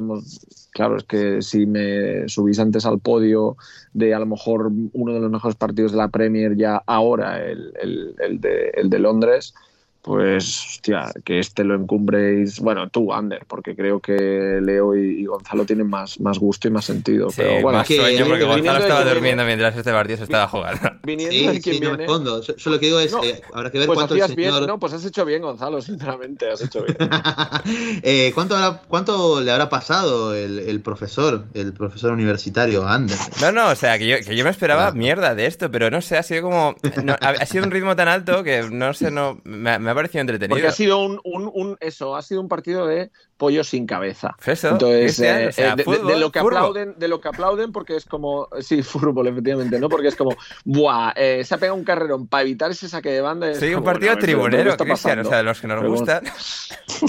[0.71, 3.57] claro, es que si me subís antes al podio
[3.95, 7.73] de a lo mejor uno de los mejores partidos de la Premier, ya ahora el,
[7.81, 9.55] el, de, el de Londres,
[10.03, 15.67] pues, hostia, que este lo encumbréis, bueno, tú, Ander, porque creo que Leo y, Gonzalo
[15.67, 17.29] tienen más, más gusto y más sentido.
[17.29, 20.91] Sí, pero bueno, más sueño porque Gonzalo estaba durmiendo mientras este partido se estaba jugando.
[21.03, 22.41] Viniendo sí, sí, no me escondo.
[22.41, 24.67] Yo, lo que digo es, eh, habrá que ver pues cuánto el señor...
[24.67, 26.97] no, pues has hecho bien, Gonzalo, sinceramente, has hecho bien.
[28.03, 28.57] eh, ¿cuánto,
[28.89, 33.19] ¿Cuánto le habrá pasado el, el, profesor, el profesor universitario, Ander?
[33.43, 36.01] No, no, o sea, que yo, que yo me esperaba mierda de esto, pero no
[36.01, 36.75] sé, ha sido como...
[37.05, 39.41] No, ha, sido un ritmo tan alto que, no sé, no...
[39.45, 40.55] me me ha parecido entretenido.
[40.55, 43.11] Porque ha sido un, un, un, eso, ha sido un partido de
[43.41, 44.37] pollo sin cabeza.
[44.45, 47.73] Eso, Entonces, eh, o sea, de, fútbol, de, lo que aplauden, de lo que aplauden,
[47.73, 49.89] porque es como, sí, fútbol, efectivamente, ¿no?
[49.89, 50.37] Porque es como,
[50.67, 53.55] buah, eh, se ha pegado un carrerón para evitar ese saque de banda.
[53.55, 56.23] Sí, un partido bueno, tribunero, Cristian, o sea, de los que nos gustan.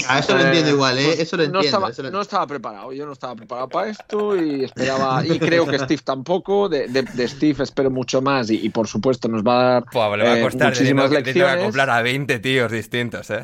[0.08, 1.20] Ah, eso lo entiendo igual, ¿eh?
[1.20, 1.58] Eso lo entiendo.
[1.58, 2.10] No estaba, eso lo...
[2.10, 6.00] no estaba preparado, yo no estaba preparado para esto y esperaba, y creo que Steve
[6.02, 9.84] tampoco, de, de Steve espero mucho más y, y, por supuesto nos va a dar
[9.92, 11.56] Buah, le va a eh, costar muchísimas lecciones.
[11.56, 13.42] Que comprar a 20 tíos distintos, ¿eh?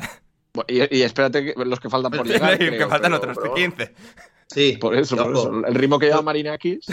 [0.67, 2.57] Y, y, espérate que los que faltan por llegar.
[2.57, 3.93] creo, que faltan pero, otros pero, 15.
[4.47, 5.65] Sí, por eso, por eso.
[5.65, 6.85] El ritmo que lleva Marinakis.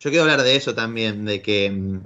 [0.00, 2.00] Yo quiero hablar de eso también, de que mm,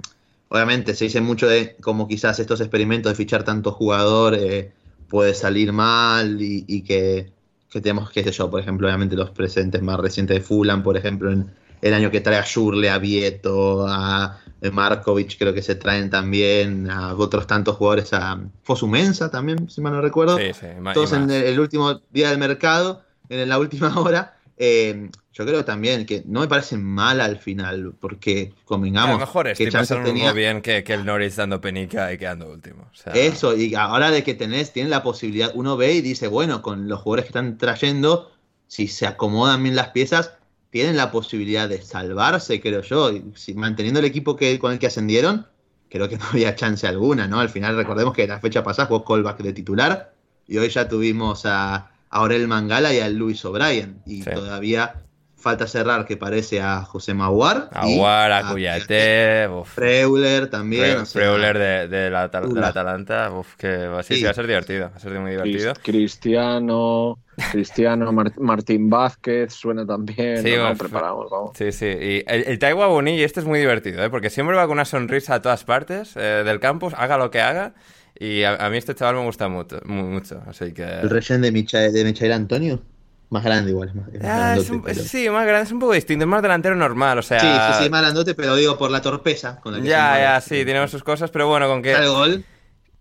[0.49, 4.71] obviamente se dice mucho de cómo quizás estos experimentos de fichar tanto jugador eh,
[5.07, 7.31] puede salir mal y, y, que,
[7.69, 10.97] que tenemos, qué sé yo, por ejemplo, obviamente los presentes más recientes de Fulham, por
[10.97, 11.49] ejemplo, en
[11.85, 14.41] el año que trae a Shurle, a Vieto, a
[14.71, 19.93] Markovic creo que se traen también a otros tantos jugadores, a Fosumensa también, si mal
[19.93, 20.35] no recuerdo.
[20.39, 24.35] Sí, sí, Todos en el, el, último día del mercado, en la última hora.
[24.57, 29.09] Eh, yo creo también que no me parece mal al final, porque convengamos.
[29.09, 30.31] A lo mejor estoy pasando tenía...
[30.31, 32.89] muy bien que, que, el Norris dando penica y quedando último.
[32.91, 33.13] O sea...
[33.13, 36.87] Eso, y ahora de que tenés, tienen la posibilidad, uno ve y dice, bueno, con
[36.87, 38.31] los jugadores que están trayendo,
[38.67, 40.31] si se acomodan bien las piezas,
[40.75, 43.09] tienen la posibilidad de salvarse, creo yo.
[43.33, 45.47] Si, manteniendo el equipo que, con el que ascendieron,
[45.87, 47.39] creo que no había chance alguna, ¿no?
[47.39, 50.13] Al final recordemos que la fecha pasada jugó Colback de titular
[50.45, 54.01] y hoy ya tuvimos a, a Aurel Mangala y a Luis O'Brien.
[54.05, 54.29] Y sí.
[54.29, 55.04] todavía
[55.45, 57.69] falta cerrar que parece a José Maguar.
[57.71, 60.81] Maguar, a, Cuyate, Freuler también.
[60.83, 64.31] Fre o sea, Freuler de, de, la, de la Atalanta, uf, que sí, sí, va
[64.31, 65.73] a ser divertido, va a ser muy divertido.
[65.83, 67.19] Cristiano,
[67.51, 70.41] Cristiano, Martín Vázquez, suena también.
[70.41, 71.51] Sí, no, no, preparamos, vamos.
[71.55, 71.85] Sí, sí.
[71.85, 74.09] Y el, el Taiwa Bonilla, este es muy divertido, ¿eh?
[74.09, 77.41] porque siempre va con una sonrisa a todas partes eh, del campus, haga lo que
[77.41, 77.75] haga.
[78.17, 80.85] Y a, a, mí este chaval me gusta mucho, mucho así que...
[80.85, 82.81] ¿El rellén de, Michael, de Michael Antonio?
[83.29, 83.93] Más grande igual.
[83.93, 85.01] Más, más ah, es un, pero...
[85.01, 87.39] Sí, más grande, es un poco distinto, es más delantero normal, o sea...
[87.39, 90.41] Sí, sí, sí, más grandote, pero digo por la torpeza con la que Ya, ya,
[90.41, 91.93] sí, tiene sus cosas, pero bueno, con que...
[91.93, 92.45] El gol...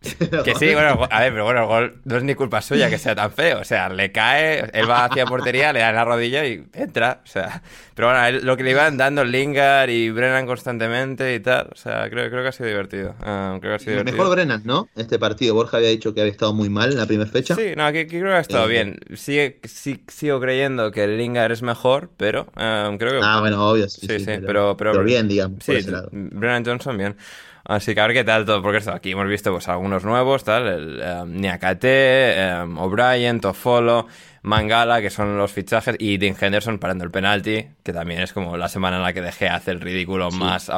[0.44, 2.98] Que sí, bueno, a ver, pero bueno, el gol no es ni culpa suya que
[2.98, 3.60] sea tan feo.
[3.60, 7.20] O sea, le cae, él va hacia portería, le da en la rodilla y entra.
[7.24, 7.62] O sea,
[7.94, 11.68] pero bueno, él, lo que le iban dando Lingard y Brennan constantemente y tal.
[11.72, 13.14] O sea, creo, creo que ha sido divertido.
[13.20, 14.16] Uh, creo que ha sido divertido.
[14.16, 14.88] Mejor Brennan, ¿no?
[14.96, 15.54] Este partido.
[15.54, 17.54] Borja había dicho que había estado muy mal en la primera fecha.
[17.54, 18.98] Sí, no, aquí, aquí creo que ha estado eh, bien.
[19.14, 23.20] Sigue, sí, sigo creyendo que Lingard es mejor, pero uh, creo que.
[23.22, 23.88] Ah, bueno, obvio.
[23.88, 25.64] Sí, sí, sí, sí pero, pero, pero, pero, bien, digamos.
[25.64, 25.78] Sí,
[26.10, 27.16] Brennan Johnson, bien.
[27.64, 30.44] Así que a ver qué tal todo, porque esto, aquí hemos visto pues algunos nuevos,
[30.44, 34.06] tal, el um, Niakate, um, O'Brien, Tofolo,
[34.42, 38.58] Mangala, que son los fichajes, y Dean Henderson parando el penalti, que también es como
[38.58, 40.36] la semana en la que dejé hacer el ridículo sí.
[40.36, 40.70] más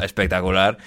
[0.00, 0.78] espectacular.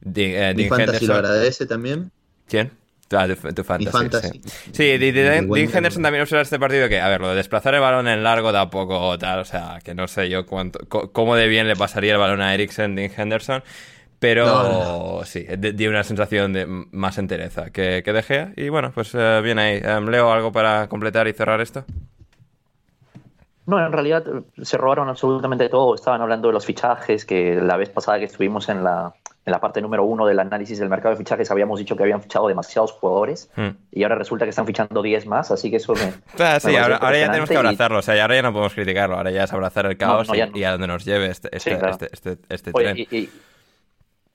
[0.00, 1.08] Dean, eh, Dean Henderson.
[1.08, 2.10] lo agradece también.
[2.48, 2.70] ¿Quién?
[3.14, 4.40] Ah, tu, fantasy,
[4.72, 7.80] Sí, sí Dean Henderson también observa este partido que, a ver, lo de desplazar el
[7.80, 11.48] balón en largo da poco tal, o sea, que no sé yo cuánto, cómo de
[11.48, 13.62] bien le pasaría el balón a Eriksen, Dean Henderson.
[14.22, 18.52] Pero sí, dio una sensación de más entereza que, que dejé.
[18.56, 19.80] Y bueno, pues eh, bien ahí.
[19.82, 21.84] Em, Leo, ¿algo para completar y cerrar esto?
[23.66, 25.96] No, en realidad eh, se robaron absolutamente todo.
[25.96, 29.12] Estaban hablando de los fichajes, que la vez pasada que estuvimos en la,
[29.44, 32.22] en la parte número uno del análisis del mercado de fichajes habíamos dicho que habían
[32.22, 33.70] fichado demasiados jugadores hmm.
[33.90, 36.00] y ahora resulta que están fichando 10 más, así que eso me...
[36.60, 39.42] sí, ahora, ya tenemos que abrazarlo, o sea, ahora ya no podemos criticarlo, ahora ya
[39.42, 42.96] es abrazar el caos y, a donde nos lleve este, este, este, este, este tren.
[42.98, 43.28] Y,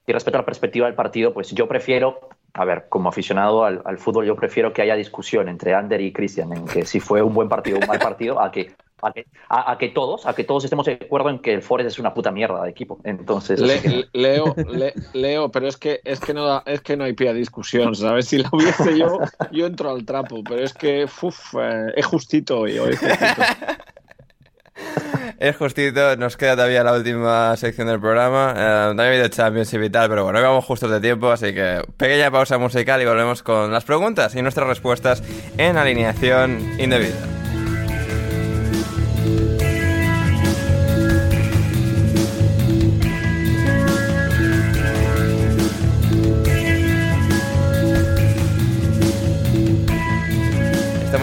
[0.08, 3.82] y, respecto a la perspectiva del partido, pues yo prefiero, a ver, como aficionado al,
[3.84, 7.22] al fútbol, yo prefiero que haya discusión entre Ander y Cristian en que si fue
[7.22, 10.64] un buen partido o un mal partido, a que a que, todos, a que todos
[10.64, 12.98] estemos de acuerdo en que el Forest es una puta mierda de equipo.
[13.04, 13.60] Entonces,
[14.12, 14.54] Leo,
[15.12, 18.26] Leo, pero es que es que no es que no hay pie a discusión, ¿sabes?
[18.26, 19.20] Si lo hubiese yo,
[19.52, 23.16] yo entro al trapo, pero es que uf, eh, es justito hoy, es justito.
[25.38, 28.54] Es justito, nos queda todavía la última sección del programa.
[28.56, 31.80] Eh, también ha habido Championship y tal, pero bueno, vamos justos de tiempo, así que
[31.96, 35.22] pequeña pausa musical y volvemos con las preguntas y nuestras respuestas
[35.56, 37.37] en alineación indebida.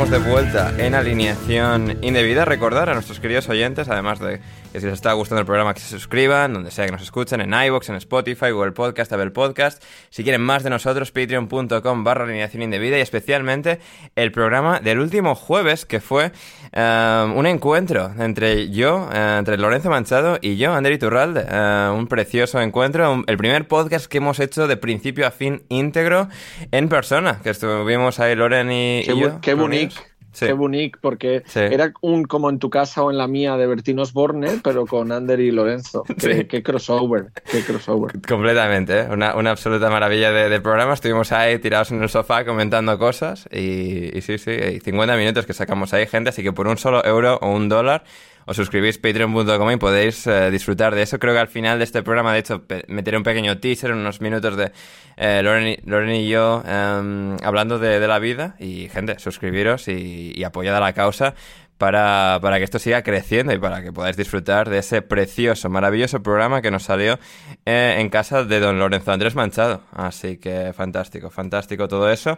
[0.09, 2.45] De vuelta en alineación indebida.
[2.45, 4.39] Recordar a nuestros queridos oyentes, además de
[4.75, 7.39] que si les está gustando el programa, que se suscriban, donde sea que nos escuchen,
[7.39, 9.81] en iVoox, en Spotify, Google Podcast, Apple Podcast.
[10.09, 13.79] Si quieren más de nosotros, patreon.com barra alineación indebida y especialmente
[14.17, 16.33] el programa del último jueves, que fue
[16.73, 21.45] eh, un encuentro entre yo, eh, entre Lorenzo Manchado y yo, Ander Iturralde.
[21.49, 26.27] Eh, un precioso encuentro, el primer podcast que hemos hecho de principio a fin íntegro
[26.71, 29.39] en persona, que estuvimos ahí Loren y, yo.
[29.39, 29.95] Qué bonito
[30.39, 34.01] Qué bonito, porque era un como en tu casa o en la mía de Bertino
[34.01, 36.03] Osborne, pero con Ander y Lorenzo.
[36.17, 38.19] Qué, crossover, qué crossover.
[38.27, 39.07] Completamente, ¿eh?
[39.09, 40.93] una, una, absoluta maravilla de, programa.
[40.93, 45.53] Estuvimos ahí tirados en el sofá comentando cosas y, y sí, sí, 50 minutos que
[45.53, 48.03] sacamos ahí, gente, así que por un solo euro o un dólar
[48.45, 51.19] os suscribís patreon.com y podéis eh, disfrutar de eso.
[51.19, 54.55] Creo que al final de este programa, de hecho, meteré un pequeño teaser, unos minutos
[54.55, 54.71] de
[55.17, 58.55] eh, Loren, y, yo em, hablando de, la vida.
[58.59, 61.33] Y gente, suscribiros y, y apoyad a la causa
[61.77, 66.23] para, para, que esto siga creciendo y para que podáis disfrutar de ese precioso, maravilloso
[66.23, 67.19] programa que nos salió
[67.65, 69.81] eh, en casa de don Lorenzo Andrés Manchado.
[69.91, 72.37] Así que fantástico, fantástico todo eso.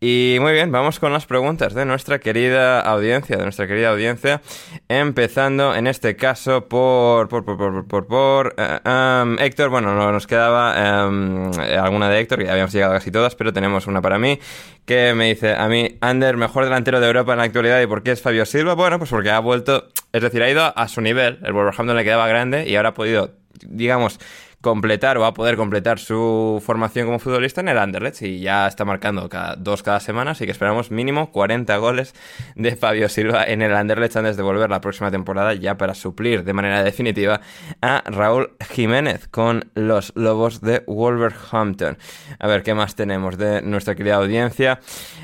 [0.00, 4.42] Y muy bien, vamos con las preguntas de nuestra querida audiencia, de nuestra querida audiencia,
[4.88, 10.26] empezando en este caso por, por, por, por, por, por em, Héctor, bueno, no nos
[10.26, 14.18] quedaba em, alguna de Héctor, que ya habíamos llegado casi todas, pero tenemos una para
[14.18, 14.38] mí,
[14.88, 18.02] que me dice, a mí, Ander, mejor delantero de Europa en la actualidad, ¿y por
[18.02, 18.72] qué es Fabio Silva?
[18.72, 22.04] Bueno, pues porque ha vuelto, es decir, ha ido a su nivel, el Wolverhampton le
[22.04, 23.34] quedaba grande y ahora ha podido,
[23.66, 24.18] digamos,
[24.60, 28.66] completar o va a poder completar su formación como futbolista en el Anderlecht y ya
[28.66, 32.14] está marcando cada, dos cada semana, así que esperamos mínimo 40 goles
[32.56, 36.44] de Fabio Silva en el Anderlecht antes de volver la próxima temporada ya para suplir
[36.44, 37.40] de manera definitiva
[37.80, 41.96] a Raúl Jiménez con los Lobos de Wolverhampton.
[42.38, 44.80] A ver, ¿qué más tenemos de nuestra querida audiencia?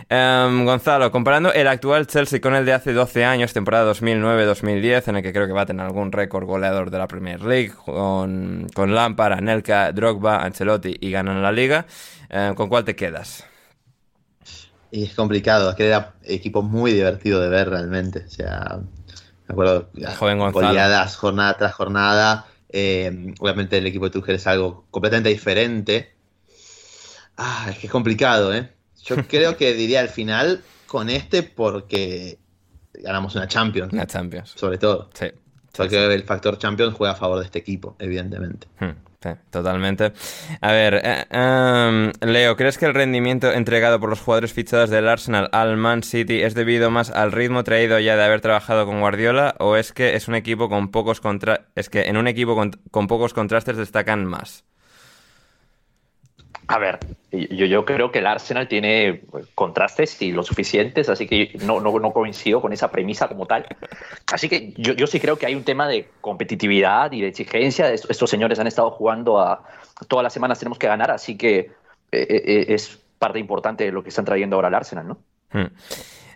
[0.08, 5.16] Em, Gonzalo, comparando el actual Chelsea con el de hace 12 años, temporada 2009-2010, en
[5.16, 8.66] el que creo que va a tener algún récord goleador de la Premier League, con,
[8.74, 11.86] con Lampard, Anelka, Drogba, Ancelotti y ganan la liga,
[12.28, 13.44] eh, ¿con cuál te quedas?
[14.90, 18.24] Y es complicado, es que era equipo muy divertido de ver realmente.
[18.26, 18.78] O sea,
[19.48, 22.46] me acuerdo, Joven goleadas jornada tras jornada.
[22.68, 26.14] Eh, obviamente el equipo de Tuchel es algo completamente diferente.
[27.36, 28.73] Ah, es que es complicado, ¿eh?
[29.04, 32.38] Yo creo que diría al final con este porque
[32.94, 33.92] ganamos una Champions.
[33.92, 34.52] Una Champions.
[34.56, 35.10] Sobre todo.
[35.14, 35.26] Sí.
[35.76, 38.68] Porque el factor Champions juega a favor de este equipo, evidentemente.
[38.78, 38.92] Hmm
[39.50, 40.12] totalmente.
[40.60, 45.08] A ver, eh, em, Leo, ¿crees que el rendimiento entregado por los jugadores fichados del
[45.08, 49.00] Arsenal al Man City es debido más al ritmo traído ya de haber trabajado con
[49.00, 52.54] Guardiola o es que es un equipo con pocos contra es que en un equipo
[52.90, 54.64] con pocos contrastes destacan más?
[56.66, 56.98] A ver,
[57.30, 59.22] yo, yo, creo que el Arsenal tiene
[59.54, 63.66] contrastes y lo suficientes, así que no, coincido con esa premisa como tal.
[64.32, 67.92] Así que yo, sí creo que hay un tema de competitividad y de exigencia.
[67.92, 69.62] Estos, señores han estado jugando a
[70.08, 71.72] todas las semanas tenemos que ganar, así que eh,
[72.12, 75.18] eh, es parte importante de lo que están trayendo ahora al Arsenal, ¿no?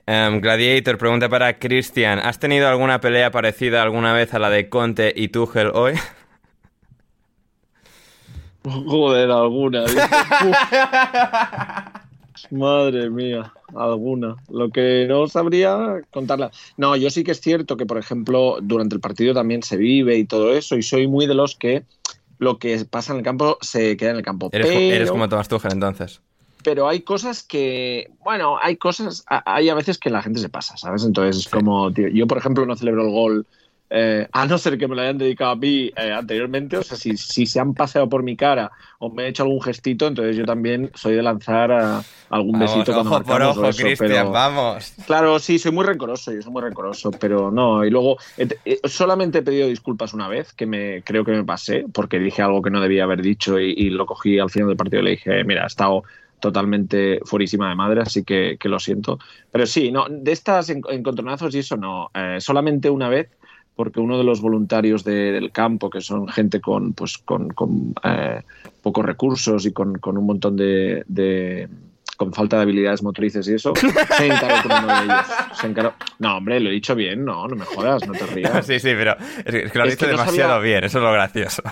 [0.06, 4.68] Em, Gladiator pregunta para Cristian, ¿has tenido alguna pelea parecida alguna vez a la de
[4.68, 5.94] Conte y Tuchel hoy?
[8.64, 9.84] Joder, alguna.
[12.50, 14.36] Madre mía, alguna.
[14.48, 16.50] Lo que no sabría contarla.
[16.76, 20.16] No, yo sí que es cierto que, por ejemplo, durante el partido también se vive
[20.16, 21.84] y todo eso, y soy muy de los que
[22.38, 24.48] lo que pasa en el campo se queda en el campo.
[24.52, 26.20] Eres, pero, eres como Tomás Tuchel entonces.
[26.62, 30.76] Pero hay cosas que, bueno, hay cosas, hay a veces que la gente se pasa,
[30.76, 31.04] ¿sabes?
[31.04, 33.46] Entonces es como, tío, yo por ejemplo no celebro el gol
[33.90, 36.96] eh, a no ser que me lo hayan dedicado a mí eh, anteriormente, o sea,
[36.96, 40.36] si, si, se han paseado por mi cara o me he hecho algún gestito, entonces
[40.36, 44.30] yo también soy de lanzar a, algún vamos, besito ojo por ojo, eso, Cristian, pero,
[44.30, 44.92] vamos.
[45.06, 49.38] Claro, sí, soy muy rencoroso, yo soy muy rencoroso, pero no, y luego eh, solamente
[49.38, 52.70] he pedido disculpas una vez, que me creo que me pasé, porque dije algo que
[52.70, 55.44] no debía haber dicho y, y lo cogí al final del partido y le dije,
[55.44, 56.02] mira, he estado
[56.40, 59.18] totalmente fuerísima de madre, así que, que, lo siento.
[59.50, 63.28] Pero sí, no, de estas encontronazos y eso no, eh, solamente una vez
[63.78, 67.94] porque uno de los voluntarios de, del campo, que son gente con, pues, con, con
[68.02, 68.42] eh,
[68.82, 71.68] pocos recursos y con, con un montón de, de,
[72.16, 75.26] con falta de habilidades motrices y eso, se encaró con uno de ellos.
[75.60, 75.94] Se encaró...
[76.18, 78.66] No, hombre, lo he dicho bien, no, no me jodas, no te rías.
[78.66, 80.72] sí, sí, pero es que lo has dicho demasiado no sabía...
[80.72, 81.62] bien, eso es lo gracioso.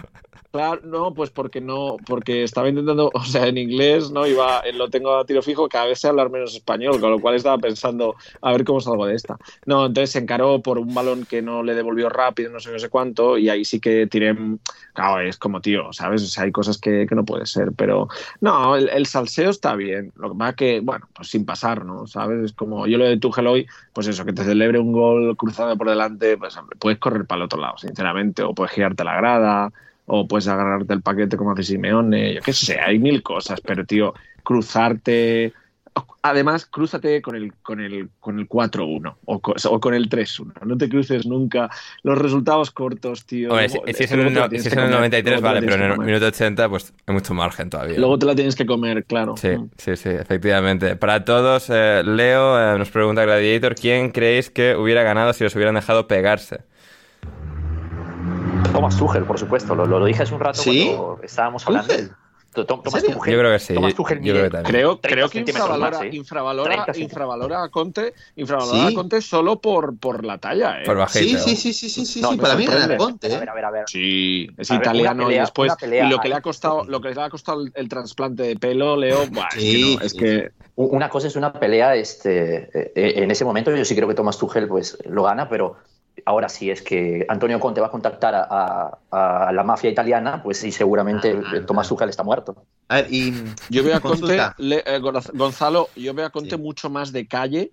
[0.82, 4.26] No, pues porque no, porque estaba intentando, o sea, en inglés, ¿no?
[4.26, 7.34] Iba, lo tengo a tiro fijo, cada vez sé hablar menos español, con lo cual
[7.34, 9.36] estaba pensando a ver cómo salgo de esta.
[9.66, 12.78] No, entonces se encaró por un balón que no le devolvió rápido, no sé, no
[12.78, 14.36] sé cuánto, y ahí sí que tiré,
[14.94, 16.22] claro, es como tío, ¿sabes?
[16.22, 18.08] O sea, hay cosas que, que no puede ser, pero
[18.40, 22.06] no, el, el, salseo está bien, lo que pasa que, bueno, pues sin pasar, ¿no?
[22.06, 22.44] ¿Sabes?
[22.44, 25.76] Es como, yo lo de Tuchel hoy, pues eso, que te celebre un gol cruzado
[25.76, 29.16] por delante, pues hombre, puedes correr para el otro lado, sinceramente, o puedes girarte la
[29.16, 29.72] grada,
[30.06, 33.84] o puedes agarrarte el paquete como hace Simeone, yo qué sé, hay mil cosas, pero
[33.84, 35.52] tío, cruzarte.
[36.22, 40.66] Además, crúzate con el, con el, con el 4-1 o, con, o con el 3-1.
[40.66, 41.70] No te cruces nunca.
[42.02, 43.56] Los resultados cortos, tío.
[43.60, 46.26] Si, si, es en, no, si es en el 93, vale, pero en el minuto
[46.26, 47.98] 80, pues hay mucho margen todavía.
[47.98, 49.36] Luego te la tienes que comer, claro.
[49.38, 50.96] Sí, sí, sí, efectivamente.
[50.96, 55.54] Para todos, eh, Leo eh, nos pregunta Gladiator: ¿quién creéis que hubiera ganado si los
[55.54, 56.64] hubieran dejado pegarse?
[58.76, 59.74] Thomas Tuchel, por supuesto.
[59.74, 60.92] Lo, lo, dije hace un rato ¿Sí?
[60.94, 61.88] cuando estábamos hablando.
[61.94, 62.10] Tuchel.
[62.54, 63.74] Yo creo que sí.
[63.94, 66.10] Tuchel yo, creo que creo, creo que infravalora, más, ¿eh?
[66.12, 68.92] infravalora, infravalora, a Conte, infravalora ¿Sí?
[68.92, 70.80] a Conte solo por, por la talla.
[70.80, 70.84] ¿eh?
[70.86, 71.38] Por bajito.
[71.38, 72.36] Sí, sí, sí, sí, sí, sí, No, sí.
[72.36, 73.34] me para mí era Conte.
[73.34, 73.84] A ver, a ver, a ver.
[73.88, 77.00] Sí, es A italiano pelea- y después pelea y lo que le ha costado lo
[77.00, 79.24] que le ha costado el, el trasplante de pelo, Leo,
[79.54, 83.44] Sí, es que, no, es que Una cosa es una pelea, este, eh, en ese
[83.44, 85.76] momento yo sí creo que Thomas Tuchel pues, lo gana, pero
[86.24, 90.42] ahora sí es que Antonio Conte va a contactar a, a- a la mafia italiana,
[90.42, 92.64] pues sí, seguramente Ah, Thomas Tuchel está muerto.
[92.88, 93.34] A ver, y.
[93.68, 96.62] yo veo a Conte, le- eh, Gonz- Gonzalo, yo veo a Conte Sí.
[96.62, 97.70] mucho más de calle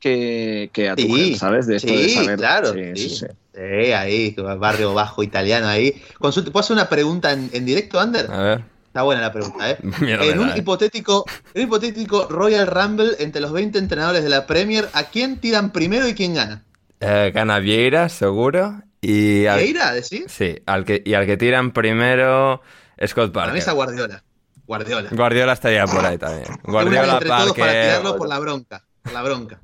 [0.00, 1.66] que, que a Sí, Tuchel, ¿sabes?
[1.66, 2.38] De esto de sí, saber.
[2.38, 3.16] claro, Sí, sí, sí.
[3.20, 3.26] sí.
[3.54, 6.02] Sí, ahí, barrio bajo italiano ahí.
[6.18, 8.28] Consulta, ¿Puedo hacer una pregunta en, en directo, Ander?
[8.30, 8.64] A ver.
[8.88, 9.78] Está buena la pregunta, ¿eh?
[10.00, 10.54] Mierda, en un eh.
[10.56, 15.40] hipotético, en un hipotético Royal Rumble entre los 20 entrenadores de la Premier, ¿a quién
[15.40, 16.62] tiran primero y quién gana?
[17.06, 18.80] Eh, gana Vieira, seguro.
[19.00, 20.24] Y al, ¿Vieira, decís?
[20.28, 22.62] sí, al que, y al que tiran primero,
[23.06, 23.56] Scott Para mí Parker.
[23.58, 24.24] es a Guardiola.
[24.66, 25.08] Guardiola.
[25.12, 26.46] Guardiola estaría por ahí también.
[26.62, 27.82] Guardiola, entre todos para Parker.
[27.84, 28.84] tirarlo por la bronca.
[29.02, 29.58] Por la bronca.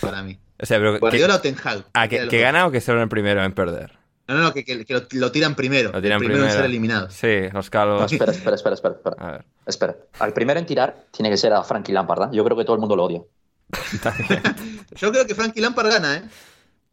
[0.00, 0.38] Para mí.
[0.62, 1.84] O sea, pero que, Guardiola o Ten Hag.
[1.94, 3.98] ah, que, que gana o que son el primero en perder.
[4.28, 5.90] No, no, no, que, que- que lo, lo tiran primero.
[5.90, 7.14] Lo tiran el primero, en ser eliminados.
[7.14, 9.16] Sí, los No, espera, espera, espera, espera, espera.
[9.18, 9.44] A ver.
[9.66, 9.96] Espera.
[10.18, 12.36] Al primero en tirar tiene que ser a Frankie Lampard, ¿eh?
[12.36, 13.22] Yo creo que todo el mundo lo odia.
[14.96, 16.22] Yo creo que Frankie Lampard gana, ¿eh?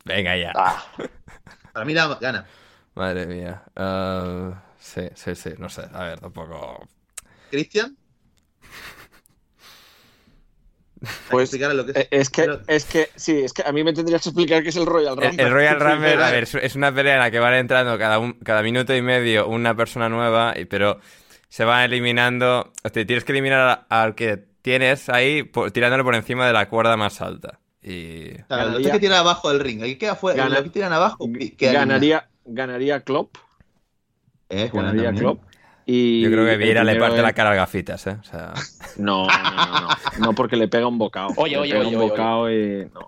[0.06, 0.52] Venga ya.
[0.56, 0.86] Ah,
[1.74, 2.46] Para mí la, gana.
[2.96, 3.64] Madre mía.
[3.76, 5.52] Ah, sí, sí, sí.
[5.58, 5.84] No sé.
[5.94, 6.88] A ver, tampoco.
[7.52, 7.96] ¿Cristian?
[11.30, 11.98] Pues, explicar lo que es.
[11.98, 14.70] Eh, Es que, es que, sí, es que a mí me tendrías que explicar qué
[14.70, 15.30] es el Royal Rumble.
[15.30, 18.18] El, el Royal Rumble, a ver, es- una pelea en la que van entrando cada,
[18.18, 21.00] un- cada minuto y medio una persona nueva, y- pero
[21.50, 22.74] se va eliminando.
[22.84, 26.68] o sea, tienes que eliminar al que tienes ahí por- tirándole por encima de la
[26.68, 27.60] cuerda más alta.
[27.82, 28.32] Y.
[28.48, 29.82] Claro, lo Ganaría- tienes que tirar abajo del ring.
[29.82, 33.38] El que queda afuera, Gana- lo que tiran abajo, queda Ganaría, ganaría Klopp.
[34.50, 35.16] Eh, Ganaría también.
[35.16, 35.44] Klopp.
[35.86, 38.18] Y Yo creo que Vieira le parte la es- cara al gafitas, ¿eh?
[38.20, 38.54] O sea.
[38.98, 39.88] No, no, no, no.
[40.20, 41.30] No, porque le pega un bocado.
[41.38, 42.90] Oye, Le oye, pega oye, un oye, bocado y.
[42.94, 43.08] No.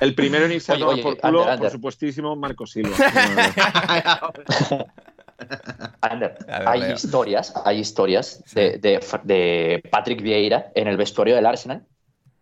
[0.00, 1.70] El primero en irse a Oye, tomar oye, por culo, Ander, por Ander.
[1.72, 2.96] supuestísimo, Marco Silva.
[6.02, 11.34] Ander, A ver, hay historias, hay historias de, de- de Patrick Vieira en el vestuario
[11.34, 11.86] del Arsenal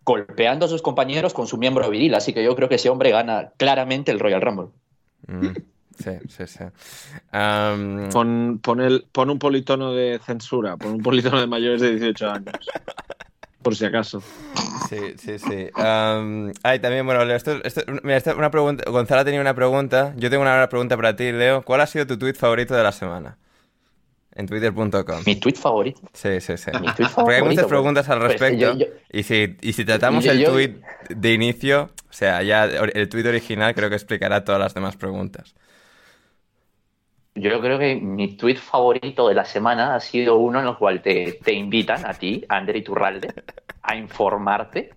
[0.03, 3.11] golpeando a sus compañeros con su miembro viril, así que yo creo que ese hombre
[3.11, 4.69] gana claramente el Royal Rumble.
[5.27, 5.47] mm,
[5.97, 6.63] sí, sí, sí.
[7.31, 11.91] Am, Pon, pon, el, pon un politono de censura, pon un politono de mayores de
[11.91, 12.55] 18 años.
[13.61, 14.21] Por si acaso.
[14.89, 15.67] Sí, sí, sí.
[15.75, 18.89] Am, ay, también, bueno, Leo, esto, esto- mira, esta- una pregunta.
[18.89, 20.13] Gonzalo tenía una pregunta.
[20.17, 21.61] Yo tengo una pregunta para ti, Leo.
[21.61, 23.37] ¿Cuál ha sido tu tweet favorito de la semana?
[24.33, 25.23] En twitter.com.
[25.25, 26.01] Mi tweet favorito.
[26.13, 26.71] Sí, sí, sí.
[26.79, 27.67] Mi tweet Porque hay muchas pues.
[27.67, 28.57] preguntas al Pues, respecto.
[28.59, 30.75] yo- yo- y, si, y si tratamos yo- el yo- tweet
[31.09, 35.53] de inicio, o sea, ya el tweet original creo que explicará todas las demás preguntas.
[37.35, 41.01] Yo creo que mi tweet favorito de la semana ha sido uno en el cual
[41.01, 43.33] te, te invitan a ti, Ander Iturralde,
[43.83, 44.93] a informarte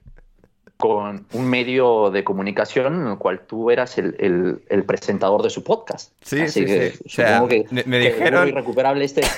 [0.77, 5.51] con un medio de comunicación en el cual tú eras el, el- el presentador de
[5.51, 6.13] su podcast.
[6.23, 6.99] Sí, Así sí, que sí.
[7.07, 9.23] O sea, supongo que, me- me que dijeron- muy irrecuperable este.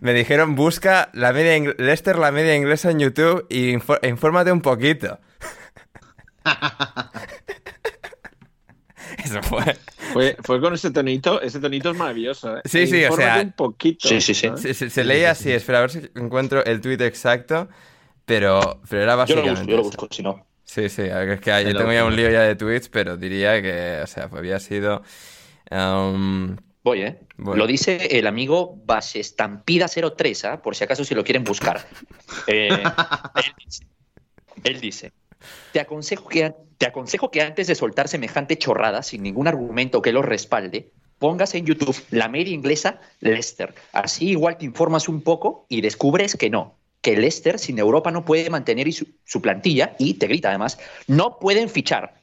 [0.00, 4.62] Me dijeron, busca la media Lester, la media inglesa en YouTube y e infórmate un
[4.62, 5.18] poquito.
[9.24, 9.76] Eso fue.
[10.12, 12.56] Fue, fue con ese tonito, ese tonito es maravilloso.
[12.56, 12.60] ¿eh?
[12.64, 14.08] Sí, sí, o sea- un poquito.
[14.08, 14.50] Sí, sí, sí.
[14.56, 17.68] Se, se- se leía así, espera, a ver si encuentro el tweet exacto,
[18.24, 20.46] pero, pero era Yo lo básicamente busco, yo lo busco, si no.
[20.64, 24.00] Sí, sí, es que yo tengo ya un lío ya de tweets, pero diría que,
[24.02, 25.02] o sea, había sido...
[25.70, 27.18] um, Voy, ¿eh?
[27.38, 27.56] Voy.
[27.58, 30.62] Lo dice el amigo Base Estampida 03, ¿ah?
[30.62, 31.86] por si acaso si lo quieren buscar.
[32.46, 33.86] Eh, él, dice,
[34.64, 35.12] él dice,
[35.72, 40.12] te aconsejo, que, te aconsejo que antes de soltar semejante chorrada, sin ningún argumento que
[40.12, 43.74] lo respalde, pongas en YouTube la media inglesa Leicester.
[43.92, 48.24] Así igual te informas un poco y descubres que no, que Leicester sin Europa no
[48.24, 52.14] puede mantener su, su plantilla y, te grita además, no pueden fichar.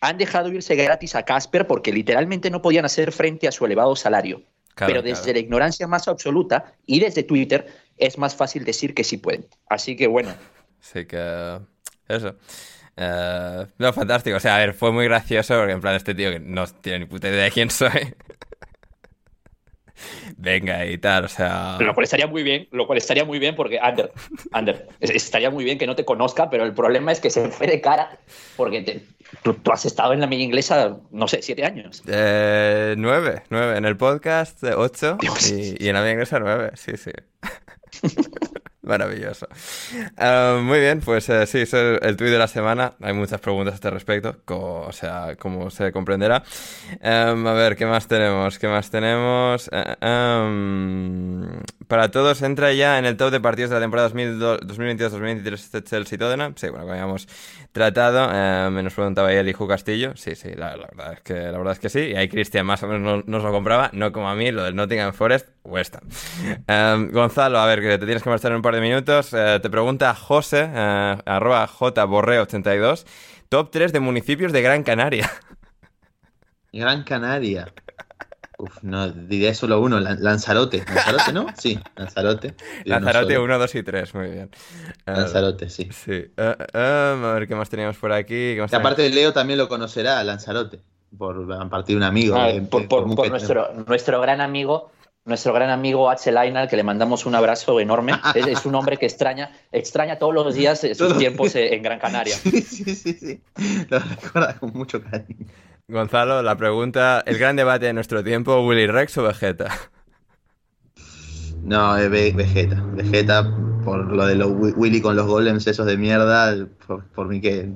[0.00, 3.94] Han dejado irse gratis a Casper porque literalmente no podían hacer frente a su elevado
[3.96, 4.42] salario.
[4.74, 5.34] Claro, Pero desde claro.
[5.34, 7.66] la ignorancia más absoluta y desde Twitter
[7.98, 9.46] es más fácil decir que sí pueden.
[9.68, 10.32] Así que bueno,
[10.80, 11.58] Así que...
[12.10, 12.36] Eso.
[12.96, 14.36] Eh, no, fantástico.
[14.36, 17.00] O sea, a ver, fue muy gracioso porque en plan este tío que no tiene
[17.00, 17.90] ni puta idea de quién soy.
[20.38, 21.76] Venga y tal, o sea...
[21.78, 24.10] lo cual estaría muy bien, lo cual estaría muy bien porque Ander,
[24.52, 27.48] Ander, es- estaría muy bien que no te conozca, pero el problema es que se
[27.50, 28.18] fue de cara
[28.56, 29.02] porque te-
[29.42, 32.02] tú, tú has estado en la media inglesa, no sé, siete años.
[32.06, 33.76] Eh, nueve, nueve.
[33.76, 35.18] En el podcast, eh, ocho.
[35.50, 36.70] Y en la media inglesa, nueve.
[36.76, 37.10] Sí, sí.
[38.90, 39.46] Maravilloso.
[40.16, 42.94] Ah, muy bien, pues eh, sí, es el, el tuit de la semana.
[43.00, 46.42] Hay muchas preguntas a este respecto, o sea, como se comprenderá.
[47.00, 48.58] Em, a ver, ¿qué más tenemos?
[48.58, 49.70] ¿Qué más tenemos?
[49.70, 55.52] Eh, em, para todos, entra ya en el top de partidos de la temporada 2022-2023
[55.54, 56.54] este Chelsea Tottenham.
[56.56, 57.28] Sí, bueno, como habíamos
[57.70, 58.28] tratado.
[58.32, 60.16] Eh, me nos preguntaba el hijo Castillo.
[60.16, 62.00] Sí, sí, la, la verdad es que, la verdad es que sí.
[62.00, 64.64] Y ahí Cristian más o menos no- nos lo compraba, no como a mí, lo
[64.64, 66.08] del Nottingham Forest, West Ham.
[66.66, 69.32] Em, Gonzalo, a ver, que te tienes que marchar en un par de minutos.
[69.32, 73.04] Eh, te pregunta José, eh, arroba jborreo82,
[73.48, 75.30] top 3 de municipios de Gran Canaria.
[76.72, 77.72] Gran Canaria.
[78.58, 80.84] Uf, no, diré solo uno, Lan- Lanzarote.
[80.86, 81.46] ¿Lanzarote no?
[81.56, 82.54] Sí, Lanzarote.
[82.84, 83.44] Lanzarote solo.
[83.44, 84.50] 1, 2 y 3, muy bien.
[85.06, 85.88] Eh, Lanzarote, sí.
[85.90, 86.12] Sí.
[86.12, 88.54] Eh, eh, em, a ver qué más teníamos por aquí.
[88.54, 90.80] ¿Qué más Y aparte Leo también lo conocerá, Lanzarote,
[91.16, 92.36] por a partir de un amigo.
[92.38, 94.92] Ah, que- por, por- por nuestro, nuestro gran amigo,
[95.30, 96.30] nuestro gran amigo H.
[96.30, 98.12] Lionel, que le mandamos un abrazo enorme.
[98.34, 101.82] Es, es un hombre que extraña, extraña todos los días eh, sus tiempos eh, en
[101.82, 102.36] Gran Canaria.
[102.44, 103.40] Sí, sí, sí, sí.
[103.88, 105.46] Lo recuerda con mucho cariño.
[105.88, 109.68] Gonzalo, la pregunta, el gran debate de nuestro tiempo, Willy Rex o Vegeta.
[111.62, 112.82] No, eh, Ve- Vegeta.
[112.92, 113.44] Vegeta,
[113.84, 116.54] por lo de los Wi- Willy con los golems esos de mierda,
[116.86, 117.68] por, por mí que.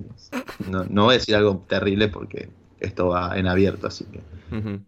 [0.70, 2.48] No, no voy a decir algo terrible porque
[2.84, 4.20] esto va en abierto, así que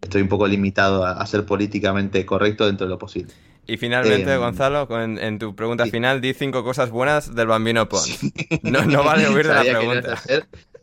[0.01, 3.33] estoy un poco limitado a, a ser políticamente correcto dentro de lo posible.
[3.65, 5.91] Y finalmente, Eh, Gonzalo, en tu pregunta sí.
[5.91, 8.19] final, di cinco cosas buenas del Bambino Pons.
[8.63, 10.21] No, no vale huir de la pregunta.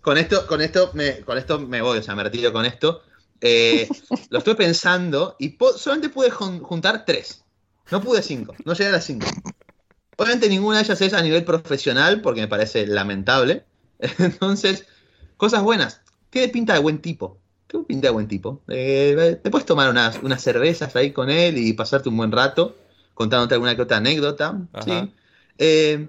[0.03, 3.01] Con esto, con esto me, con esto me voy, o sea, me retiro con esto.
[3.41, 3.89] Eh,
[4.31, 7.43] lo estuve pensando y solamente pude jun- juntar tres.
[7.91, 9.27] No pude cinco, no llegué a las cinco.
[10.16, 13.65] Obviamente ninguna de ellas es a nivel profesional porque me parece lamentable.
[14.19, 14.86] Entonces,
[15.36, 16.03] cosas buenas.
[16.35, 17.39] Tiene pinta de buen tipo.
[17.69, 18.61] Tiene pinta de buen tipo.
[18.69, 22.77] Eh, te puedes tomar unas, unas cervezas ahí con él y pasarte un buen rato
[23.15, 24.59] contándote alguna que otra anécdota.
[24.85, 25.12] ¿sí?
[25.59, 26.09] Eh,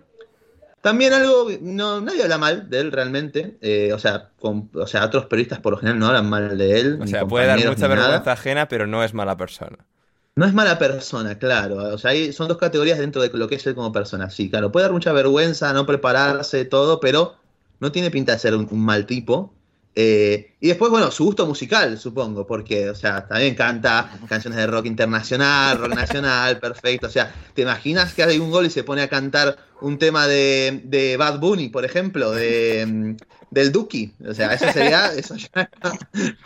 [0.82, 3.58] también algo, no, nadie habla mal de él realmente.
[3.62, 6.80] eh, o, sea, con- o sea, otros periodistas por lo general no hablan mal de
[6.80, 7.00] él.
[7.02, 8.02] O sea, puede dar mucha nada.
[8.02, 9.78] vergüenza ajena, pero no es mala persona.
[10.36, 11.78] No es mala persona, claro.
[11.94, 14.30] O sea, hay, son dos categorías dentro de lo que es él como persona.
[14.30, 17.36] Sí, claro, puede dar mucha vergüenza, no prepararse, todo, pero
[17.80, 19.54] no tiene pinta de ser un, un mal tipo.
[19.98, 24.68] Eh, y después, bueno, su gusto musical, supongo, porque, o sea, también canta canciones de
[24.68, 27.08] rock internacional, rock nacional, perfecto.
[27.08, 30.28] O sea, ¿te imaginas que hay un gol y se pone a cantar un tema
[30.28, 33.16] de, de Bad Bunny, por ejemplo, de, mm,
[33.52, 34.14] del Duki?
[34.28, 35.70] O sea, eso sería, eso ya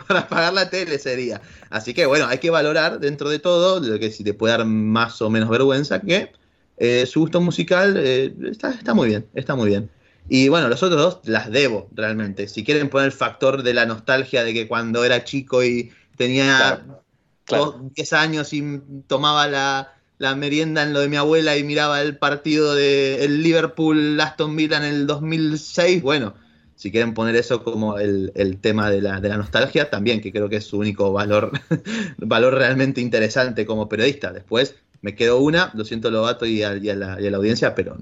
[0.06, 1.40] para pagar la tele sería.
[1.70, 4.64] Así que, bueno, hay que valorar dentro de todo, lo que si te puede dar
[4.64, 6.30] más o menos vergüenza, que
[6.76, 9.90] eh, su gusto musical eh, está, está muy bien, está muy bien.
[10.32, 12.46] Y bueno, los otros dos las debo realmente.
[12.46, 16.56] Si quieren poner el factor de la nostalgia de que cuando era chico y tenía
[16.56, 17.02] Claro,
[17.44, 17.64] claro.
[17.64, 22.00] dos- 10 años y tomaba la, la merienda en lo de mi abuela y miraba
[22.00, 26.34] el partido de el Liverpool Aston Villa en el 2006, bueno,
[26.76, 30.48] si quieren poner eso como el, tema de la, de la, nostalgia, también, que creo
[30.48, 31.52] que es su único valor,
[32.18, 34.32] valor realmente interesante como periodista.
[34.32, 37.36] Después me quedo una, lo siento Lobato y a, y a, la, y a la,
[37.36, 37.98] audiencia, pero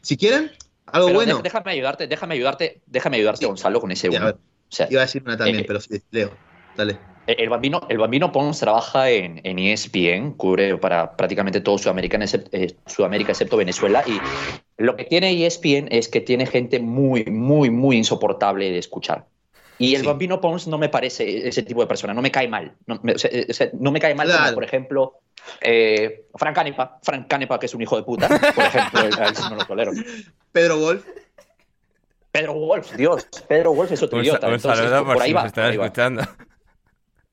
[0.00, 0.50] si quieren,
[0.86, 1.40] algo bueno.
[1.42, 4.34] Déjame ayudarte, déjame ayudarte, déjame ayudarte, Gonzalo, con ese uno.
[4.90, 6.30] iba a decir una también, eh, pero sí, Leo,
[6.76, 6.98] dale.
[7.26, 12.18] El bambino, el bambino Pons trabaja en, en ESPN, cubre para prácticamente todo Sudamérica,
[12.52, 14.04] eh, Sudamérica excepto Venezuela.
[14.06, 14.20] Y
[14.76, 19.26] lo que tiene ESPN es que tiene gente muy, muy, muy insoportable de escuchar.
[19.78, 22.74] Y el bambino Pons no me parece ese tipo de persona, no me cae mal.
[22.86, 23.14] No me,
[23.72, 25.20] no me cae mal, como, por ejemplo,
[25.60, 29.00] eh, Frank Canepa, Frank Canepa, que es un hijo de puta, por ejemplo,
[29.50, 29.92] no lo tolero.
[30.52, 31.04] Pedro Wolf.
[32.32, 34.48] Pedro Wolf, Dios, Pedro Wolf es otro idiota.
[34.48, 36.22] Un saludo por, por, ahí va, escuchando.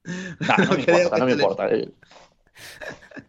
[0.03, 1.69] no, me importa, no me importa.
[1.71, 1.89] Eh.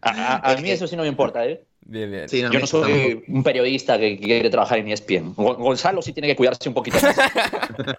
[0.01, 1.63] A, mí eso sí no me importa, ¿eh?
[1.85, 2.27] Bien, bien.
[2.29, 5.33] Yo no soy un periodista que quiere trabajar en ESPN.
[5.35, 7.15] Gonzalo sí tiene que cuidarse un poquito más.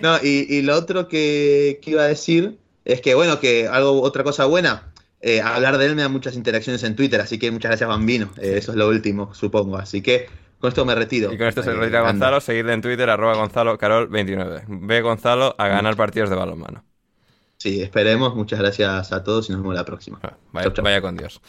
[0.00, 4.46] no, y, lo otro que, iba a decir es que, bueno, que algo, otra cosa
[4.46, 7.88] buena, eh, hablar de él me da muchas interacciones en Twitter, así que muchas gracias,
[7.88, 8.30] Bambino.
[8.40, 9.76] Eh, eso es lo último, supongo.
[9.76, 10.26] Así que
[10.58, 11.32] con esto me retiro.
[11.32, 12.40] Y con esto se retira Gonzalo.
[12.40, 14.64] Seguirle en Twitter, arroba Gonzalo Carol 29.
[14.68, 16.84] Ve Gonzalo a ganar partidos de balonmano.
[17.58, 18.36] Sí, esperemos.
[18.36, 20.20] Muchas gracias a todos y nos vemos la próxima.
[20.22, 21.40] Ah, vaya, con Dios.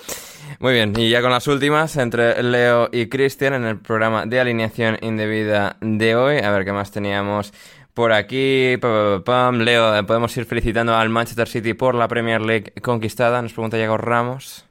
[0.60, 4.40] Muy bien, y ya con las últimas, entre Leo y Cristian en el programa de
[4.40, 6.38] alineación indebida de hoy.
[6.40, 7.54] A ver qué más teníamos
[8.00, 8.78] por aquí.
[8.78, 13.42] Leo, podemos ir felicitando al Manchester City por la Premier League conquistada.
[13.42, 14.64] Nos pregunta Diego Ramos.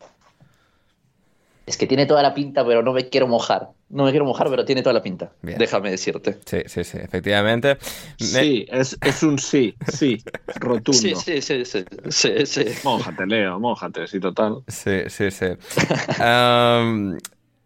[1.67, 3.69] Es que tiene toda la pinta, pero no me quiero mojar.
[3.91, 5.31] No me quiero mojar, pero tiene toda la pinta.
[5.43, 6.39] Déjame decirte.
[6.47, 7.77] Sí, sí, sí, efectivamente.
[8.17, 10.23] Sí, es, es, un sí, sí,
[10.57, 10.99] rotundo.
[10.99, 12.65] Sí, sí, sí, sí, sí, sí.
[12.83, 14.63] Mójate, Leo, mójate, sí, total.
[14.69, 15.49] Sí, sí, sí.
[16.23, 17.19] um,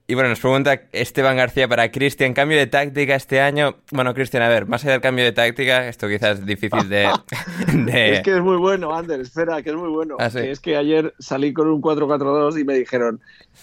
[0.09, 3.77] y bueno, nos pregunta Esteban García para Cristian, cambio de táctica este año.
[3.93, 7.05] Bueno, Cristian, a ver, más allá del cambio de táctica, esto quizás es difícil de,
[7.95, 10.16] Es que es muy bueno, Ander, espera, que es muy bueno.
[10.19, 13.20] ¿Ah, es que ayer salí con un 4-4-2 y me dijeron,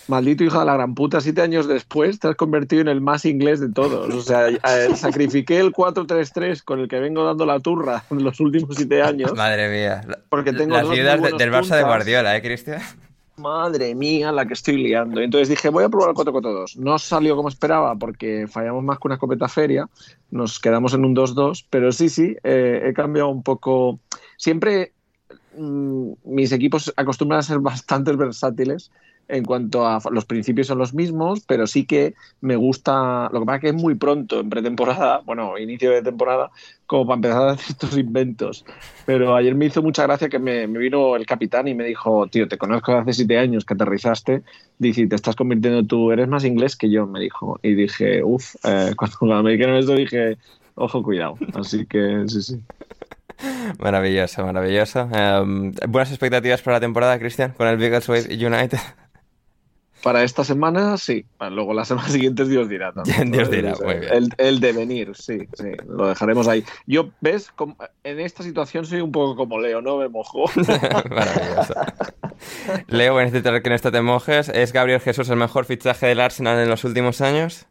[0.07, 3.26] maldito hijo de la gran puta, siete años después te has convertido en el más
[3.26, 4.14] inglés de todos.
[4.14, 4.60] O sea, eh,
[4.95, 9.36] sacrifiqué el 4-3-3 con el que vengo dando la turra en los últimos siete años.
[9.36, 10.02] Madre mía.
[10.30, 12.82] Porque tengo del Barça de Guardiola, ¿eh, Cristian?
[13.40, 15.22] Madre mía, la que estoy liando.
[15.22, 16.76] Entonces dije, voy a probar el 4-4-2.
[16.76, 19.90] No salió como esperaba porque fallamos más que una escopeta feria.
[20.30, 23.99] Nos quedamos en un 2-2, pero sí, sí, eh, he cambiado un poco.
[24.38, 24.94] Siempre
[25.57, 28.91] mm, mis equipos acostumbran a ser bastante versátiles
[29.30, 33.45] en cuanto a los principios son los mismos, pero sí que me gusta, lo que
[33.45, 36.49] pasa es que es muy pronto en pretemporada, bueno, inicio de temporada,
[36.88, 38.65] como para empezar a hacer estos inventos.
[39.06, 42.47] Pero ayer me hizo mucha gracia que me, vino el capitán y me dijo, tío,
[42.47, 44.41] te conozco hace siete años que aterrizaste,
[44.80, 47.60] dice, te estás convirtiendo tú, eres más inglés que yo, me dijo.
[47.61, 50.38] Y dije, uff, eh, cuando me dijeron esto dije,
[50.73, 51.38] ojo, cuidado.
[51.53, 52.60] Así que sí, sí.
[53.80, 55.07] Maravilloso, maravilloso.
[55.14, 58.80] Em, ¿Buenas expectativas para la temporada, Cristian, con el Biggleswade United?
[60.03, 61.26] Para esta semana, sí.
[61.51, 62.93] Luego las semanas siguientes Dios dirá.
[63.26, 64.13] Dios dirá, muy bien.
[64.13, 65.71] El, el, devenir, sí, sí.
[65.88, 66.63] Lo dejaremos ahí.
[66.88, 67.51] Yo, ¿ves?
[68.03, 70.45] En esta situación soy un poco como Leo, no me mojo.
[71.09, 71.73] Maravilloso.
[72.88, 74.49] Leo, voy a necesitar que en esta te mojes.
[74.49, 77.65] ¿Es Gabriel Jesús el mejor fichaje del Arsenal en los últimos años?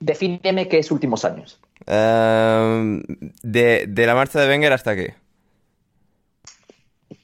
[0.00, 1.58] Defíneme qué es últimos años.
[1.86, 3.02] Em,
[3.42, 5.06] de, de la marcha de Wenger hasta aquí.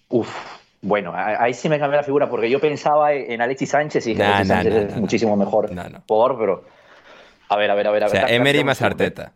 [0.09, 0.29] Uf,
[0.83, 4.23] bueno, ahí sí me cambió la figura porque yo pensaba en Alexis Sánchez y dije
[4.23, 5.71] Alexis Sánchez es muchísimo mejor
[6.07, 6.65] por, pero
[7.49, 8.05] a ver, a ver, a ver.
[8.05, 9.33] A o sea, Emery más Arteta.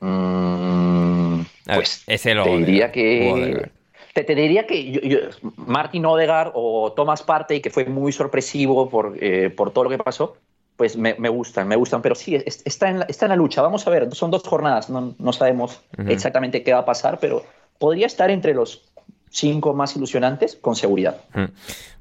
[0.00, 1.42] Mm,
[1.74, 3.70] pues ese lo te diría que
[4.14, 9.72] te, diría que Martin Odegaard o Thomas Partey, que fue muy sorpresivo por, eh, por
[9.72, 10.36] todo lo que pasó,
[10.76, 13.62] pues me, gustan, me gustan, pero sí, está en, la, está en la lucha.
[13.62, 17.44] Vamos a ver, son dos jornadas, no, no sabemos exactamente qué va a pasar, pero
[17.78, 18.91] podría estar entre los
[19.32, 21.22] cinco más ilusionantes con seguridad.
[21.34, 21.46] Hmm.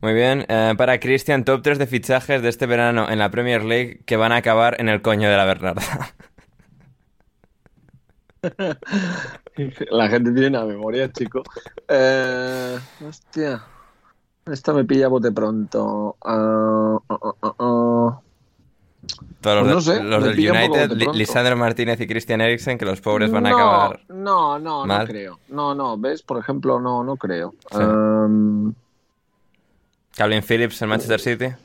[0.01, 0.45] Muy bien.
[0.47, 4.17] Eh, para Cristian, top 3 de fichajes de este verano en la Premier League que
[4.17, 5.81] van a acabar en el coño de la Bernarda.
[9.91, 11.43] la gente tiene una memoria, chico.
[11.87, 12.77] Eh,
[13.07, 13.63] hostia.
[14.45, 16.17] Esta me pilla bote pronto.
[16.25, 16.99] Uh,
[17.57, 18.21] todos
[19.43, 23.49] los, pues los del United, Lisandro Martínez y Christian Eriksen, que los pobres van a
[23.49, 24.01] acabar.
[24.09, 25.39] No, no, no creo.
[25.49, 26.21] No, no, ¿ves?
[26.21, 27.53] Por ejemplo, no, no creo.
[27.71, 28.73] Um,
[30.15, 31.55] Calvin Phillips en Manchester City.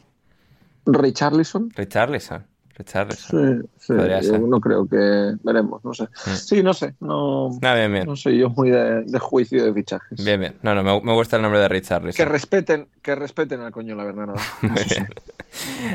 [0.87, 1.71] Richarlison.
[1.75, 2.47] Richarlison.
[2.85, 3.37] Sí,
[3.79, 6.05] sí yo no creo que veremos, no sé.
[6.05, 6.35] Mm.
[6.35, 10.23] Sí, no sé, no, no soy yo muy de, juicio de fichajes.
[10.23, 10.55] Bien, bien.
[10.63, 12.13] No, no, me, gusta el nombre de Richard.
[12.15, 14.35] Que respeten, que respeten al coño la verdad.
[14.63, 15.09] muy bien.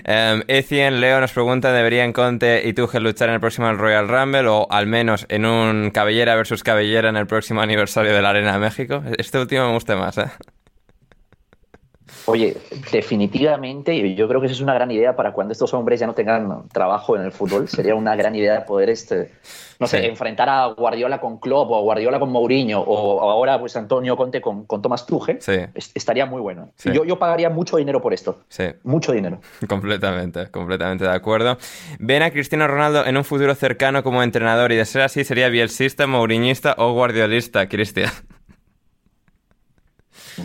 [0.08, 4.48] Um, Etienne Leo nos pregunta, ¿deberían Conte y Tuchel luchar en el próximo Royal Rumble
[4.48, 8.54] o al menos en un cabellera versus cabellera en el próximo aniversario de la Arena
[8.54, 9.04] de México?
[9.18, 10.32] Este último me gusta más, ¿eh?
[12.26, 12.58] Oye,
[12.92, 16.14] definitivamente, yo creo que eso es una gran idea para cuando estos hombres ya no
[16.14, 17.68] tengan trabajo en el fútbol.
[17.68, 19.32] Sería una gran idea poder, este,
[19.80, 23.76] no sé, enfrentar a Guardiola con Klopp o a Guardiola con Mourinho o ahora pues
[23.76, 25.40] Antonio Conte con, con Thomas Tuchel.
[25.96, 26.72] Estaría muy bueno.
[26.86, 28.42] Yo, yo pagaría mucho dinero por esto.
[28.50, 28.66] Sí.
[28.84, 29.42] Mucho dinero.
[29.68, 31.58] Completamente, completamente de acuerdo.
[32.00, 35.50] Ven a Cristiano Ronaldo en un futuro cercano como entrenador y de ser así sería
[35.50, 38.12] bielsista, mouriñista o guardiolista, Cristian.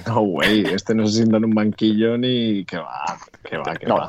[0.07, 3.87] No, güey, este no se sienta en un banquillo ni que va, que va, que
[3.87, 4.09] va.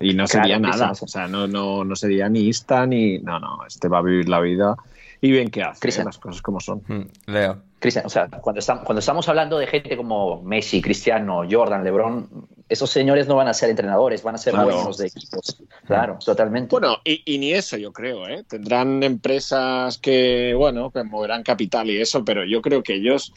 [0.00, 3.18] Y no sería nada, o sea, no, no, no sería ni Insta ni.
[3.18, 4.76] No, no, este va a vivir la vida
[5.20, 6.82] y bien que hace las cosas como son.
[6.88, 7.62] Mm, Leo.
[7.78, 12.28] Cristian, o sea, cuando estamos, cuando estamos hablando de gente como Messi, Cristiano, Jordan, LeBron,
[12.72, 15.62] esos señores no van a ser entrenadores, van a ser buenos de equipos.
[15.86, 16.70] Claro, totalmente.
[16.70, 18.44] Bueno, y, ni eso yo creo, ¿eh?
[18.48, 23.32] Tendrán empresas que, bueno, que moverán capital y eso, pero yo creo que ellos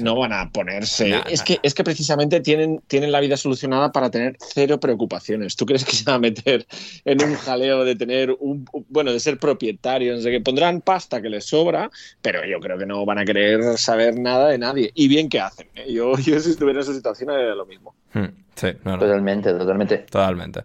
[0.00, 1.20] no van a ponerse.
[1.28, 5.56] es, que, es que precisamente tienen, tienen la vida solucionada para tener cero preocupaciones.
[5.56, 6.66] ¿Tú crees que se van a meter
[7.04, 10.24] en un jaleo de tener un, bueno, de ser propietarios?
[10.24, 11.90] De que pondrán pasta que les sobra,
[12.22, 14.90] pero yo creo que no van a querer saber nada de nadie.
[14.94, 15.68] Y bien que hacen.
[15.74, 15.92] ¿eh?
[15.92, 17.94] Yo, yo si estuviera en esa situación haría lo mismo.
[18.12, 18.40] Hmm.
[18.54, 19.98] Sí, Totalmente, totalmente.
[19.98, 20.64] Totalmente.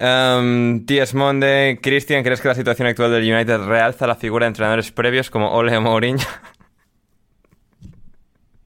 [0.00, 1.14] Um, T.S.
[1.14, 5.28] Monde, Cristian, ¿crees que la situación actual del United realza la figura de entrenadores previos
[5.28, 6.24] como Ole Mourinho?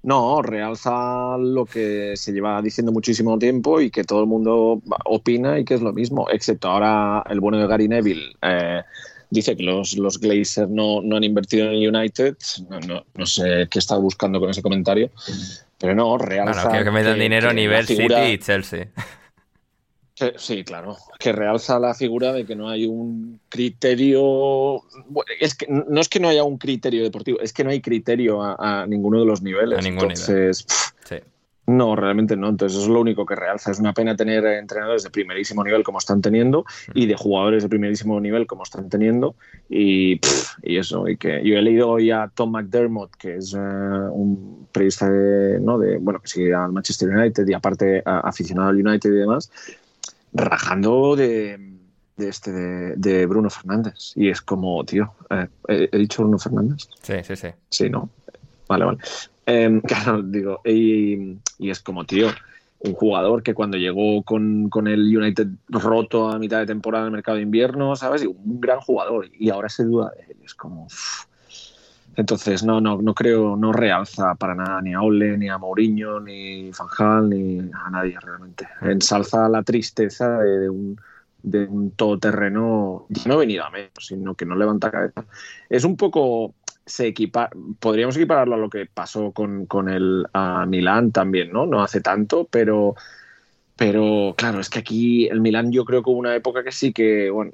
[0.02, 5.59] No, realza lo que se lleva diciendo muchísimo tiempo y que todo el mundo opina
[5.59, 8.34] y que es lo mismo, excepto ahora el bueno de Gary Neville.
[8.40, 8.82] Eh,
[9.31, 12.36] dice que los, los Glazers no, no, han invertido en United.
[12.69, 15.11] No, no, no, sé qué está buscando con ese comentario.
[15.78, 16.69] Pero no, realza.
[16.69, 18.89] Bueno, que metan dinero a nivel City y Chelsea.
[20.36, 20.97] sí, claro.
[21.19, 24.82] Que realza la figura de que no hay un criterio.
[25.39, 28.43] es que no es que no haya un criterio deportivo, es que no hay criterio
[28.43, 29.78] a, ninguno de los niveles.
[29.78, 30.66] A ningún Entonces,
[31.09, 31.23] nivel.
[31.23, 31.31] sí.
[31.70, 32.48] No, realmente no.
[32.48, 33.70] Entonces, eso es lo único que realza.
[33.70, 36.64] Es una pena tener entrenadores de primerísimo nivel como están teniendo
[36.94, 39.36] y de jugadores de primerísimo nivel como están teniendo.
[39.68, 40.20] Y,
[40.62, 41.06] y eso.
[41.06, 45.60] Y que yo he leído hoy a Tom McDermott, que es eh, un periodista de,
[45.60, 45.78] ¿no?
[45.78, 49.52] de, bueno, que sigue al Manchester United y aparte aficionado al United y demás,
[50.32, 51.76] rajando de,
[52.16, 54.12] de este de, Bruno Fernández.
[54.16, 55.47] Y es como, tío, eh,
[55.92, 56.88] ¿he dicho Bruno Fernández?
[57.01, 57.48] Sí, sí, sí.
[57.68, 58.10] Sí, ¿no?
[58.70, 58.98] Vale, vale.
[59.47, 62.28] Em, claro, digo, y, es como, tío,
[62.78, 67.12] un jugador que cuando llegó con, el United roto a mitad de temporada en el
[67.12, 68.24] mercado de invierno, ¿sabes?
[68.24, 69.28] un gran jugador.
[69.36, 70.36] Y ahora se duda de él.
[70.44, 70.86] Es como.
[72.14, 76.20] Entonces, no, no, no creo, no realza para nada ni a Ole, ni a Mourinho,
[76.20, 78.68] ni Fanjal, ni a nadie realmente.
[78.82, 81.01] Ensalza la tristeza de, un
[81.42, 85.24] de un todoterreno, no venido a menos, sino que no levanta cabeza.
[85.68, 86.55] Es un poco
[86.91, 87.49] se equipa
[87.79, 91.67] podríamos equipararlo a lo que pasó con, con el a Milán también, ¿no?
[91.67, 92.95] No hace tanto, pero
[93.81, 96.93] pero claro, es que aquí el Milán yo creo que hubo una época que sí
[96.93, 97.53] que bueno,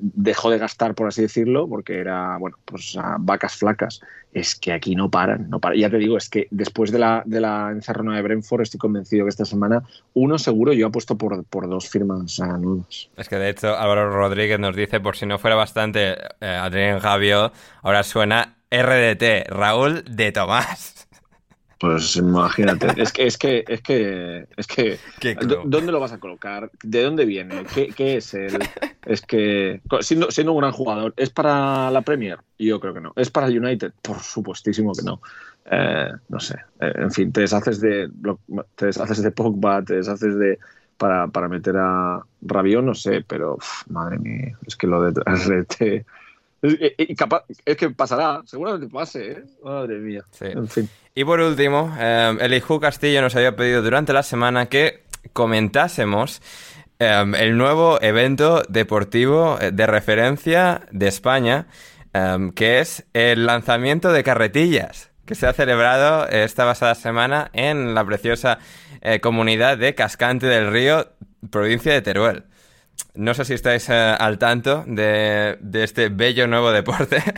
[0.00, 4.00] dejó de gastar, por así decirlo, porque era, bueno, pues vacas flacas.
[4.32, 5.78] Es que aquí no paran, no paran.
[5.78, 9.26] Ya te digo, es que después de la, de la encerrona de Brentford estoy convencido
[9.26, 9.82] que esta semana
[10.14, 12.40] uno seguro yo apuesto por, por dos firmas.
[13.18, 16.98] Es que de hecho Álvaro Rodríguez nos dice, por si no fuera bastante eh, Adrián
[16.98, 17.52] Javio,
[17.82, 21.08] ahora suena RDT, Raúl de Tomás.
[21.80, 24.98] Pues imagínate, es que, es que, es que, es que,
[25.64, 26.70] ¿dónde lo vas a colocar?
[26.82, 27.62] ¿De dónde viene?
[27.72, 28.58] ¿Qué, es él?
[29.06, 32.40] Es que, siendo, siendo, un gran jugador, ¿es para la Premier?
[32.58, 33.12] Yo creo que no.
[33.14, 33.92] ¿Es para el United?
[34.02, 35.20] Por supuestísimo que no.
[35.70, 38.10] Eh, no sé, eh, en fin, te deshaces de,
[38.74, 40.58] te deshaces de Pogba, te deshaces de,
[40.96, 43.58] para, para meter a Rabiot, no sé, pero
[43.88, 46.06] madre mía, es que lo de RT
[46.62, 49.44] es, que pasará, seguramente pase, ¿eh?
[49.62, 50.24] Madre mía.
[50.40, 50.88] En fin.
[51.14, 56.42] Y por último, eh, el Hijo Castillo nos había pedido durante la semana que comentásemos
[56.98, 61.66] em, el nuevo evento deportivo eh, de referencia de España,
[62.12, 67.94] em, que es el lanzamiento de carretillas, que se ha celebrado esta pasada semana en
[67.94, 68.58] la preciosa
[69.22, 71.12] comunidad de Cascante del Río,
[71.50, 72.44] provincia de Teruel.
[73.14, 77.22] No sé si estáis eh, al tanto de, este bello nuevo deporte.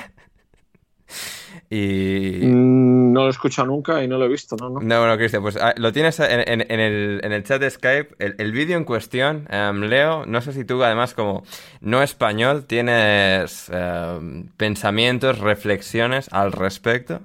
[1.72, 2.40] Y...
[2.42, 4.70] Mm, no lo he escuchado nunca y no lo he visto, ¿no?
[4.70, 8.76] No, no bueno, Cristian, pues ah, lo tienes en, el, chat de Skype, el, vídeo
[8.76, 9.46] en cuestión.
[9.50, 11.44] Em, Leo, no sé si tú, además, como
[11.80, 17.20] no español, tienes em, pensamientos, reflexiones al respecto.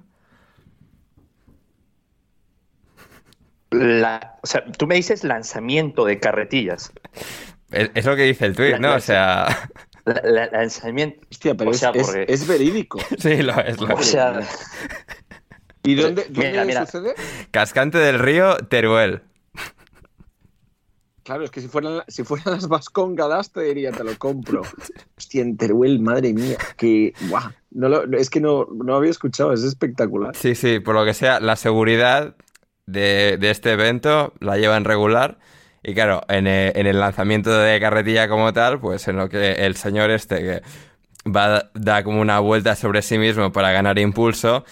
[3.71, 6.93] o sea, tú me dices lanzamiento de carretillas.
[7.75, 8.95] Es, lo que dice el tweet, ¿no?
[8.95, 9.69] o sea.
[10.23, 11.19] lanzamiento.
[11.29, 12.99] Hostia, pero es, verídico.
[13.17, 13.79] Sí, lo es.
[13.79, 14.41] Lo o sea.
[15.83, 16.23] ¿Y dónde,
[16.85, 17.13] sucede?
[17.51, 19.21] Cascante del río, Teruel.
[21.23, 24.61] Claro, es que si fueran, si fueran las Vascongadas te diría, te lo compro.
[25.17, 27.51] Hostia, en Teruel, madre mía, que guau.
[27.71, 30.35] No es que no, no había escuchado, es espectacular.
[30.35, 32.35] Sí, sí, por lo que sea, la seguridad
[32.85, 35.39] de, este evento la llevan regular.
[35.87, 39.75] Y claro, en, en, el lanzamiento de carretilla como tal, pues en lo que el
[39.75, 40.61] señor este que
[41.29, 44.65] va da como una vuelta sobre sí mismo para ganar impulso,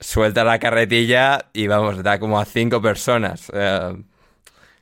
[0.00, 3.96] suelta la carretilla y vamos, da como a cinco personas eh,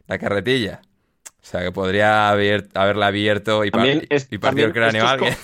[0.06, 0.80] la carretilla.
[1.26, 5.36] O sea que podría haber, haberla abierto y, y partido el cráneo a alguien.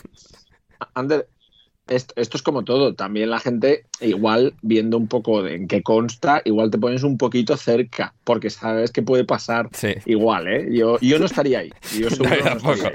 [1.88, 2.94] Esto, es como todo.
[2.94, 7.18] También la gente, igual viendo un poco de en qué consta, igual te pones un
[7.18, 9.68] poquito cerca, porque sabes que puede pasar.
[10.06, 10.68] Igual, ¿eh?
[10.70, 11.70] Yo, yo no estaría ahí.
[11.98, 12.88] Yo no, tampoco.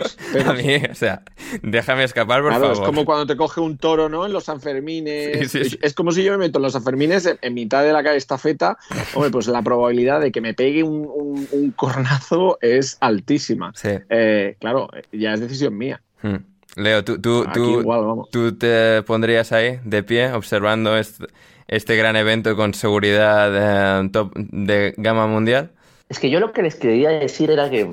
[0.46, 1.24] A mí, o sea,
[1.62, 2.72] déjame escapar, por favor.
[2.72, 4.26] Es como cuando te coge un toro, ¿no?
[4.26, 5.56] En los Sanfermines.
[5.56, 8.78] es como si yo me meto en los Sanfermines en, mitad de la calle estafeta.
[9.14, 13.74] Hombre, pues la probabilidad de que me pegue un, un, cornazo es altísima.
[14.10, 16.02] Eh, claro, ya es decisión mía.
[16.22, 16.53] Hmm.
[16.76, 17.46] Leo, ¿tú, tú,
[18.32, 21.28] tú, te pondrías ahí de pie observando este,
[21.68, 25.72] este gran evento con seguridad eh, top de gama mundial?
[26.10, 27.90] Es que yo lo que les quería decir era que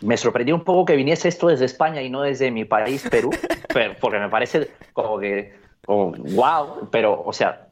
[0.00, 3.30] me sorprendió un poco que viniese esto desde España y no desde mi país, Perú,
[4.00, 5.54] porque me parece como que,
[5.84, 7.68] como, wow, pero, o sea,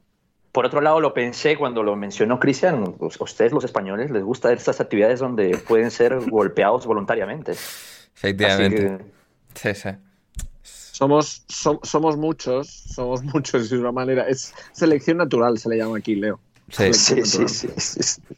[0.53, 4.53] por otro lado lo pensé cuando lo mencionó Cristian, pues, ustedes los españoles les gustan
[4.53, 7.53] estas actividades donde pueden ser golpeados voluntariamente.
[7.53, 9.05] Efectivamente.
[9.55, 9.91] Sí, sí.
[10.97, 14.27] Somos, somos muchos, somos muchos de una manera.
[14.27, 16.41] Es selección natural, se le llama aquí, Leo.
[16.71, 17.47] Sí, sí, sí,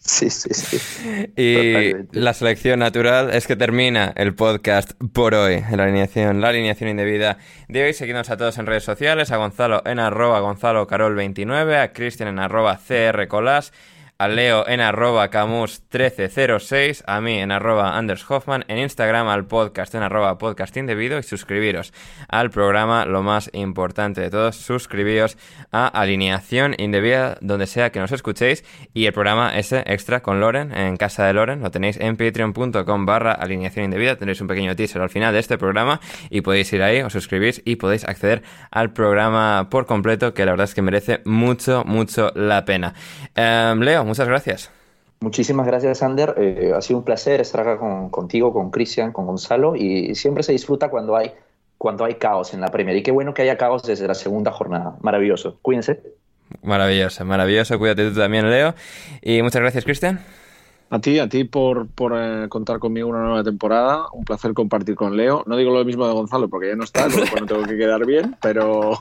[0.00, 6.40] sí, sí, Y la selección natural es que termina el podcast por hoy, la alineación,
[6.40, 7.94] la alineación indebida de hoy.
[7.94, 12.28] Seguimos a todos en redes sociales, a Gonzalo en arroba Gonzalo Carol 29, a Cristian
[12.28, 13.72] en arroba CR Colas
[14.20, 19.94] a Leo en arroba camus1306, a mí en arroba Anders Hoffman, en Instagram al podcast
[19.94, 21.92] en arroba podcast indebido y suscribiros
[22.26, 25.38] al programa, lo más importante de todos, suscribiros
[25.70, 30.76] a Alineación Indebida donde sea que nos escuchéis y el programa ese extra con Loren
[30.76, 35.10] en casa de Loren lo tenéis en patreon.com barra alineación tenéis un pequeño teaser al
[35.10, 38.42] final de este programa y podéis ir ahí, os suscribís y podéis acceder
[38.72, 42.94] al programa por completo que la verdad es que merece mucho, mucho la pena.
[43.36, 44.70] Em, Leo, muchas gracias.
[45.20, 46.34] Muchísimas gracias, Sander.
[46.36, 47.78] Eh, ha sido un placer estar acá
[48.10, 51.32] contigo, con Cristian, con Gonzalo, y siempre se disfruta cuando hay,
[51.76, 52.96] cuando hay caos en la Premier.
[52.96, 54.96] Y qué bueno que haya caos desde la segunda jornada.
[55.00, 55.58] Maravilloso.
[55.60, 56.00] Cuídense.
[56.62, 57.78] Maravilloso, maravilloso.
[57.78, 58.74] Cuídate tú también, Leo.
[59.20, 60.20] Y muchas gracias, Cristian.
[60.90, 64.06] A ti, a ti por, por eh, contar conmigo una nueva temporada.
[64.12, 65.42] Un placer compartir con Leo.
[65.46, 68.36] No digo lo mismo de Gonzalo porque ya no está, no tengo que quedar bien,
[68.40, 68.98] pero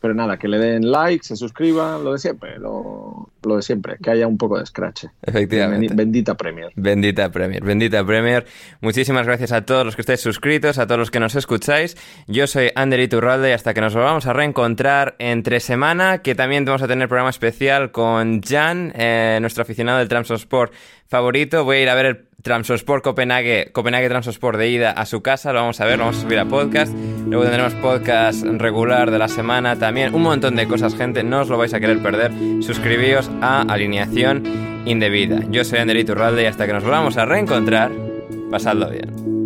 [0.00, 4.10] pero nada, que le den like, se suscriban, lo de siempre, lo, de siempre, que
[4.10, 5.06] haya un poco de scratch.
[5.22, 5.92] Efectivamente.
[5.94, 6.72] Bendita Premier.
[6.76, 8.46] Bendita Premier, bendita Premier.
[8.80, 11.96] Muchísimas gracias a todos los que estáis suscritos, a todos los que nos escucháis.
[12.26, 16.64] Yo soy Ander Iturralde y hasta que nos volvamos a reencontrar entre semana, que también
[16.64, 20.72] vamos a tener programa especial con Jan, eh, nuestro aficionado del Transport
[21.08, 21.64] favorito.
[21.64, 25.52] Voy a ir a ver el Transosport Copenhague, Copenhague Transosport de ida a su casa,
[25.52, 26.92] lo vamos a ver, lo vamos a subir a podcast.
[27.26, 31.48] Luego tendremos podcast regular de la semana también, un montón de cosas, gente, no os
[31.48, 32.30] lo vais a querer perder.
[32.60, 34.44] Suscribíos a Alineación
[34.86, 35.40] Indebida.
[35.50, 37.90] Yo soy Ander Iturralde y hasta que nos volvamos a reencontrar,
[38.50, 39.37] pasadlo bien.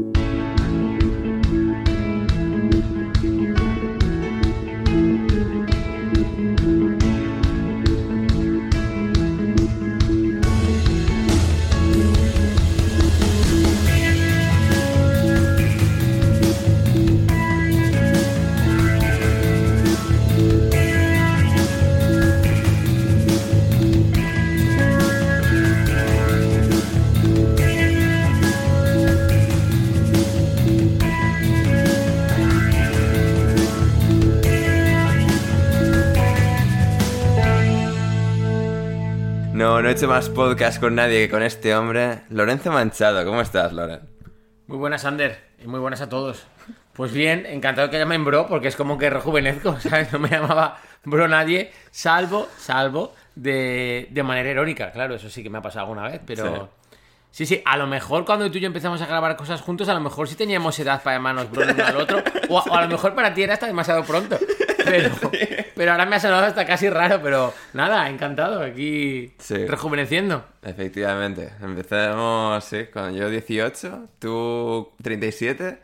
[39.93, 42.21] Hecho más podcast con nadie que con este hombre.
[42.31, 44.01] Lorenzo Manchado, ¿cómo estás, Loren?
[44.67, 46.47] Muy buenas, Ander, y muy buenas a todos.
[46.95, 50.11] Pues bien, encantado que llamen bro, porque es como que rejuvenezco, ¿sabes?
[50.11, 55.51] No me llamaba bro nadie, salvo, salvo de, de manera irónica, claro, eso sí que
[55.51, 56.71] me ha pasado alguna vez, pero...
[57.31, 57.45] Sí.
[57.45, 60.01] sí, a lo mejor cuando tú y yo empezamos a grabar cosas juntos, a lo
[60.01, 62.89] mejor sí teníamos edad para llamarnos bro uno al otro, o a, o a lo
[62.89, 64.39] mejor para ti era hasta demasiado pronto.
[64.85, 65.11] Pero,
[65.75, 69.67] pero ahora me ha sonado hasta casi raro, pero nada, encantado, aquí Sí.
[69.67, 70.45] rejuveneciendo.
[70.63, 71.51] Efectivamente.
[71.63, 75.81] Empezamos, sí, cuando yo 18, tú 37.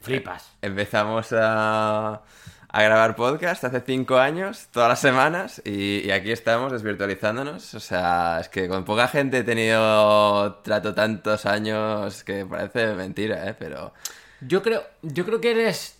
[0.00, 0.52] Flipas.
[0.62, 2.22] Empezamos a,
[2.68, 7.74] a grabar podcast hace cinco años, todas las semanas, y, y aquí estamos desvirtualizándonos.
[7.74, 13.48] O sea, es que con poca gente he tenido trato tantos años que parece mentira,
[13.48, 13.54] ¿eh?
[13.56, 13.92] Pero
[14.40, 15.98] Yo creo, yo creo que eres,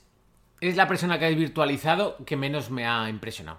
[0.62, 3.59] eres la persona que has virtualizado que menos me ha impresionado.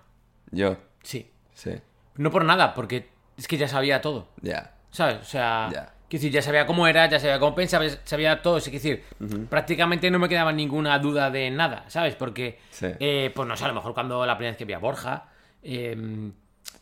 [0.52, 1.30] yo, Sí.
[1.54, 1.72] sí,
[2.16, 4.28] No por nada, porque es que ya sabía todo.
[4.42, 4.72] ya.
[4.92, 5.18] ¿Sabes?
[5.22, 5.86] O sea, Ya.
[6.08, 8.58] quiero decir, ya sabía cómo era, ya sabía cómo pensaba, sabía todo.
[8.58, 9.04] Es decir,
[9.50, 12.14] prácticamente no me quedaba ninguna duda de nada, ¿sabes?
[12.16, 12.88] Porque, Sí.
[13.00, 15.26] eh, pues no sé, a lo mejor cuando la primera vez que vi a Borja,
[15.64, 16.32] eh,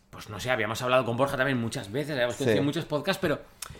[0.09, 2.43] pues no sé, habíamos hablado con Borja también muchas veces, habíamos Sí.
[2.43, 3.39] conocido muchos podcasts, pero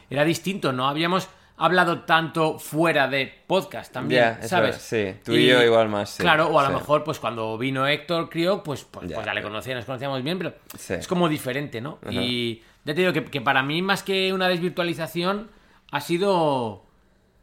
[0.10, 1.28] era distinto, no habíamos
[1.66, 4.76] hablado tanto fuera de podcast también, Ya, eso ¿sabes?
[4.78, 5.20] es, sí.
[5.24, 8.30] Tú y yo igual más, sí, Claro, o a lo mejor, pues cuando vino Héctor
[8.30, 10.94] Crió, pues, pues, Ya, pues ya le conocía, nos conocíamos bien, pero Sí.
[10.96, 12.00] es como diferente, ¿no?
[12.10, 15.50] Y ya te digo que, que para mí, más que una desvirtualización,
[15.92, 16.86] ha sido.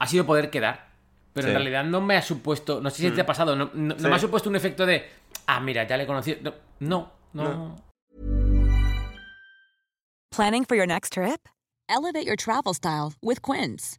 [0.01, 0.89] ha sido poder quedar.
[1.33, 1.51] Pero Sí.
[1.51, 2.81] en realidad no me ha supuesto.
[2.81, 4.07] No sé si te ha pasado, no, no- no Sí.
[4.09, 5.09] me ha supuesto un efecto de.
[5.47, 6.37] Ah, mira, ya le conocí.
[6.43, 7.11] No, no.
[7.33, 7.77] no.
[10.31, 11.49] Planning for your next trip?
[11.89, 13.99] Elevate your travel style with Quince.